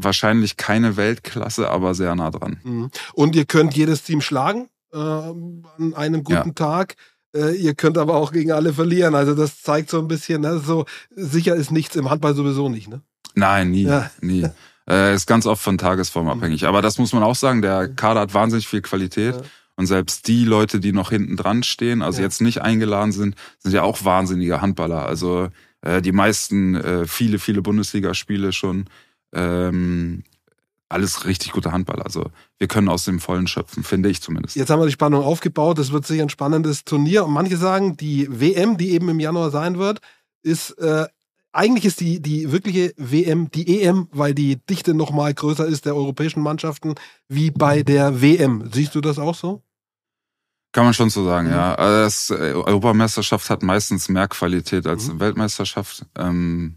wahrscheinlich 0.02 0.56
keine 0.56 0.96
Weltklasse, 0.96 1.68
aber 1.70 1.94
sehr 1.94 2.14
nah 2.14 2.30
dran. 2.30 2.58
Mhm. 2.62 2.90
Und 3.14 3.34
ihr 3.36 3.44
könnt 3.44 3.74
jedes 3.76 4.02
Team 4.02 4.20
schlagen 4.20 4.68
äh, 4.92 4.96
an 4.98 5.94
einem 5.94 6.24
guten 6.24 6.48
Ja. 6.48 6.54
Tag. 6.54 6.96
Äh, 7.34 7.54
ihr 7.56 7.74
könnt 7.74 7.96
aber 7.98 8.16
auch 8.16 8.32
gegen 8.32 8.52
alle 8.52 8.72
verlieren. 8.72 9.14
Also 9.14 9.34
das 9.34 9.62
zeigt 9.62 9.90
so 9.90 9.98
ein 10.00 10.08
bisschen, 10.08 10.40
ne, 10.42 10.58
so 10.58 10.84
sicher 11.14 11.54
ist 11.54 11.70
nichts 11.70 11.94
im 11.96 12.10
Handball 12.10 12.34
sowieso 12.34 12.68
nicht. 12.68 12.88
Ne? 12.88 13.02
Nein, 13.34 13.70
nie, 13.70 13.84
Ja. 13.84 14.10
nie. 14.20 14.46
Äh, 14.88 15.14
ist 15.14 15.26
ganz 15.28 15.46
oft 15.46 15.62
von 15.62 15.78
Tagesform 15.78 16.28
abhängig. 16.28 16.66
Aber 16.66 16.82
das 16.82 16.98
muss 16.98 17.12
man 17.12 17.22
auch 17.22 17.36
sagen, 17.36 17.62
der 17.62 17.86
Kader 17.94 18.20
hat 18.20 18.34
wahnsinnig 18.34 18.66
viel 18.66 18.80
Qualität. 18.82 19.36
Ja. 19.36 19.42
Und 19.76 19.86
selbst 19.86 20.26
die 20.26 20.44
Leute, 20.44 20.80
die 20.80 20.90
noch 20.92 21.10
hinten 21.10 21.36
dran 21.36 21.62
stehen, 21.62 22.02
also 22.02 22.18
Ja. 22.18 22.24
jetzt 22.24 22.40
nicht 22.40 22.62
eingeladen 22.62 23.12
sind, 23.12 23.36
sind 23.60 23.70
ja 23.72 23.82
auch 23.82 24.04
wahnsinnige 24.04 24.60
Handballer. 24.60 25.06
Also 25.06 25.48
äh, 25.82 26.02
die 26.02 26.10
meisten, 26.10 26.74
äh, 26.74 27.06
viele, 27.06 27.38
viele 27.38 27.62
Bundesligaspiele 27.62 28.52
schon. 28.52 28.86
Ähm, 29.32 30.24
alles 30.88 31.24
richtig 31.24 31.52
gute 31.52 31.70
Handballer. 31.70 32.04
Also 32.04 32.30
wir 32.58 32.66
können 32.66 32.88
aus 32.88 33.04
dem 33.04 33.20
Vollen 33.20 33.46
schöpfen, 33.46 33.84
finde 33.84 34.08
ich 34.10 34.20
zumindest. 34.20 34.56
Jetzt 34.56 34.70
haben 34.70 34.80
wir 34.80 34.86
die 34.86 34.92
Spannung 34.92 35.22
aufgebaut. 35.22 35.78
Das 35.78 35.92
wird 35.92 36.04
sicher 36.06 36.22
ein 36.22 36.30
spannendes 36.30 36.84
Turnier. 36.84 37.24
Und 37.24 37.32
manche 37.32 37.56
sagen, 37.56 37.96
die 37.96 38.26
WM, 38.28 38.76
die 38.76 38.90
eben 38.90 39.08
im 39.08 39.20
Januar 39.20 39.50
sein 39.50 39.78
wird, 39.78 40.00
ist 40.42 40.70
äh, 40.78 41.06
eigentlich 41.52 41.84
ist 41.84 42.00
die, 42.00 42.20
die 42.20 42.50
wirkliche 42.52 42.92
WM 42.96 43.50
die 43.50 43.82
EM, 43.82 44.08
weil 44.12 44.34
die 44.34 44.56
Dichte 44.66 44.94
noch 44.94 45.10
mal 45.12 45.32
größer 45.32 45.66
ist 45.66 45.84
der 45.86 45.94
europäischen 45.96 46.42
Mannschaften 46.42 46.94
wie 47.28 47.50
bei 47.50 47.82
der 47.82 48.20
WM. 48.20 48.68
Siehst 48.72 48.94
du 48.94 49.00
das 49.00 49.18
auch 49.18 49.34
so? 49.34 49.62
Kann 50.72 50.84
man 50.84 50.94
schon 50.94 51.10
so 51.10 51.24
sagen, 51.24 51.48
Mhm. 51.48 51.52
ja. 51.54 51.74
Also 51.74 52.04
das, 52.04 52.30
äh, 52.40 52.52
Europameisterschaft 52.52 53.50
hat 53.50 53.62
meistens 53.62 54.08
mehr 54.08 54.28
Qualität 54.28 54.86
als 54.86 55.08
Mhm. 55.08 55.20
Weltmeisterschaft. 55.20 56.06
Ähm, 56.16 56.76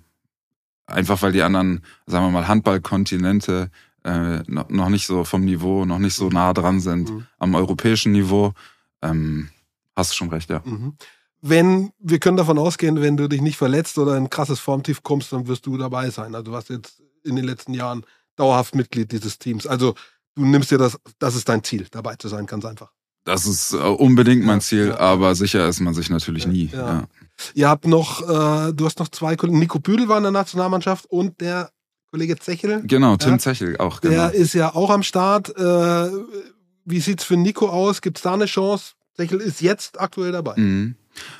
einfach 0.94 1.22
weil 1.22 1.32
die 1.32 1.42
anderen, 1.42 1.82
sagen 2.06 2.26
wir 2.26 2.32
mal, 2.32 2.48
Handballkontinente 2.48 3.70
äh, 4.04 4.40
noch 4.48 4.90
nicht 4.90 5.08
so 5.08 5.24
vom 5.24 5.46
Niveau, 5.46 5.86
noch 5.86 6.00
nicht 6.00 6.16
so 6.16 6.30
nah 6.30 6.54
dran 6.54 6.80
sind 6.80 7.10
mhm. 7.10 7.26
am 7.40 7.56
europäischen 7.56 8.12
Niveau. 8.12 8.54
Ähm, 9.02 9.50
hast 9.96 10.12
du 10.12 10.16
schon 10.16 10.30
recht, 10.30 10.50
ja. 10.50 10.62
Mhm. 10.66 10.96
Wenn, 11.42 11.92
wir 12.00 12.20
können 12.20 12.38
davon 12.38 12.58
ausgehen, 12.58 13.02
wenn 13.02 13.18
du 13.18 13.28
dich 13.28 13.42
nicht 13.42 13.58
verletzt 13.58 13.98
oder 13.98 14.14
ein 14.14 14.30
krasses 14.30 14.60
Formtief 14.60 15.04
kommst, 15.04 15.34
dann 15.34 15.48
wirst 15.48 15.66
du 15.66 15.78
dabei 15.78 16.10
sein. 16.10 16.36
Also 16.36 16.46
du 16.46 16.52
warst 16.52 16.70
jetzt 16.70 17.02
in 17.24 17.36
den 17.36 17.46
letzten 17.46 17.74
Jahren 17.74 18.06
dauerhaft 18.36 18.76
Mitglied 18.76 19.12
dieses 19.12 19.40
Teams. 19.40 19.68
Also 19.68 19.96
du 20.36 20.46
nimmst 20.46 20.72
dir 20.72 20.78
das, 20.78 20.98
das 21.20 21.36
ist 21.36 21.50
dein 21.50 21.64
Ziel, 21.64 21.88
dabei 21.92 22.16
zu 22.16 22.28
sein, 22.30 22.46
ganz 22.46 22.66
einfach. 22.66 22.92
Das 23.26 23.46
ist 23.46 23.74
äh, 23.74 23.78
unbedingt 23.78 24.46
mein 24.46 24.62
Ziel, 24.62 24.88
ja, 24.88 25.00
aber 25.00 25.36
sicher 25.36 25.68
ist 25.68 25.80
man 25.80 25.94
sich 25.94 26.10
natürlich 26.10 26.46
nie. 26.46 26.70
Ja. 27.54 27.54
Ihr 27.54 27.70
habt 27.70 27.88
noch, 27.88 28.22
äh, 28.22 28.74
du 28.74 28.86
hast 28.86 29.00
noch 29.00 29.10
zwei 29.10 29.36
Kollegen. 29.36 29.60
Nico 29.60 29.80
Büdel 29.80 30.08
war 30.08 30.18
in 30.18 30.24
der 30.24 30.32
Nationalmannschaft 30.32 31.06
und 31.06 31.42
der 31.42 31.72
Kollege 32.12 32.38
Zechel. 32.38 32.84
Genau, 32.86 33.18
Tim 33.18 33.40
Zechel 33.40 33.78
auch. 33.78 34.02
Genau. 34.02 34.14
Der 34.14 34.34
ist 34.34 34.54
ja 34.54 34.76
auch 34.76 34.90
am 34.92 35.04
Start. 35.04 35.50
Äh, 35.58 36.12
wie 36.86 37.00
sieht's 37.00 37.24
für 37.24 37.38
Nico 37.38 37.70
aus? 37.70 38.02
Gibt's 38.02 38.22
da 38.22 38.34
eine 38.34 38.46
Chance? 38.46 38.94
Zechel 39.16 39.40
ist 39.40 39.62
jetzt 39.62 40.00
aktuell 40.00 40.32
dabei. 40.32 40.54
Mhm. 40.58 40.96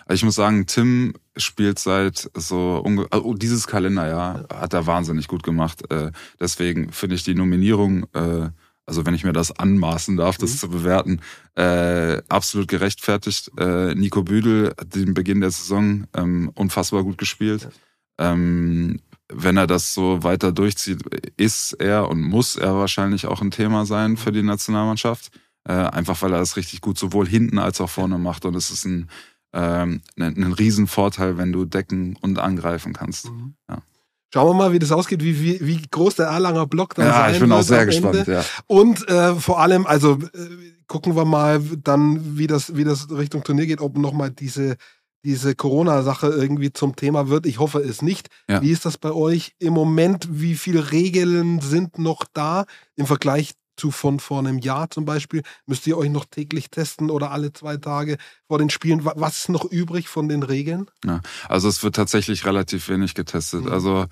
Ich 0.10 0.24
muss 0.24 0.36
sagen, 0.36 0.66
Tim 0.68 1.14
spielt 1.36 1.80
seit 1.80 2.30
so 2.36 2.84
also 3.10 3.34
dieses 3.34 3.68
Kalenderjahr 3.68 4.46
ja. 4.50 4.62
hat 4.62 4.74
er 4.74 4.86
wahnsinnig 4.86 5.28
gut 5.28 5.44
gemacht. 5.44 5.92
Äh, 5.92 6.12
deswegen 6.40 6.92
finde 6.92 7.16
ich 7.16 7.24
die 7.24 7.34
Nominierung 7.36 8.06
äh, 8.14 8.50
also 8.86 9.06
wenn 9.06 9.14
ich 9.14 9.24
mir 9.24 9.34
das 9.34 9.52
anmaßen 9.52 10.18
darf, 10.18 10.38
das 10.38 10.54
mhm. 10.54 10.58
zu 10.58 10.70
bewerten, 10.70 11.22
äh, 11.56 12.22
absolut 12.28 12.68
gerechtfertigt. 12.68 13.52
Äh, 13.58 13.96
Nico 13.96 14.24
Büdel 14.24 14.74
hat 14.80 14.96
den 14.96 15.14
Beginn 15.14 15.42
der 15.42 15.52
Saison 15.52 16.06
ähm, 16.14 16.52
unfassbar 16.56 17.04
gut 17.04 17.18
gespielt. 17.18 17.70
Ja. 18.20 18.34
Ähm, 18.34 19.00
wenn 19.32 19.58
er 19.58 19.68
das 19.68 19.94
so 19.94 20.24
weiter 20.24 20.52
durchzieht, 20.52 21.02
ist 21.38 21.74
er 21.74 22.10
und 22.10 22.22
muss 22.22 22.56
er 22.56 22.76
wahrscheinlich 22.76 23.26
auch 23.26 23.42
ein 23.42 23.52
Thema 23.52 23.86
sein 23.86 24.18
für 24.18 24.32
die 24.32 24.44
Nationalmannschaft. 24.44 25.32
Äh, 25.66 25.74
einfach 25.74 26.22
weil 26.22 26.34
er 26.34 26.40
das 26.40 26.58
richtig 26.58 26.82
gut 26.82 26.98
sowohl 26.98 27.28
hinten 27.28 27.58
als 27.58 27.80
auch 27.80 27.90
vorne 27.90 28.18
macht. 28.18 28.46
Und 28.46 28.56
es 28.56 28.70
ist 28.70 28.86
ein, 28.86 29.10
ähm, 29.54 30.02
ein, 30.18 30.36
ein 30.44 30.54
Riesenvorteil, 30.54 31.38
wenn 31.38 31.54
du 31.54 31.64
decken 31.66 32.18
und 32.22 32.38
angreifen 32.38 32.94
kannst. 32.94 33.30
Mhm. 33.30 33.56
Ja. 33.70 33.82
Schauen 34.34 34.48
wir 34.48 34.54
mal, 34.56 34.74
wie 34.74 34.80
das 34.80 34.92
ausgeht, 34.92 35.24
wie, 35.24 35.40
wie, 35.40 35.60
wie 35.62 35.80
groß 35.92 36.16
der 36.16 36.26
Erlanger 36.26 36.66
Block 36.66 36.96
da 36.96 37.04
ja, 37.04 37.12
sein 37.12 37.22
Ja, 37.22 37.32
ich 37.34 37.40
bin 37.40 37.52
auch 37.52 37.62
sehr 37.62 37.86
gespannt. 37.86 38.26
Ja. 38.26 38.44
Und 38.66 39.08
äh, 39.08 39.36
vor 39.36 39.62
allem, 39.62 39.86
also 39.86 40.14
äh, 40.14 40.50
gucken 40.88 41.16
wir 41.16 41.24
mal 41.24 41.62
dann, 41.84 42.36
wie 42.36 42.48
das, 42.48 42.76
wie 42.76 42.84
das 42.84 43.12
Richtung 43.12 43.44
Turnier 43.44 43.68
geht, 43.68 43.80
ob 43.80 43.96
nochmal 43.96 44.32
diese, 44.32 44.78
diese 45.24 45.54
Corona-Sache 45.54 46.30
irgendwie 46.30 46.74
zum 46.74 46.96
Thema 46.96 47.30
wird. 47.30 47.46
Ich 47.46 47.60
hoffe 47.60 47.78
es 47.78 48.02
nicht. 48.02 48.30
Ja. 48.50 48.60
Wie 48.64 48.72
ist 48.72 48.86
das 48.86 48.98
bei 48.98 49.12
euch 49.12 49.54
im 49.60 49.74
Moment? 49.74 50.28
Wie 50.32 50.56
viele 50.56 50.92
Regeln 50.92 51.62
sind 51.62 52.00
noch 52.00 52.26
da 52.34 52.66
im 52.96 53.06
Vergleich 53.06 53.52
zu 53.76 53.92
von 53.92 54.20
vor 54.20 54.40
einem 54.40 54.60
Jahr 54.60 54.90
zum 54.90 55.06
Beispiel? 55.06 55.44
Müsst 55.66 55.88
ihr 55.88 55.98
euch 55.98 56.10
noch 56.10 56.26
täglich 56.26 56.70
testen 56.70 57.10
oder 57.10 57.32
alle 57.32 57.54
zwei 57.54 57.78
Tage 57.78 58.18
vor 58.48 58.60
den 58.60 58.70
Spielen? 58.70 59.04
Was 59.04 59.40
ist 59.40 59.50
noch 59.50 59.66
übrig 59.66 60.08
von 60.08 60.30
den 60.30 60.44
Regeln? 60.44 60.88
Ja, 61.06 61.22
also 61.50 61.68
es 61.68 61.84
wird 61.84 61.96
tatsächlich 61.96 62.46
relativ 62.46 62.90
wenig 62.90 63.14
getestet. 63.14 63.66
Mhm. 63.66 63.72
Also 63.72 64.06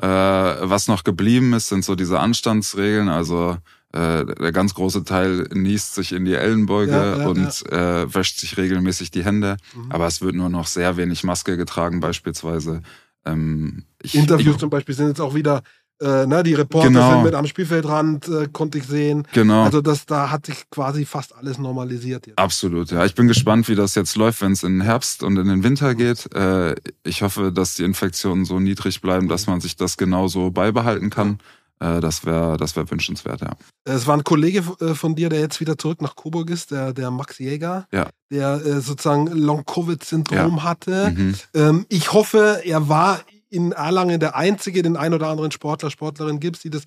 äh, 0.00 0.06
was 0.06 0.88
noch 0.88 1.04
geblieben 1.04 1.52
ist, 1.54 1.68
sind 1.68 1.84
so 1.84 1.94
diese 1.94 2.20
Anstandsregeln. 2.20 3.08
Also 3.08 3.56
äh, 3.92 4.24
der 4.26 4.52
ganz 4.52 4.74
große 4.74 5.04
Teil 5.04 5.48
niest 5.54 5.94
sich 5.94 6.12
in 6.12 6.24
die 6.24 6.34
Ellenbeuge 6.34 6.92
ja, 6.92 7.18
ja, 7.18 7.26
und. 7.26 7.72
Äh, 7.72 8.14
wäscht 8.14 8.38
sich 8.38 8.56
regelmäßig 8.56 9.10
die 9.10 9.24
Hände. 9.24 9.56
Mhm. 9.74 9.90
Aber 9.90 10.06
es 10.06 10.20
wird 10.20 10.34
nur 10.34 10.50
noch 10.50 10.66
sehr 10.66 10.96
wenig 10.96 11.24
Maske 11.24 11.56
getragen 11.56 12.00
beispielsweise. 12.00 12.82
Ähm, 13.24 13.84
ich, 14.02 14.14
Interviews 14.14 14.54
ich, 14.54 14.60
zum 14.60 14.70
Beispiel 14.70 14.94
sind 14.94 15.08
jetzt 15.08 15.20
auch 15.20 15.34
wieder 15.34 15.62
äh, 16.00 16.26
ne, 16.26 16.42
die 16.42 16.54
Reporter 16.54 16.88
genau. 16.88 17.10
sind 17.10 17.24
mit 17.24 17.34
am 17.34 17.46
Spielfeldrand, 17.46 18.28
äh, 18.28 18.48
konnte 18.52 18.78
ich 18.78 18.84
sehen. 18.84 19.26
Genau. 19.32 19.64
Also 19.64 19.80
das, 19.80 20.06
da 20.06 20.30
hat 20.30 20.46
sich 20.46 20.68
quasi 20.70 21.04
fast 21.04 21.34
alles 21.34 21.58
normalisiert. 21.58 22.26
Jetzt. 22.26 22.38
Absolut, 22.38 22.90
ja. 22.90 23.04
Ich 23.04 23.14
bin 23.14 23.28
gespannt, 23.28 23.68
wie 23.68 23.74
das 23.74 23.94
jetzt 23.94 24.16
läuft, 24.16 24.42
wenn 24.42 24.52
es 24.52 24.62
in 24.62 24.78
den 24.78 24.82
Herbst 24.82 25.22
und 25.22 25.36
in 25.38 25.48
den 25.48 25.62
Winter 25.62 25.94
geht. 25.94 26.34
Äh, 26.34 26.74
ich 27.02 27.22
hoffe, 27.22 27.52
dass 27.52 27.74
die 27.74 27.84
Infektionen 27.84 28.44
so 28.44 28.60
niedrig 28.60 29.00
bleiben, 29.00 29.28
dass 29.28 29.46
man 29.46 29.60
sich 29.60 29.76
das 29.76 29.96
genauso 29.96 30.50
beibehalten 30.50 31.10
kann. 31.10 31.38
Äh, 31.78 32.00
das 32.00 32.24
wäre 32.24 32.56
das 32.56 32.76
wär 32.76 32.90
wünschenswert, 32.90 33.40
ja. 33.42 33.50
Es 33.84 34.06
war 34.06 34.16
ein 34.16 34.24
Kollege 34.24 34.62
äh, 34.80 34.94
von 34.94 35.14
dir, 35.14 35.28
der 35.28 35.40
jetzt 35.40 35.60
wieder 35.60 35.76
zurück 35.76 36.00
nach 36.00 36.16
Coburg 36.16 36.50
ist, 36.50 36.70
der, 36.70 36.92
der 36.92 37.10
Max 37.10 37.38
Jäger, 37.38 37.86
ja. 37.92 38.08
der 38.30 38.54
äh, 38.64 38.80
sozusagen 38.80 39.26
Long-Covid-Syndrom 39.26 40.56
ja. 40.56 40.62
hatte. 40.62 41.14
Mhm. 41.14 41.34
Ähm, 41.54 41.86
ich 41.88 42.12
hoffe, 42.12 42.62
er 42.64 42.88
war 42.88 43.20
in 43.56 43.72
Erlangen 43.72 44.20
der 44.20 44.36
einzige, 44.36 44.82
den 44.82 44.96
ein 44.96 45.14
oder 45.14 45.28
anderen 45.28 45.50
Sportler, 45.50 45.90
Sportlerin 45.90 46.40
gibt, 46.40 46.62
die 46.64 46.70
das. 46.70 46.84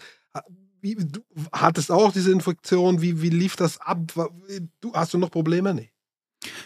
Wie, 0.82 0.95
du 0.95 1.19
hattest 1.51 1.91
auch 1.91 2.13
diese 2.13 2.32
Infektion, 2.32 3.01
wie, 3.01 3.21
wie 3.21 3.29
lief 3.29 3.58
das 3.58 3.82
ab? 3.82 3.99
Du, 4.79 4.93
hast 4.93 5.13
du 5.13 5.17
noch 5.17 5.29
Probleme? 5.29 5.73
Nee. 5.73 5.91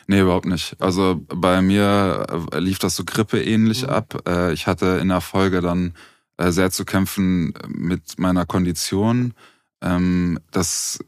Nee, 0.08 0.20
überhaupt 0.20 0.46
nicht. 0.46 0.76
Also 0.80 1.20
bei 1.28 1.62
mir 1.62 2.28
äh, 2.52 2.60
lief 2.60 2.78
das 2.78 2.96
so 2.96 3.06
grippeähnlich 3.06 3.84
mhm. 3.84 3.90
ab. 3.90 4.22
Äh, 4.28 4.54
ich 4.54 4.68
hatte 4.68 5.00
in 5.02 5.08
der 5.08 5.22
Folge 5.22 5.62
dann 5.62 5.94
äh, 6.38 6.52
sehr 6.52 6.70
zu 6.70 6.86
kämpfen 6.86 7.54
mit 7.68 8.20
meiner 8.20 8.46
Kondition. 8.46 9.34
Ähm, 9.82 10.40
das, 10.52 11.00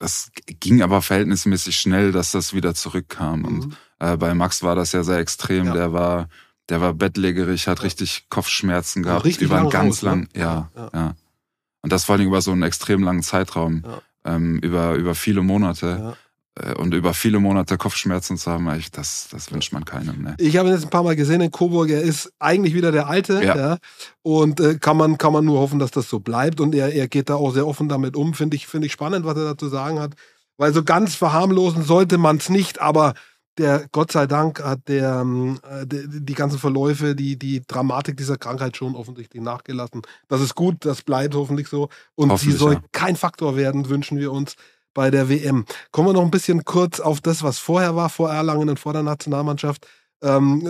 das 0.00 0.32
ging 0.34 0.82
aber 0.82 1.00
verhältnismäßig 1.00 1.76
schnell, 1.76 2.10
dass 2.10 2.32
das 2.32 2.54
wieder 2.54 2.74
zurückkam. 2.74 3.40
Mhm. 3.40 3.46
Und 3.46 3.76
bei 4.18 4.34
Max 4.34 4.64
war 4.64 4.74
das 4.74 4.90
ja 4.90 5.04
sehr 5.04 5.18
extrem. 5.18 5.66
Ja. 5.66 5.74
Der 5.74 5.92
war 5.92 6.28
der 6.68 6.80
war 6.80 6.94
bettlägerig, 6.94 7.68
hat 7.68 7.82
richtig 7.82 8.26
Kopfschmerzen 8.28 9.02
gehabt. 9.02 9.24
Richtig 9.24 9.46
über 9.46 9.58
einen 9.58 9.70
ganz 9.70 9.96
raus, 9.96 10.02
ne? 10.02 10.08
lang, 10.08 10.20
ne? 10.20 10.28
ja, 10.34 10.70
ja, 10.76 10.90
ja, 10.94 11.14
Und 11.82 11.92
das 11.92 12.04
vor 12.04 12.16
allem 12.16 12.26
über 12.26 12.40
so 12.40 12.52
einen 12.52 12.62
extrem 12.62 13.02
langen 13.02 13.22
Zeitraum, 13.22 13.82
ja. 13.84 14.02
ähm, 14.34 14.58
über, 14.58 14.94
über 14.94 15.14
viele 15.14 15.42
Monate. 15.42 16.16
Äh, 16.54 16.74
und 16.74 16.92
über 16.92 17.14
viele 17.14 17.40
Monate 17.40 17.78
Kopfschmerzen 17.78 18.36
zu 18.36 18.50
haben, 18.50 18.68
ich, 18.78 18.90
das, 18.90 19.28
das 19.30 19.50
wünscht 19.52 19.72
man 19.72 19.84
keinem. 19.84 20.22
Ne? 20.22 20.34
Ich 20.38 20.56
habe 20.56 20.68
ihn 20.68 20.74
jetzt 20.74 20.84
ein 20.84 20.90
paar 20.90 21.02
Mal 21.02 21.16
gesehen 21.16 21.40
in 21.40 21.50
Coburg, 21.50 21.88
er 21.88 22.02
ist 22.02 22.32
eigentlich 22.38 22.74
wieder 22.74 22.92
der 22.92 23.06
Alte. 23.06 23.42
Ja. 23.42 23.56
ja 23.56 23.78
und 24.22 24.60
äh, 24.60 24.76
kann, 24.76 24.96
man, 24.96 25.18
kann 25.18 25.32
man 25.32 25.44
nur 25.44 25.60
hoffen, 25.60 25.78
dass 25.78 25.90
das 25.90 26.08
so 26.08 26.20
bleibt. 26.20 26.60
Und 26.60 26.74
er, 26.74 26.92
er 26.92 27.08
geht 27.08 27.30
da 27.30 27.36
auch 27.36 27.52
sehr 27.52 27.66
offen 27.66 27.88
damit 27.88 28.16
um. 28.16 28.34
Finde 28.34 28.56
ich, 28.56 28.66
find 28.66 28.84
ich 28.84 28.92
spannend, 28.92 29.24
was 29.24 29.36
er 29.36 29.44
dazu 29.44 29.68
sagen 29.68 29.98
hat. 29.98 30.14
Weil 30.58 30.74
so 30.74 30.84
ganz 30.84 31.14
verharmlosen 31.14 31.82
sollte 31.82 32.18
man 32.18 32.36
es 32.36 32.50
nicht, 32.50 32.80
aber 32.80 33.14
der 33.58 33.86
Gott 33.92 34.12
sei 34.12 34.26
Dank 34.26 34.62
hat 34.62 34.88
der, 34.88 35.20
ähm, 35.20 35.58
äh, 35.68 35.86
die, 35.86 36.24
die 36.24 36.34
ganzen 36.34 36.58
Verläufe, 36.58 37.14
die, 37.14 37.38
die 37.38 37.62
Dramatik 37.66 38.16
dieser 38.16 38.36
Krankheit 38.38 38.76
schon 38.76 38.94
offensichtlich 38.94 39.42
nachgelassen. 39.42 40.02
Das 40.28 40.40
ist 40.40 40.54
gut, 40.54 40.84
das 40.84 41.02
bleibt 41.02 41.34
hoffentlich 41.34 41.68
so. 41.68 41.88
Und 42.14 42.38
sie 42.38 42.52
soll 42.52 42.74
ja. 42.74 42.82
kein 42.92 43.16
Faktor 43.16 43.56
werden, 43.56 43.88
wünschen 43.88 44.18
wir 44.18 44.32
uns 44.32 44.56
bei 44.94 45.10
der 45.10 45.28
WM. 45.28 45.64
Kommen 45.90 46.08
wir 46.08 46.12
noch 46.14 46.24
ein 46.24 46.30
bisschen 46.30 46.64
kurz 46.64 47.00
auf 47.00 47.20
das, 47.20 47.42
was 47.42 47.58
vorher 47.58 47.96
war, 47.96 48.08
vor 48.08 48.30
Erlangen 48.30 48.68
und 48.68 48.78
vor 48.78 48.92
der 48.92 49.02
Nationalmannschaft. 49.02 49.86
Ähm, 50.22 50.66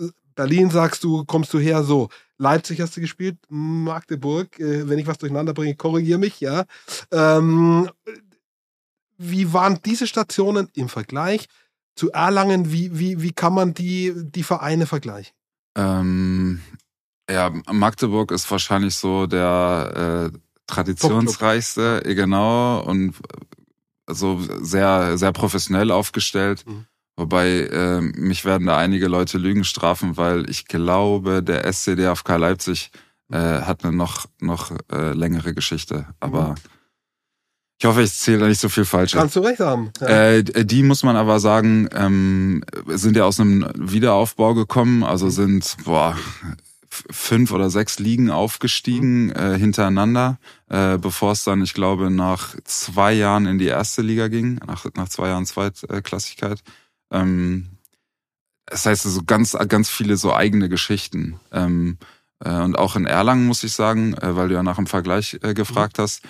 äh, 0.00 0.08
Berlin 0.34 0.70
sagst 0.70 1.02
du, 1.04 1.24
kommst 1.24 1.52
du 1.52 1.58
her, 1.58 1.82
so. 1.82 2.08
Leipzig 2.38 2.80
hast 2.80 2.96
du 2.96 3.00
gespielt, 3.00 3.36
Magdeburg, 3.48 4.58
äh, 4.60 4.88
wenn 4.88 4.98
ich 4.98 5.06
was 5.06 5.18
durcheinander 5.18 5.52
bringe, 5.52 5.74
korrigier 5.74 6.18
mich, 6.18 6.40
ja. 6.40 6.64
Ähm, 7.10 7.90
wie 9.16 9.52
waren 9.52 9.80
diese 9.84 10.06
Stationen 10.06 10.68
im 10.74 10.88
Vergleich? 10.88 11.48
Zu 11.98 12.12
Erlangen, 12.12 12.72
wie, 12.72 12.98
wie, 12.98 13.20
wie 13.20 13.32
kann 13.32 13.52
man 13.52 13.74
die, 13.74 14.12
die 14.14 14.44
Vereine 14.44 14.86
vergleichen? 14.86 15.34
Ähm, 15.76 16.60
ja, 17.28 17.52
Magdeburg 17.70 18.30
ist 18.30 18.50
wahrscheinlich 18.50 18.94
so 18.94 19.26
der 19.26 20.30
äh, 20.32 20.38
traditionsreichste, 20.66 22.02
genau, 22.04 22.82
und 22.84 23.14
so 24.06 24.40
sehr, 24.60 25.18
sehr 25.18 25.32
professionell 25.32 25.90
aufgestellt. 25.90 26.64
Mhm. 26.66 26.86
Wobei 27.16 27.62
äh, 27.62 28.00
mich 28.00 28.44
werden 28.44 28.68
da 28.68 28.78
einige 28.78 29.08
Leute 29.08 29.38
Lügen 29.38 29.64
strafen, 29.64 30.16
weil 30.16 30.48
ich 30.48 30.66
glaube, 30.66 31.42
der 31.42 31.70
SCDFK 31.70 32.36
Leipzig 32.36 32.92
äh, 33.30 33.36
hat 33.36 33.84
eine 33.84 33.94
noch, 33.94 34.26
noch 34.40 34.70
äh, 34.92 35.12
längere 35.14 35.52
Geschichte. 35.52 36.06
Aber 36.20 36.50
mhm. 36.50 36.54
Ich 37.80 37.86
hoffe, 37.86 38.02
ich 38.02 38.12
zähle 38.12 38.38
da 38.38 38.48
nicht 38.48 38.60
so 38.60 38.68
viel 38.68 38.84
falsch. 38.84 39.12
Kannst 39.12 39.36
du 39.36 39.40
recht 39.40 39.60
haben. 39.60 39.92
Ja. 40.00 40.08
Äh, 40.08 40.42
die 40.42 40.82
muss 40.82 41.04
man 41.04 41.14
aber 41.14 41.38
sagen, 41.38 41.88
ähm, 41.94 42.64
sind 42.86 43.16
ja 43.16 43.24
aus 43.24 43.38
einem 43.38 43.68
Wiederaufbau 43.76 44.54
gekommen, 44.54 45.04
also 45.04 45.26
mhm. 45.26 45.30
sind 45.30 45.76
boah, 45.84 46.16
fünf 46.88 47.52
oder 47.52 47.70
sechs 47.70 48.00
Ligen 48.00 48.30
aufgestiegen 48.30 49.26
mhm. 49.26 49.32
äh, 49.36 49.58
hintereinander, 49.58 50.38
äh, 50.68 50.98
bevor 50.98 51.32
es 51.32 51.44
dann, 51.44 51.62
ich 51.62 51.72
glaube, 51.72 52.10
nach 52.10 52.56
zwei 52.64 53.12
Jahren 53.12 53.46
in 53.46 53.58
die 53.58 53.66
erste 53.66 54.02
Liga 54.02 54.26
ging, 54.26 54.60
nach, 54.66 54.84
nach 54.96 55.08
zwei 55.08 55.28
Jahren 55.28 55.46
Zweitklassigkeit. 55.46 56.60
Ähm, 57.12 57.68
das 58.66 58.86
heißt 58.86 59.06
also 59.06 59.22
ganz, 59.24 59.56
ganz 59.68 59.88
viele 59.88 60.16
so 60.16 60.34
eigene 60.34 60.68
Geschichten. 60.68 61.38
Ähm, 61.52 61.98
äh, 62.44 62.50
und 62.50 62.76
auch 62.76 62.96
in 62.96 63.06
Erlangen 63.06 63.46
muss 63.46 63.62
ich 63.62 63.72
sagen, 63.72 64.14
äh, 64.14 64.34
weil 64.36 64.48
du 64.48 64.54
ja 64.54 64.64
nach 64.64 64.76
dem 64.76 64.86
Vergleich 64.86 65.38
äh, 65.42 65.54
gefragt 65.54 65.98
mhm. 65.98 66.02
hast, 66.02 66.22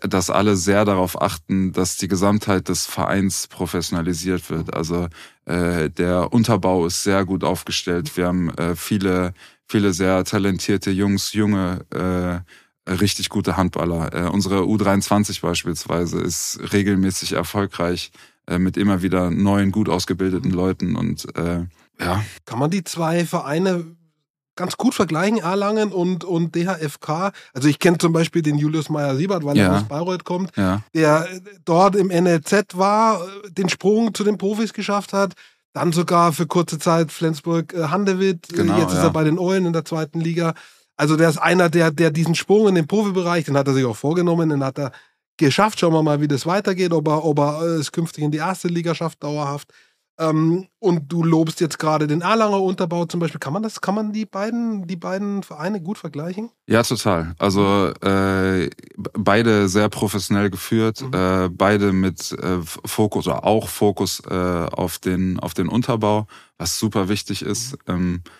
dass 0.00 0.30
alle 0.30 0.56
sehr 0.56 0.84
darauf 0.84 1.20
achten, 1.20 1.72
dass 1.72 1.96
die 1.96 2.08
Gesamtheit 2.08 2.68
des 2.68 2.86
Vereins 2.86 3.46
professionalisiert 3.46 4.50
wird. 4.50 4.74
Also 4.74 5.08
äh, 5.44 5.90
der 5.90 6.32
Unterbau 6.32 6.86
ist 6.86 7.02
sehr 7.02 7.24
gut 7.24 7.44
aufgestellt. 7.44 8.16
Wir 8.16 8.26
haben 8.26 8.50
äh, 8.56 8.74
viele, 8.76 9.34
viele 9.66 9.92
sehr 9.92 10.24
talentierte 10.24 10.90
Jungs, 10.90 11.32
junge, 11.32 11.84
äh, 11.90 12.90
richtig 12.90 13.28
gute 13.28 13.56
Handballer. 13.56 14.12
Äh, 14.12 14.28
unsere 14.28 14.62
U23 14.62 15.40
beispielsweise 15.40 16.20
ist 16.20 16.60
regelmäßig 16.72 17.32
erfolgreich 17.32 18.10
äh, 18.46 18.58
mit 18.58 18.76
immer 18.76 19.02
wieder 19.02 19.30
neuen, 19.30 19.72
gut 19.72 19.88
ausgebildeten 19.88 20.50
Leuten 20.50 20.96
und 20.96 21.26
äh, 21.36 21.66
ja. 22.00 22.24
Kann 22.44 22.58
man 22.58 22.70
die 22.70 22.82
zwei 22.82 23.24
Vereine 23.24 23.96
ganz 24.56 24.76
gut 24.76 24.94
vergleichen, 24.94 25.38
Erlangen 25.38 25.92
und, 25.92 26.24
und 26.24 26.54
DHFK. 26.54 27.32
Also 27.52 27.68
ich 27.68 27.78
kenne 27.78 27.98
zum 27.98 28.12
Beispiel 28.12 28.42
den 28.42 28.56
Julius 28.58 28.88
Meyer-Siebert, 28.88 29.44
weil 29.44 29.56
Ja. 29.56 29.64
er 29.72 29.76
aus 29.78 29.84
Bayreuth 29.84 30.24
kommt, 30.24 30.56
Ja, 30.56 30.82
der 30.94 31.26
dort 31.64 31.96
im 31.96 32.08
NLZ 32.08 32.76
war, 32.76 33.20
den 33.50 33.68
Sprung 33.68 34.14
zu 34.14 34.24
den 34.24 34.38
Profis 34.38 34.72
geschafft 34.72 35.12
hat. 35.12 35.32
Dann 35.72 35.92
sogar 35.92 36.32
für 36.32 36.46
kurze 36.46 36.78
Zeit 36.78 37.10
Flensburg 37.10 37.74
äh, 37.74 37.84
Handewitt. 37.88 38.52
Äh, 38.52 38.56
Genau, 38.58 38.78
Jetzt 38.78 38.92
ist 38.92 38.98
ja. 38.98 39.04
er 39.04 39.10
bei 39.10 39.24
den 39.24 39.38
Eulen 39.38 39.66
in 39.66 39.72
der 39.72 39.84
zweiten 39.84 40.20
Liga. 40.20 40.54
Also 40.96 41.16
der 41.16 41.28
ist 41.28 41.38
einer, 41.38 41.68
der, 41.68 41.90
der 41.90 42.12
diesen 42.12 42.36
Sprung 42.36 42.68
in 42.68 42.76
den 42.76 42.86
Profibereich, 42.86 43.46
den 43.46 43.56
hat 43.56 43.66
er 43.66 43.74
sich 43.74 43.84
auch 43.84 43.96
vorgenommen, 43.96 44.50
den 44.50 44.62
hat 44.62 44.78
er 44.78 44.92
geschafft. 45.36 45.80
Schauen 45.80 45.92
wir 45.92 46.04
mal, 46.04 46.20
wie 46.20 46.28
das 46.28 46.46
weitergeht, 46.46 46.92
ob 46.92 47.08
er, 47.08 47.24
ob 47.24 47.40
er 47.40 47.62
äh, 47.62 47.66
es 47.80 47.90
künftig 47.90 48.22
in 48.22 48.30
die 48.30 48.38
erste 48.38 48.68
Liga 48.68 48.94
schafft, 48.94 49.20
dauerhaft. 49.24 49.72
Ähm, 50.18 50.68
und 50.78 51.10
du 51.12 51.24
lobst 51.24 51.60
jetzt 51.60 51.78
gerade 51.78 52.06
den 52.06 52.20
Erlanger 52.20 52.60
Unterbau 52.62 53.04
zum 53.06 53.18
Beispiel. 53.20 53.40
Kann 53.40 53.52
man 53.52 53.62
das, 53.62 53.80
kann 53.80 53.94
man 53.96 54.12
die 54.12 54.26
beiden, 54.26 54.86
die 54.86 54.96
beiden 54.96 55.42
Vereine 55.42 55.80
gut 55.80 55.98
vergleichen? 55.98 56.50
ja, 56.68 56.82
total. 56.82 57.34
Also 57.38 57.88
äh, 58.02 58.70
beide 58.96 59.68
sehr 59.68 59.88
professionell 59.88 60.50
geführt, 60.50 61.00
Mhm. 61.00 61.14
äh, 61.14 61.48
beide 61.50 61.92
mit 61.92 62.30
äh, 62.32 62.58
Fokus 62.84 63.26
oder 63.26 63.44
auch 63.44 63.68
Fokus 63.68 64.20
äh, 64.30 64.34
auf 64.34 64.98
den 64.98 65.40
auf 65.40 65.54
den 65.54 65.68
Unterbau, 65.68 66.26
was 66.58 66.78
super 66.78 67.08
wichtig 67.08 67.42
ist. 67.42 67.76
Ähm, 67.88 68.22
äh, 68.24 68.30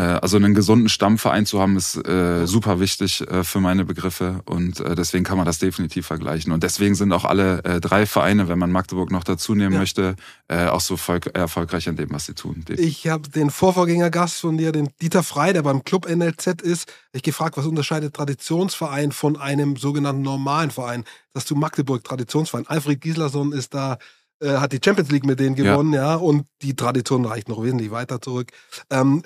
also 0.00 0.38
einen 0.38 0.54
gesunden 0.54 0.88
Stammverein 0.88 1.44
zu 1.44 1.60
haben, 1.60 1.76
ist 1.76 1.96
äh, 2.08 2.46
super 2.46 2.80
wichtig 2.80 3.20
äh, 3.28 3.44
für 3.44 3.60
meine 3.60 3.84
Begriffe 3.84 4.40
und 4.46 4.80
äh, 4.80 4.94
deswegen 4.94 5.22
kann 5.22 5.36
man 5.36 5.44
das 5.44 5.58
definitiv 5.58 6.06
vergleichen. 6.06 6.50
Und 6.52 6.62
deswegen 6.62 6.94
sind 6.94 7.12
auch 7.12 7.26
alle 7.26 7.62
äh, 7.64 7.78
drei 7.78 8.06
Vereine, 8.06 8.48
wenn 8.48 8.58
man 8.58 8.72
Magdeburg 8.72 9.10
noch 9.10 9.22
dazu 9.24 9.54
nehmen 9.54 9.74
Ja. 9.74 9.78
möchte, 9.80 10.16
äh, 10.48 10.66
auch 10.66 10.80
so 10.80 10.96
volk 10.96 11.26
erfolgreich 11.34 11.86
in 11.88 11.96
dem, 11.96 12.10
was 12.10 12.24
sie 12.24 12.32
tun. 12.34 12.64
Ich 12.78 13.06
habe 13.08 13.28
den 13.28 13.50
Vorvorgängergast 13.50 14.40
von 14.40 14.56
dir, 14.56 14.72
den 14.72 14.88
Dieter 15.02 15.22
Frei, 15.22 15.52
der 15.52 15.62
beim 15.62 15.84
Club 15.84 16.08
NLZ 16.08 16.62
ist, 16.62 16.90
ich 17.12 17.22
gefragt, 17.22 17.58
was 17.58 17.66
unterscheidet 17.66 18.14
Traditionsverein 18.14 19.12
von 19.12 19.36
einem 19.36 19.76
sogenannten 19.76 20.22
normalen 20.22 20.70
Verein? 20.70 21.04
Das 21.34 21.44
du 21.44 21.54
Magdeburg 21.54 22.02
Traditionsverein. 22.02 22.66
Alfred 22.66 23.00
Gislason 23.02 23.52
ist 23.52 23.74
da, 23.74 23.98
äh, 24.40 24.56
hat 24.56 24.72
die 24.72 24.80
Champions 24.82 25.10
League 25.10 25.26
mit 25.26 25.38
denen 25.38 25.54
Ja. 25.56 25.72
gewonnen, 25.72 25.92
ja, 25.92 26.14
und 26.14 26.46
die 26.62 26.74
Tradition 26.74 27.26
reicht 27.26 27.50
noch 27.50 27.62
wesentlich 27.62 27.90
weiter 27.90 28.22
zurück. 28.22 28.50
Ähm, 28.88 29.22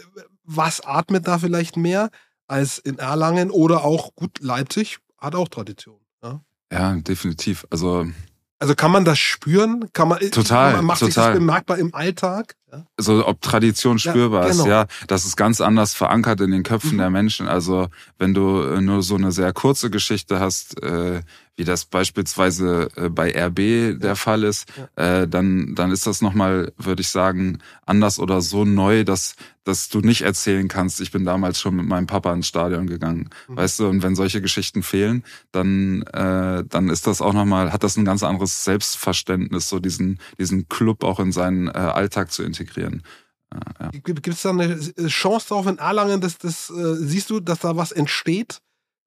was 0.46 0.80
atmet 0.80 1.26
da 1.28 1.38
vielleicht 1.38 1.76
mehr 1.76 2.10
als 2.48 2.78
in 2.78 2.98
Erlangen 2.98 3.50
oder 3.50 3.84
auch 3.84 4.14
gut 4.14 4.38
Leipzig 4.40 4.98
hat 5.18 5.34
auch 5.34 5.48
Tradition. 5.48 5.98
Ja? 6.22 6.40
Ja, 6.72 6.94
definitiv. 6.94 7.66
Also 7.70 8.06
Also 8.58 8.74
kann 8.74 8.90
man 8.92 9.04
das 9.04 9.18
spüren? 9.18 9.90
Kann 9.92 10.08
man, 10.08 10.18
Total, 10.30 10.74
man 10.76 10.84
macht 10.84 11.00
sich 11.00 11.08
das 11.14 11.24
total. 11.24 11.34
bemerkbar 11.34 11.78
im 11.78 11.94
Alltag? 11.94 12.54
Ja? 12.72 12.86
so 12.98 13.26
ob 13.26 13.40
Tradition 13.40 13.96
Ja, 13.98 14.10
spürbar 14.12 14.46
ist, 14.48 14.58
genau. 14.58 14.68
ja, 14.70 14.86
das 15.08 15.24
ist 15.26 15.36
ganz 15.36 15.60
anders 15.60 15.94
verankert 15.94 16.40
in 16.40 16.50
den 16.52 16.62
Köpfen 16.62 16.94
Mhm. 16.94 16.98
der 16.98 17.10
Menschen. 17.10 17.48
Also 17.48 17.88
wenn 18.18 18.32
du 18.34 18.62
äh, 18.62 18.80
nur 18.80 19.02
so 19.02 19.16
eine 19.16 19.32
sehr 19.32 19.52
kurze 19.52 19.90
Geschichte 19.90 20.38
hast, 20.40 20.80
äh, 20.82 21.22
wie 21.56 21.64
das 21.64 21.86
beispielsweise 21.86 22.88
äh, 22.96 23.08
bei 23.08 23.30
RB 23.34 23.98
der 23.98 24.14
Fall 24.16 24.44
ist, 24.44 24.66
äh, 24.96 25.26
dann 25.26 25.74
dann 25.74 25.90
ist 25.90 26.06
das 26.06 26.20
nochmal, 26.20 26.72
würde 26.76 27.00
ich 27.00 27.08
sagen, 27.08 27.58
anders 27.86 28.18
oder 28.18 28.40
so 28.42 28.64
neu, 28.64 29.04
dass 29.04 29.36
dass 29.64 29.88
du 29.88 30.00
nicht 30.00 30.22
erzählen 30.22 30.68
kannst. 30.68 31.00
Ich 31.00 31.10
bin 31.10 31.24
damals 31.24 31.58
schon 31.60 31.74
mit 31.74 31.86
meinem 31.86 32.06
Papa 32.06 32.32
ins 32.32 32.46
Stadion 32.46 32.86
gegangen, 32.86 33.30
Mhm. 33.48 33.56
weißt 33.56 33.80
du. 33.80 33.88
Und 33.88 34.02
wenn 34.02 34.14
solche 34.14 34.40
Geschichten 34.40 34.82
fehlen, 34.82 35.24
dann 35.50 36.02
äh, 36.02 36.62
dann 36.68 36.88
ist 36.90 37.06
das 37.06 37.20
auch 37.20 37.32
nochmal, 37.32 37.72
hat 37.72 37.82
das 37.82 37.96
ein 37.96 38.04
ganz 38.04 38.22
anderes 38.22 38.64
Selbstverständnis, 38.64 39.68
so 39.68 39.78
diesen 39.80 40.18
diesen 40.38 40.68
Club 40.68 41.04
auch 41.04 41.20
in 41.20 41.32
seinen 41.32 41.68
äh, 41.68 41.72
Alltag 41.72 42.32
zu 42.32 42.42
integrieren. 42.42 43.02
Äh, 43.52 43.84
ja. 43.84 43.90
Gibt 44.04 44.26
es 44.28 44.42
da 44.42 44.50
eine 44.50 44.78
Chance 45.08 45.48
drauf 45.48 45.66
in 45.66 45.78
Erlangen, 45.78 46.20
dass 46.20 46.36
das, 46.38 46.68
äh, 46.70 46.94
siehst 46.96 47.30
du, 47.30 47.40
dass 47.40 47.60
da 47.60 47.76
was 47.76 47.92
entsteht? 47.92 48.60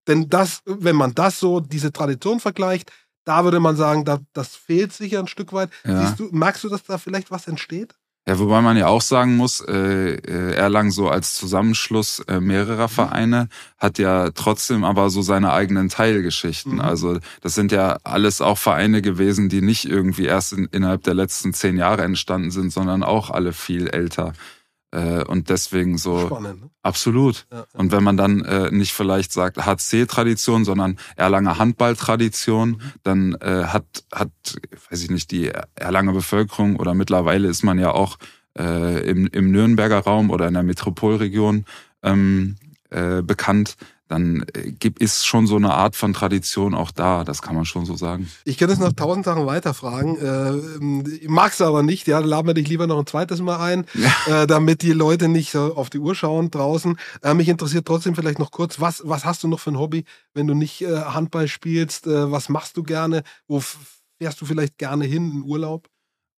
Denn 0.10 0.28
das, 0.28 0.62
wenn 0.66 0.96
man 0.96 1.14
das 1.14 1.40
so, 1.40 1.60
diese 1.60 1.94
Tradition 1.94 2.40
vergleicht, 2.40 2.92
da 3.26 3.44
würde 3.44 3.60
man 3.60 3.76
sagen, 3.76 4.06
da, 4.06 4.20
das 4.34 4.56
fehlt 4.56 4.92
sicher 4.92 5.20
ein 5.20 5.28
Stück 5.28 5.54
weit. 5.54 5.70
Ja. 5.86 6.02
Siehst 6.02 6.20
du, 6.20 6.30
merkst 6.32 6.64
du, 6.64 6.70
dass 6.70 6.84
da 6.84 6.98
vielleicht 6.98 7.30
was 7.30 7.48
entsteht? 7.48 7.94
Ja, 8.28 8.38
wobei 8.38 8.62
man 8.62 8.76
ja 8.76 8.88
auch 8.88 9.02
sagen 9.02 9.38
muss, 9.38 9.62
äh, 9.62 10.16
äh, 10.16 10.54
Erlangen 10.54 10.92
so 10.92 11.10
als 11.10 11.36
Zusammenschluss 11.36 12.20
äh, 12.28 12.40
mehrerer 12.40 12.88
Vereine 12.88 13.50
hat 13.78 13.98
ja 13.98 14.30
trotzdem 14.32 14.84
aber 14.84 15.10
so 15.10 15.22
seine 15.22 15.54
eigenen 15.54 15.90
Teilgeschichten. 15.90 16.74
Mhm. 16.74 16.82
Also 16.82 17.20
das 17.42 17.56
sind 17.56 17.72
ja 17.72 17.98
alles 18.04 18.42
auch 18.42 18.58
Vereine 18.58 19.02
gewesen, 19.02 19.48
die 19.50 19.62
nicht 19.62 19.86
irgendwie 19.86 20.26
erst 20.26 20.54
in, 20.54 20.66
innerhalb 20.72 21.04
der 21.04 21.14
letzten 21.14 21.54
zehn 21.54 21.78
Jahre 21.78 22.04
entstanden 22.04 22.52
sind, 22.52 22.72
sondern 22.72 23.04
auch 23.04 23.30
alle 23.30 23.54
viel 23.54 23.88
älter. 23.88 24.34
Äh, 24.92 25.24
und 25.24 25.50
deswegen 25.50 25.98
so 25.98 26.28
Spannend. 26.28 26.62
Ne? 26.62 26.70
absolut. 26.82 27.46
Ja, 27.52 27.60
ja. 27.60 27.66
Und 27.74 27.92
wenn 27.92 28.04
man 28.04 28.18
dann 28.18 28.44
äh, 28.44 28.72
nicht 28.72 28.94
vielleicht 28.94 29.32
sagt 29.32 29.58
HC-Tradition, 29.58 30.66
sondern 30.66 30.98
Erlanger 31.16 31.60
Handball-Tradition, 31.60 32.82
dann 33.04 33.36
äh, 33.36 33.66
hat, 33.66 33.86
hat, 34.12 34.32
weiß 34.90 35.04
ich 35.04 35.12
nicht, 35.12 35.30
die 35.32 35.52
Erlanger 35.76 36.14
Bevölkerung 36.14 36.78
oder 36.78 36.96
mittlerweile 36.96 37.48
ist 37.48 37.64
man 37.64 37.78
ja 37.78 37.92
auch 37.92 38.18
äh, 38.58 39.08
im, 39.08 39.28
im 39.28 39.52
Nürnberger 39.52 40.00
Raum 40.00 40.32
oder 40.32 40.48
in 40.48 40.56
der 40.56 40.64
Metropolregion 40.64 41.66
ähm, 42.02 42.56
äh, 42.90 43.22
bekannt, 43.22 43.76
dann 44.10 44.44
äh, 44.54 44.72
gibt 44.72 45.00
ist 45.02 45.26
schon 45.26 45.48
so 45.48 45.56
eine 45.56 45.74
Art 45.74 45.96
von 45.96 46.14
Tradition 46.14 46.74
auch 46.74 46.92
da, 46.92 47.24
das 47.24 47.42
kann 47.42 47.56
man 47.56 47.64
schon 47.64 47.86
so 47.86 47.96
sagen. 47.96 48.30
Ich 48.44 48.58
könnte 48.58 48.74
es 48.74 48.80
noch 48.80 48.92
tausend 48.92 49.24
Sachen 49.24 49.46
weiterfragen. 49.46 50.18
Äh, 50.18 51.16
ich 51.16 51.30
mag's 51.30 51.62
aber 51.62 51.84
nicht, 51.84 52.08
ja, 52.08 52.20
dann 52.20 52.30
laden 52.30 52.48
wir 52.48 52.54
dich 52.56 52.68
lieber 52.68 52.88
noch 52.88 53.00
ein 53.00 53.06
zweites 53.06 53.40
Mal 53.40 53.60
ein, 53.60 53.86
äh, 54.26 54.48
damit 54.48 54.82
die 54.82 54.94
Leute 54.94 55.30
nicht 55.30 55.52
so 55.52 55.76
auf 55.76 55.90
die 55.90 56.00
Uhr 56.00 56.16
schauen 56.16 56.52
draußen. 56.52 56.98
Äh, 57.22 57.36
mich 57.36 57.48
interessiert 57.48 57.86
trotzdem 57.86 58.16
vielleicht 58.16 58.40
noch 58.40 58.52
kurz, 58.52 58.82
was, 58.82 59.04
was 59.06 59.26
hast 59.26 59.44
du 59.44 59.48
noch 59.48 59.60
für 59.60 59.72
ein 59.72 59.80
Hobby, 59.80 60.06
wenn 60.34 60.48
du 60.48 60.56
nicht 60.56 60.82
äh, 60.82 61.02
Handball 61.02 61.48
spielst? 61.48 62.08
Äh, 62.08 62.32
was 62.32 62.50
machst 62.50 62.78
du 62.78 62.84
gerne? 62.84 63.24
Wo 63.48 63.62
fährst 64.18 64.42
du 64.42 64.46
vielleicht 64.46 64.80
gerne 64.80 65.06
hin 65.06 65.32
in 65.32 65.44
Urlaub? 65.44 65.88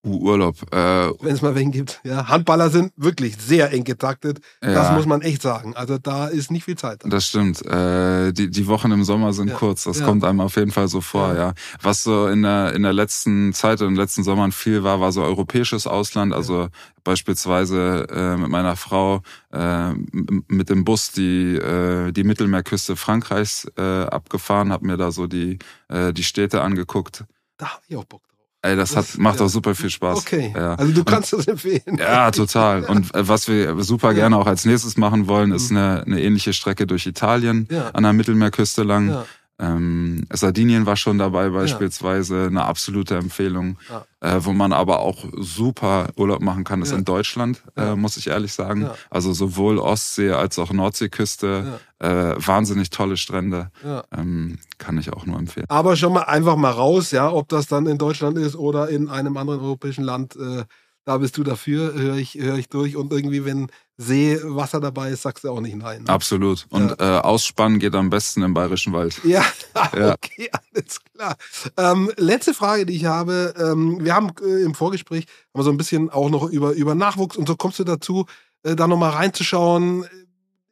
Uh, 0.04 0.18
Urlaub. 0.32 0.56
Äh, 0.74 1.12
wenn 1.22 1.36
es 1.36 1.43
mal 1.43 1.54
wen 1.54 1.70
gibt. 1.72 2.02
Ja, 2.04 2.28
Handballer 2.28 2.72
sind 2.72 2.91
wirklich 2.97 3.38
sehr 3.38 3.72
eng 3.72 3.84
getaktet. 3.84 4.39
Das 4.60 4.88
Ja. 4.89 4.93
muss 4.93 5.06
man 5.06 5.22
echt 5.22 5.43
sagen. 5.43 5.76
Also 5.76 5.99
da 5.99 6.26
ist 6.28 6.49
nicht 6.49 6.64
viel 6.66 6.76
Zeit. 6.76 7.02
Das 7.06 7.28
stimmt. 7.28 7.64
Äh, 7.68 8.34
die, 8.34 8.49
die 8.49 8.66
Wochen 8.66 8.91
im 8.91 9.04
Sommer 9.04 9.32
sind 9.34 9.49
Ja. 9.49 9.56
kurz. 9.58 9.84
Das 9.84 9.99
Ja. 9.99 10.06
kommt 10.08 10.24
einem 10.26 10.39
auf 10.41 10.56
jeden 10.56 10.72
Fall 10.72 10.88
so 10.88 11.02
vor, 11.02 11.36
Ja. 11.36 11.54
Was 11.84 12.02
so 12.02 12.26
in 12.28 12.41
der, 12.41 12.74
in 12.74 12.82
der 12.82 12.93
letzten 12.93 13.54
Zeit 13.54 13.80
und 13.82 13.89
in 13.89 13.93
den 13.93 13.99
letzten 14.02 14.24
Sommern 14.24 14.52
viel 14.52 14.84
war, 14.84 14.99
war 14.99 15.12
so 15.12 15.22
europäisches 15.22 15.86
Ausland. 15.86 16.34
Also 16.34 16.70
beispielsweise 17.04 18.08
äh, 18.10 18.38
mit 18.38 18.49
meiner 18.49 18.76
Frau 18.76 19.22
äh, 19.54 19.93
mit 20.47 20.70
dem 20.70 20.84
Bus 20.84 21.12
die, 21.12 21.56
äh, 21.58 22.12
die 22.12 22.24
Mittelmeerküste 22.24 22.95
Frankreichs 22.95 23.68
äh, 23.78 23.82
abgefahren, 24.06 24.72
hab 24.72 24.82
mir 24.82 24.97
da 24.97 25.12
so 25.12 25.28
die, 25.28 25.60
äh, 25.89 26.12
die 26.12 26.24
Städte 26.24 26.62
angeguckt. 26.64 27.24
Da 27.58 27.68
habe 27.74 27.82
ich 27.88 27.95
auch 27.95 28.06
Bock. 28.06 28.24
Ey, 28.64 28.76
das, 28.76 28.91
Das- 28.91 29.14
hat, 29.14 29.18
macht 29.20 29.39
ja. 29.39 29.45
auch 29.45 29.49
super 29.49 29.74
viel 29.74 29.89
Spaß. 29.89 30.20
Okay. 30.20 30.53
Ja. 30.55 30.76
Also 30.76 30.93
du 30.93 31.03
kannst 31.03 31.34
das 31.34 31.47
empfehlen. 31.47 31.97
Ja, 31.97 32.30
total. 32.30 32.84
Und 32.89 33.14
äh, 33.16 33.28
was 33.28 33.47
wir 33.47 33.82
super 33.84 34.09
Ja. 34.09 34.14
gerne 34.14 34.38
auch 34.38 34.45
als 34.45 34.66
nächstes 34.66 34.97
machen 34.97 35.28
wollen, 35.28 35.51
ist 35.51 35.72
Mhm. 35.72 35.78
eine, 35.78 36.03
eine 36.05 36.22
ähnliche 36.22 36.53
Strecke 36.53 36.86
durch 36.86 37.07
Italien 37.07 37.68
an 37.93 38.03
der 38.03 38.14
Mittelmeerküste 38.14 38.84
lang. 38.84 39.24
Ja. 39.62 39.68
Ähm, 39.76 40.26
Sardinien 40.34 40.86
war 40.86 40.95
schon 40.97 41.18
dabei 41.20 41.49
beispielsweise, 41.49 42.47
eine 42.47 42.66
absolute 42.66 43.16
Empfehlung. 43.16 43.78
Ja. 43.89 44.05
Äh, 44.20 44.45
wo 44.45 44.53
man 44.53 44.72
aber 44.74 44.99
auch 44.99 45.26
super 45.39 46.09
Urlaub 46.16 46.41
machen 46.41 46.64
kann, 46.64 46.82
ist 46.82 46.91
Ja. 46.91 46.97
in 46.97 47.05
Deutschland, 47.05 47.64
Ja. 47.78 47.93
äh, 47.93 47.95
muss 47.95 48.18
ich 48.18 48.28
ehrlich 48.28 48.53
sagen. 48.53 48.84
Ja. 48.84 48.95
Also 49.09 49.34
sowohl 49.34 49.78
Ostsee 49.80 50.32
als 50.32 50.59
auch 50.59 50.72
Nordseeküste, 50.72 51.80
äh, 51.99 52.07
wahnsinnig 52.38 52.89
tolle 52.91 53.18
Strände, 53.18 53.72
Ja. 53.84 54.03
ähm, 54.16 54.57
kann 54.78 54.97
ich 54.97 55.12
auch 55.14 55.26
nur 55.26 55.38
empfehlen. 55.39 55.66
Aber 55.70 55.95
schon 55.95 56.14
mal 56.14 56.24
einfach 56.24 56.55
mal 56.55 56.72
raus, 56.72 57.12
ja, 57.12 57.32
ob 57.32 57.49
das 57.49 57.68
dann 57.68 57.88
in 57.88 57.97
Deutschland 57.97 58.38
ist 58.38 58.55
oder 58.55 58.89
in 58.89 59.09
einem 59.09 59.38
anderen 59.38 59.59
europäischen 59.62 60.03
Land. 60.03 60.36
Äh, 61.06 61.12
da 61.12 61.18
bist 61.18 61.38
du 61.38 61.43
dafür, 61.43 61.93
höre 61.93 62.16
ich, 62.16 62.36
hör 62.36 62.56
ich 62.58 62.70
durch. 62.70 62.95
Und 62.95 63.12
irgendwie, 63.12 63.43
wenn 63.45 63.68
Seewasser 63.97 64.80
dabei 64.80 65.10
ist, 65.12 65.22
sagst 65.24 65.43
du 65.43 65.49
auch 65.49 65.62
nicht 65.62 65.76
nein. 65.76 66.04
ne? 66.04 66.10
Absolut. 66.10 66.66
Und 66.70 66.99
äh, 66.99 67.04
Ausspannen 67.04 67.80
geht 67.80 67.95
am 67.95 68.10
besten 68.10 68.43
im 68.43 68.54
Bayerischen 68.54 68.93
Wald. 68.93 69.20
Ja, 69.24 69.43
Ja. 69.95 70.14
okay, 70.14 70.49
alles 70.52 70.99
klar. 71.14 71.36
Ähm, 71.78 72.12
letzte 72.18 72.54
Frage, 72.54 72.86
die 72.86 72.95
ich 72.95 73.06
habe. 73.06 73.54
Ähm, 73.58 74.04
wir 74.04 74.14
haben 74.16 74.32
äh, 74.43 74.64
im 74.64 74.74
Vorgespräch 74.76 75.26
haben 75.54 75.64
so 75.64 75.72
ein 75.72 75.78
bisschen 75.78 76.10
auch 76.10 76.30
noch 76.30 76.49
über, 76.49 76.72
über 76.74 76.95
Nachwuchs 76.95 77.38
und 77.38 77.47
so 77.47 77.56
kommst 77.56 77.80
du 77.80 77.84
dazu, 77.84 78.26
äh, 78.64 78.76
da 78.76 78.88
nochmal 78.88 79.12
reinzuschauen. 79.12 80.06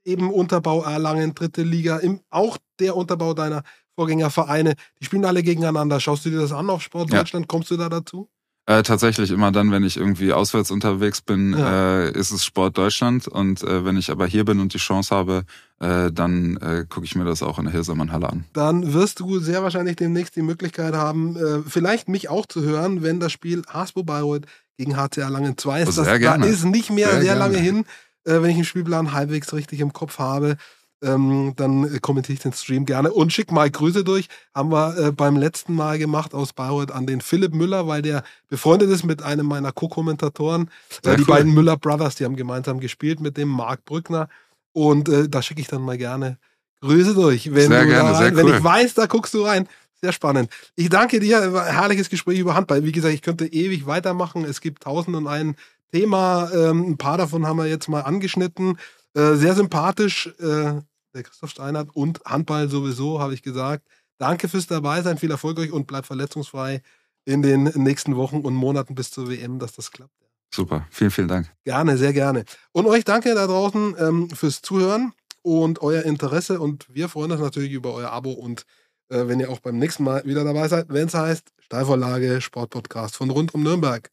Eben 0.06 0.32
Unterbau 0.32 0.82
Erlangen, 0.84 1.36
dritte 1.36 1.62
Liga, 1.62 1.98
im, 1.98 2.22
auch 2.30 2.58
der 2.80 2.96
Unterbau 2.96 3.34
deiner 3.34 3.64
Vorgängervereine, 3.96 4.76
die 5.00 5.06
spielen 5.06 5.26
alle 5.26 5.44
gegeneinander. 5.44 6.00
Schaust 6.00 6.26
du 6.26 6.30
dir 6.30 6.40
das 6.40 6.52
an 6.54 6.70
auf 6.70 6.82
Sport 6.82 7.12
Ja. 7.12 7.20
Deutschland? 7.20 7.48
Kommst 7.48 7.70
du 7.70 7.78
da 7.78 7.90
dazu? 7.90 8.30
Äh, 8.70 8.84
tatsächlich 8.84 9.32
immer 9.32 9.52
dann, 9.52 9.72
wenn 9.72 9.84
ich 9.84 9.98
irgendwie 9.98 10.32
auswärts 10.32 10.70
unterwegs 10.70 11.22
bin, 11.22 11.58
Ja. 11.58 12.02
äh, 12.04 12.12
ist 12.12 12.30
es 12.30 12.46
Sport 12.46 12.78
Deutschland. 12.78 13.28
Und 13.28 13.64
äh, 13.64 13.84
wenn 13.84 13.98
ich 13.98 14.12
aber 14.12 14.28
hier 14.28 14.46
bin 14.46 14.60
und 14.60 14.76
die 14.76 14.78
Chance 14.78 15.16
habe, 15.16 15.42
äh, 15.80 16.12
dann 16.12 16.58
äh, 16.58 16.86
gucke 16.88 17.04
ich 17.04 17.16
mir 17.16 17.26
das 17.26 17.42
auch 17.42 17.58
in 17.58 17.66
der 17.66 17.74
Hilsermann 17.74 18.12
Halle 18.12 18.30
an. 18.30 18.46
Dann 18.54 18.94
wirst 18.94 19.22
du 19.22 19.40
sehr 19.40 19.64
wahrscheinlich 19.64 19.96
demnächst 19.96 20.36
die 20.36 20.44
Möglichkeit 20.44 20.94
haben, 20.94 21.36
äh, 21.36 21.64
vielleicht 21.68 22.10
mich 22.10 22.30
auch 22.30 22.46
zu 22.46 22.62
hören, 22.62 23.02
wenn 23.02 23.20
das 23.20 23.32
Spiel 23.32 23.64
Hasbro 23.68 24.04
Bayreuth 24.04 24.46
gegen 24.78 24.96
HCR 24.96 25.32
Langen 25.32 25.58
2 25.58 25.82
ist. 25.82 25.88
Oh, 25.88 26.04
sehr 26.04 26.20
das, 26.20 26.40
da 26.40 26.46
ist 26.46 26.64
nicht 26.64 26.92
mehr 26.92 27.10
sehr, 27.10 27.22
Sehr 27.22 27.36
lange 27.38 27.58
hin, 27.58 27.86
wenn 28.24 28.52
ich 28.52 28.56
den 28.58 28.66
Spielplan 28.66 29.14
halbwegs 29.14 29.52
richtig 29.52 29.80
im 29.80 29.94
Kopf 29.94 30.20
habe. 30.20 30.58
Ähm, 31.02 31.54
dann 31.56 31.96
äh, 31.96 32.00
kommentiere 32.00 32.34
ich 32.34 32.42
den 32.42 32.52
Stream 32.54 32.86
gerne 32.86 33.14
und 33.14 33.32
schick 33.32 33.52
mal 33.52 33.70
Grüße 33.70 34.04
durch. 34.04 34.28
Haben 34.54 34.72
wir 34.72 34.98
äh, 34.98 35.12
beim 35.12 35.38
letzten 35.38 35.74
Mal 35.74 35.98
gemacht 35.98 36.34
aus 36.34 36.52
Bayreuth 36.54 36.92
an 36.92 37.08
den 37.08 37.22
Philipp 37.22 37.54
Müller, 37.54 37.88
weil 37.88 38.02
der 38.02 38.24
befreundet 38.50 38.90
ist 38.90 39.06
mit 39.06 39.22
einem 39.24 39.46
meiner 39.46 39.72
Co-Kommentatoren. 39.72 40.70
Äh, 41.04 41.16
die 41.16 41.22
cool. 41.22 41.28
beiden 41.28 41.54
Müller 41.54 41.78
Brothers, 41.78 42.16
die 42.16 42.26
haben 42.26 42.36
gemeinsam 42.36 42.80
gespielt 42.80 43.22
mit 43.22 43.38
dem 43.38 43.48
Marc 43.48 43.86
Brückner. 43.86 44.28
Und 44.74 45.10
äh, 45.10 45.30
da 45.30 45.42
schicke 45.42 45.62
ich 45.62 45.68
dann 45.68 45.82
mal 45.82 45.98
gerne 45.98 46.38
Grüße 46.82 47.14
durch. 47.14 47.54
Wenn, 47.54 47.70
Sehr 47.70 47.86
gerne, 47.86 48.10
da 48.10 48.16
sehr 48.16 48.28
rein, 48.28 48.36
wenn 48.36 48.46
cool. 48.48 48.56
ich 48.58 48.64
weiß, 48.64 48.94
da 48.94 49.06
guckst 49.06 49.34
du 49.34 49.44
rein. 49.44 49.68
Sehr 50.02 50.14
spannend. 50.14 50.50
Ich 50.76 50.90
danke 50.90 51.20
dir. 51.20 51.52
War 51.52 51.66
ein 51.66 51.74
herrliches 51.74 52.10
Gespräch 52.10 52.40
über 52.40 52.56
Handball. 52.56 52.84
Wie 52.86 52.92
gesagt, 52.92 53.14
ich 53.14 53.22
könnte 53.22 53.48
ewig 53.48 53.86
weitermachen. 53.86 54.46
Es 54.46 54.62
gibt 54.62 54.84
tausend 54.84 55.16
und 55.16 55.28
ein 55.28 55.56
Thema. 55.92 56.50
Ähm, 56.54 56.92
ein 56.92 56.98
paar 56.98 57.18
davon 57.18 57.46
haben 57.46 57.58
wir 57.58 57.68
jetzt 57.68 57.90
mal 57.90 58.02
angeschnitten. 58.02 58.78
Äh, 59.14 59.36
sehr 59.36 59.56
sympathisch. 59.56 60.28
Äh, 60.40 60.82
der 61.14 61.24
Christoph 61.24 61.50
Steinert 61.50 61.90
und 61.94 62.22
Handball 62.26 62.70
sowieso, 62.70 63.20
habe 63.20 63.34
ich 63.34 63.42
gesagt. 63.42 63.88
Danke 64.18 64.48
fürs 64.48 64.68
Dabeisein. 64.68 65.18
Viel 65.18 65.32
Erfolg 65.32 65.60
euch 65.60 65.72
und 65.72 65.88
bleibt 65.88 66.08
verletzungsfrei 66.08 66.82
in 67.26 67.42
den 67.42 67.64
nächsten 67.76 68.16
Wochen 68.16 68.42
und 68.42 68.54
Monaten 68.54 68.96
bis 68.96 69.12
zur 69.12 69.30
WM, 69.30 69.60
dass 69.60 69.74
das 69.74 69.92
klappt. 69.92 70.14
Super, 70.54 70.88
vielen, 70.90 71.12
vielen 71.12 71.28
Dank. 71.28 71.52
Gerne, 71.64 71.98
sehr 71.98 72.14
gerne. 72.14 72.44
Und 72.72 72.88
euch 72.88 73.06
danke 73.06 73.34
da 73.36 73.46
draußen 73.46 73.96
ähm, 74.00 74.30
fürs 74.30 74.62
Zuhören 74.62 75.14
und 75.42 75.82
euer 75.82 76.04
Interesse. 76.04 76.60
Und 76.60 76.88
wir 76.94 77.08
freuen 77.08 77.32
uns 77.32 77.42
natürlich 77.42 77.72
über 77.72 77.94
euer 77.94 78.12
Abo 78.12 78.32
und 78.32 78.66
äh, 79.10 79.28
wenn 79.28 79.40
ihr 79.40 79.50
auch 79.50 79.60
beim 79.60 79.78
nächsten 79.78 80.04
Mal 80.04 80.26
wieder 80.26 80.44
dabei 80.44 80.68
seid, 80.68 80.88
wenn 80.90 81.08
es 81.08 81.14
heißt 81.14 81.52
Steilvorlage 81.60 82.42
Sportpodcast 82.42 83.16
von 83.16 83.30
rund 83.30 83.54
um 83.54 83.64
Nürnberg. 83.64 84.10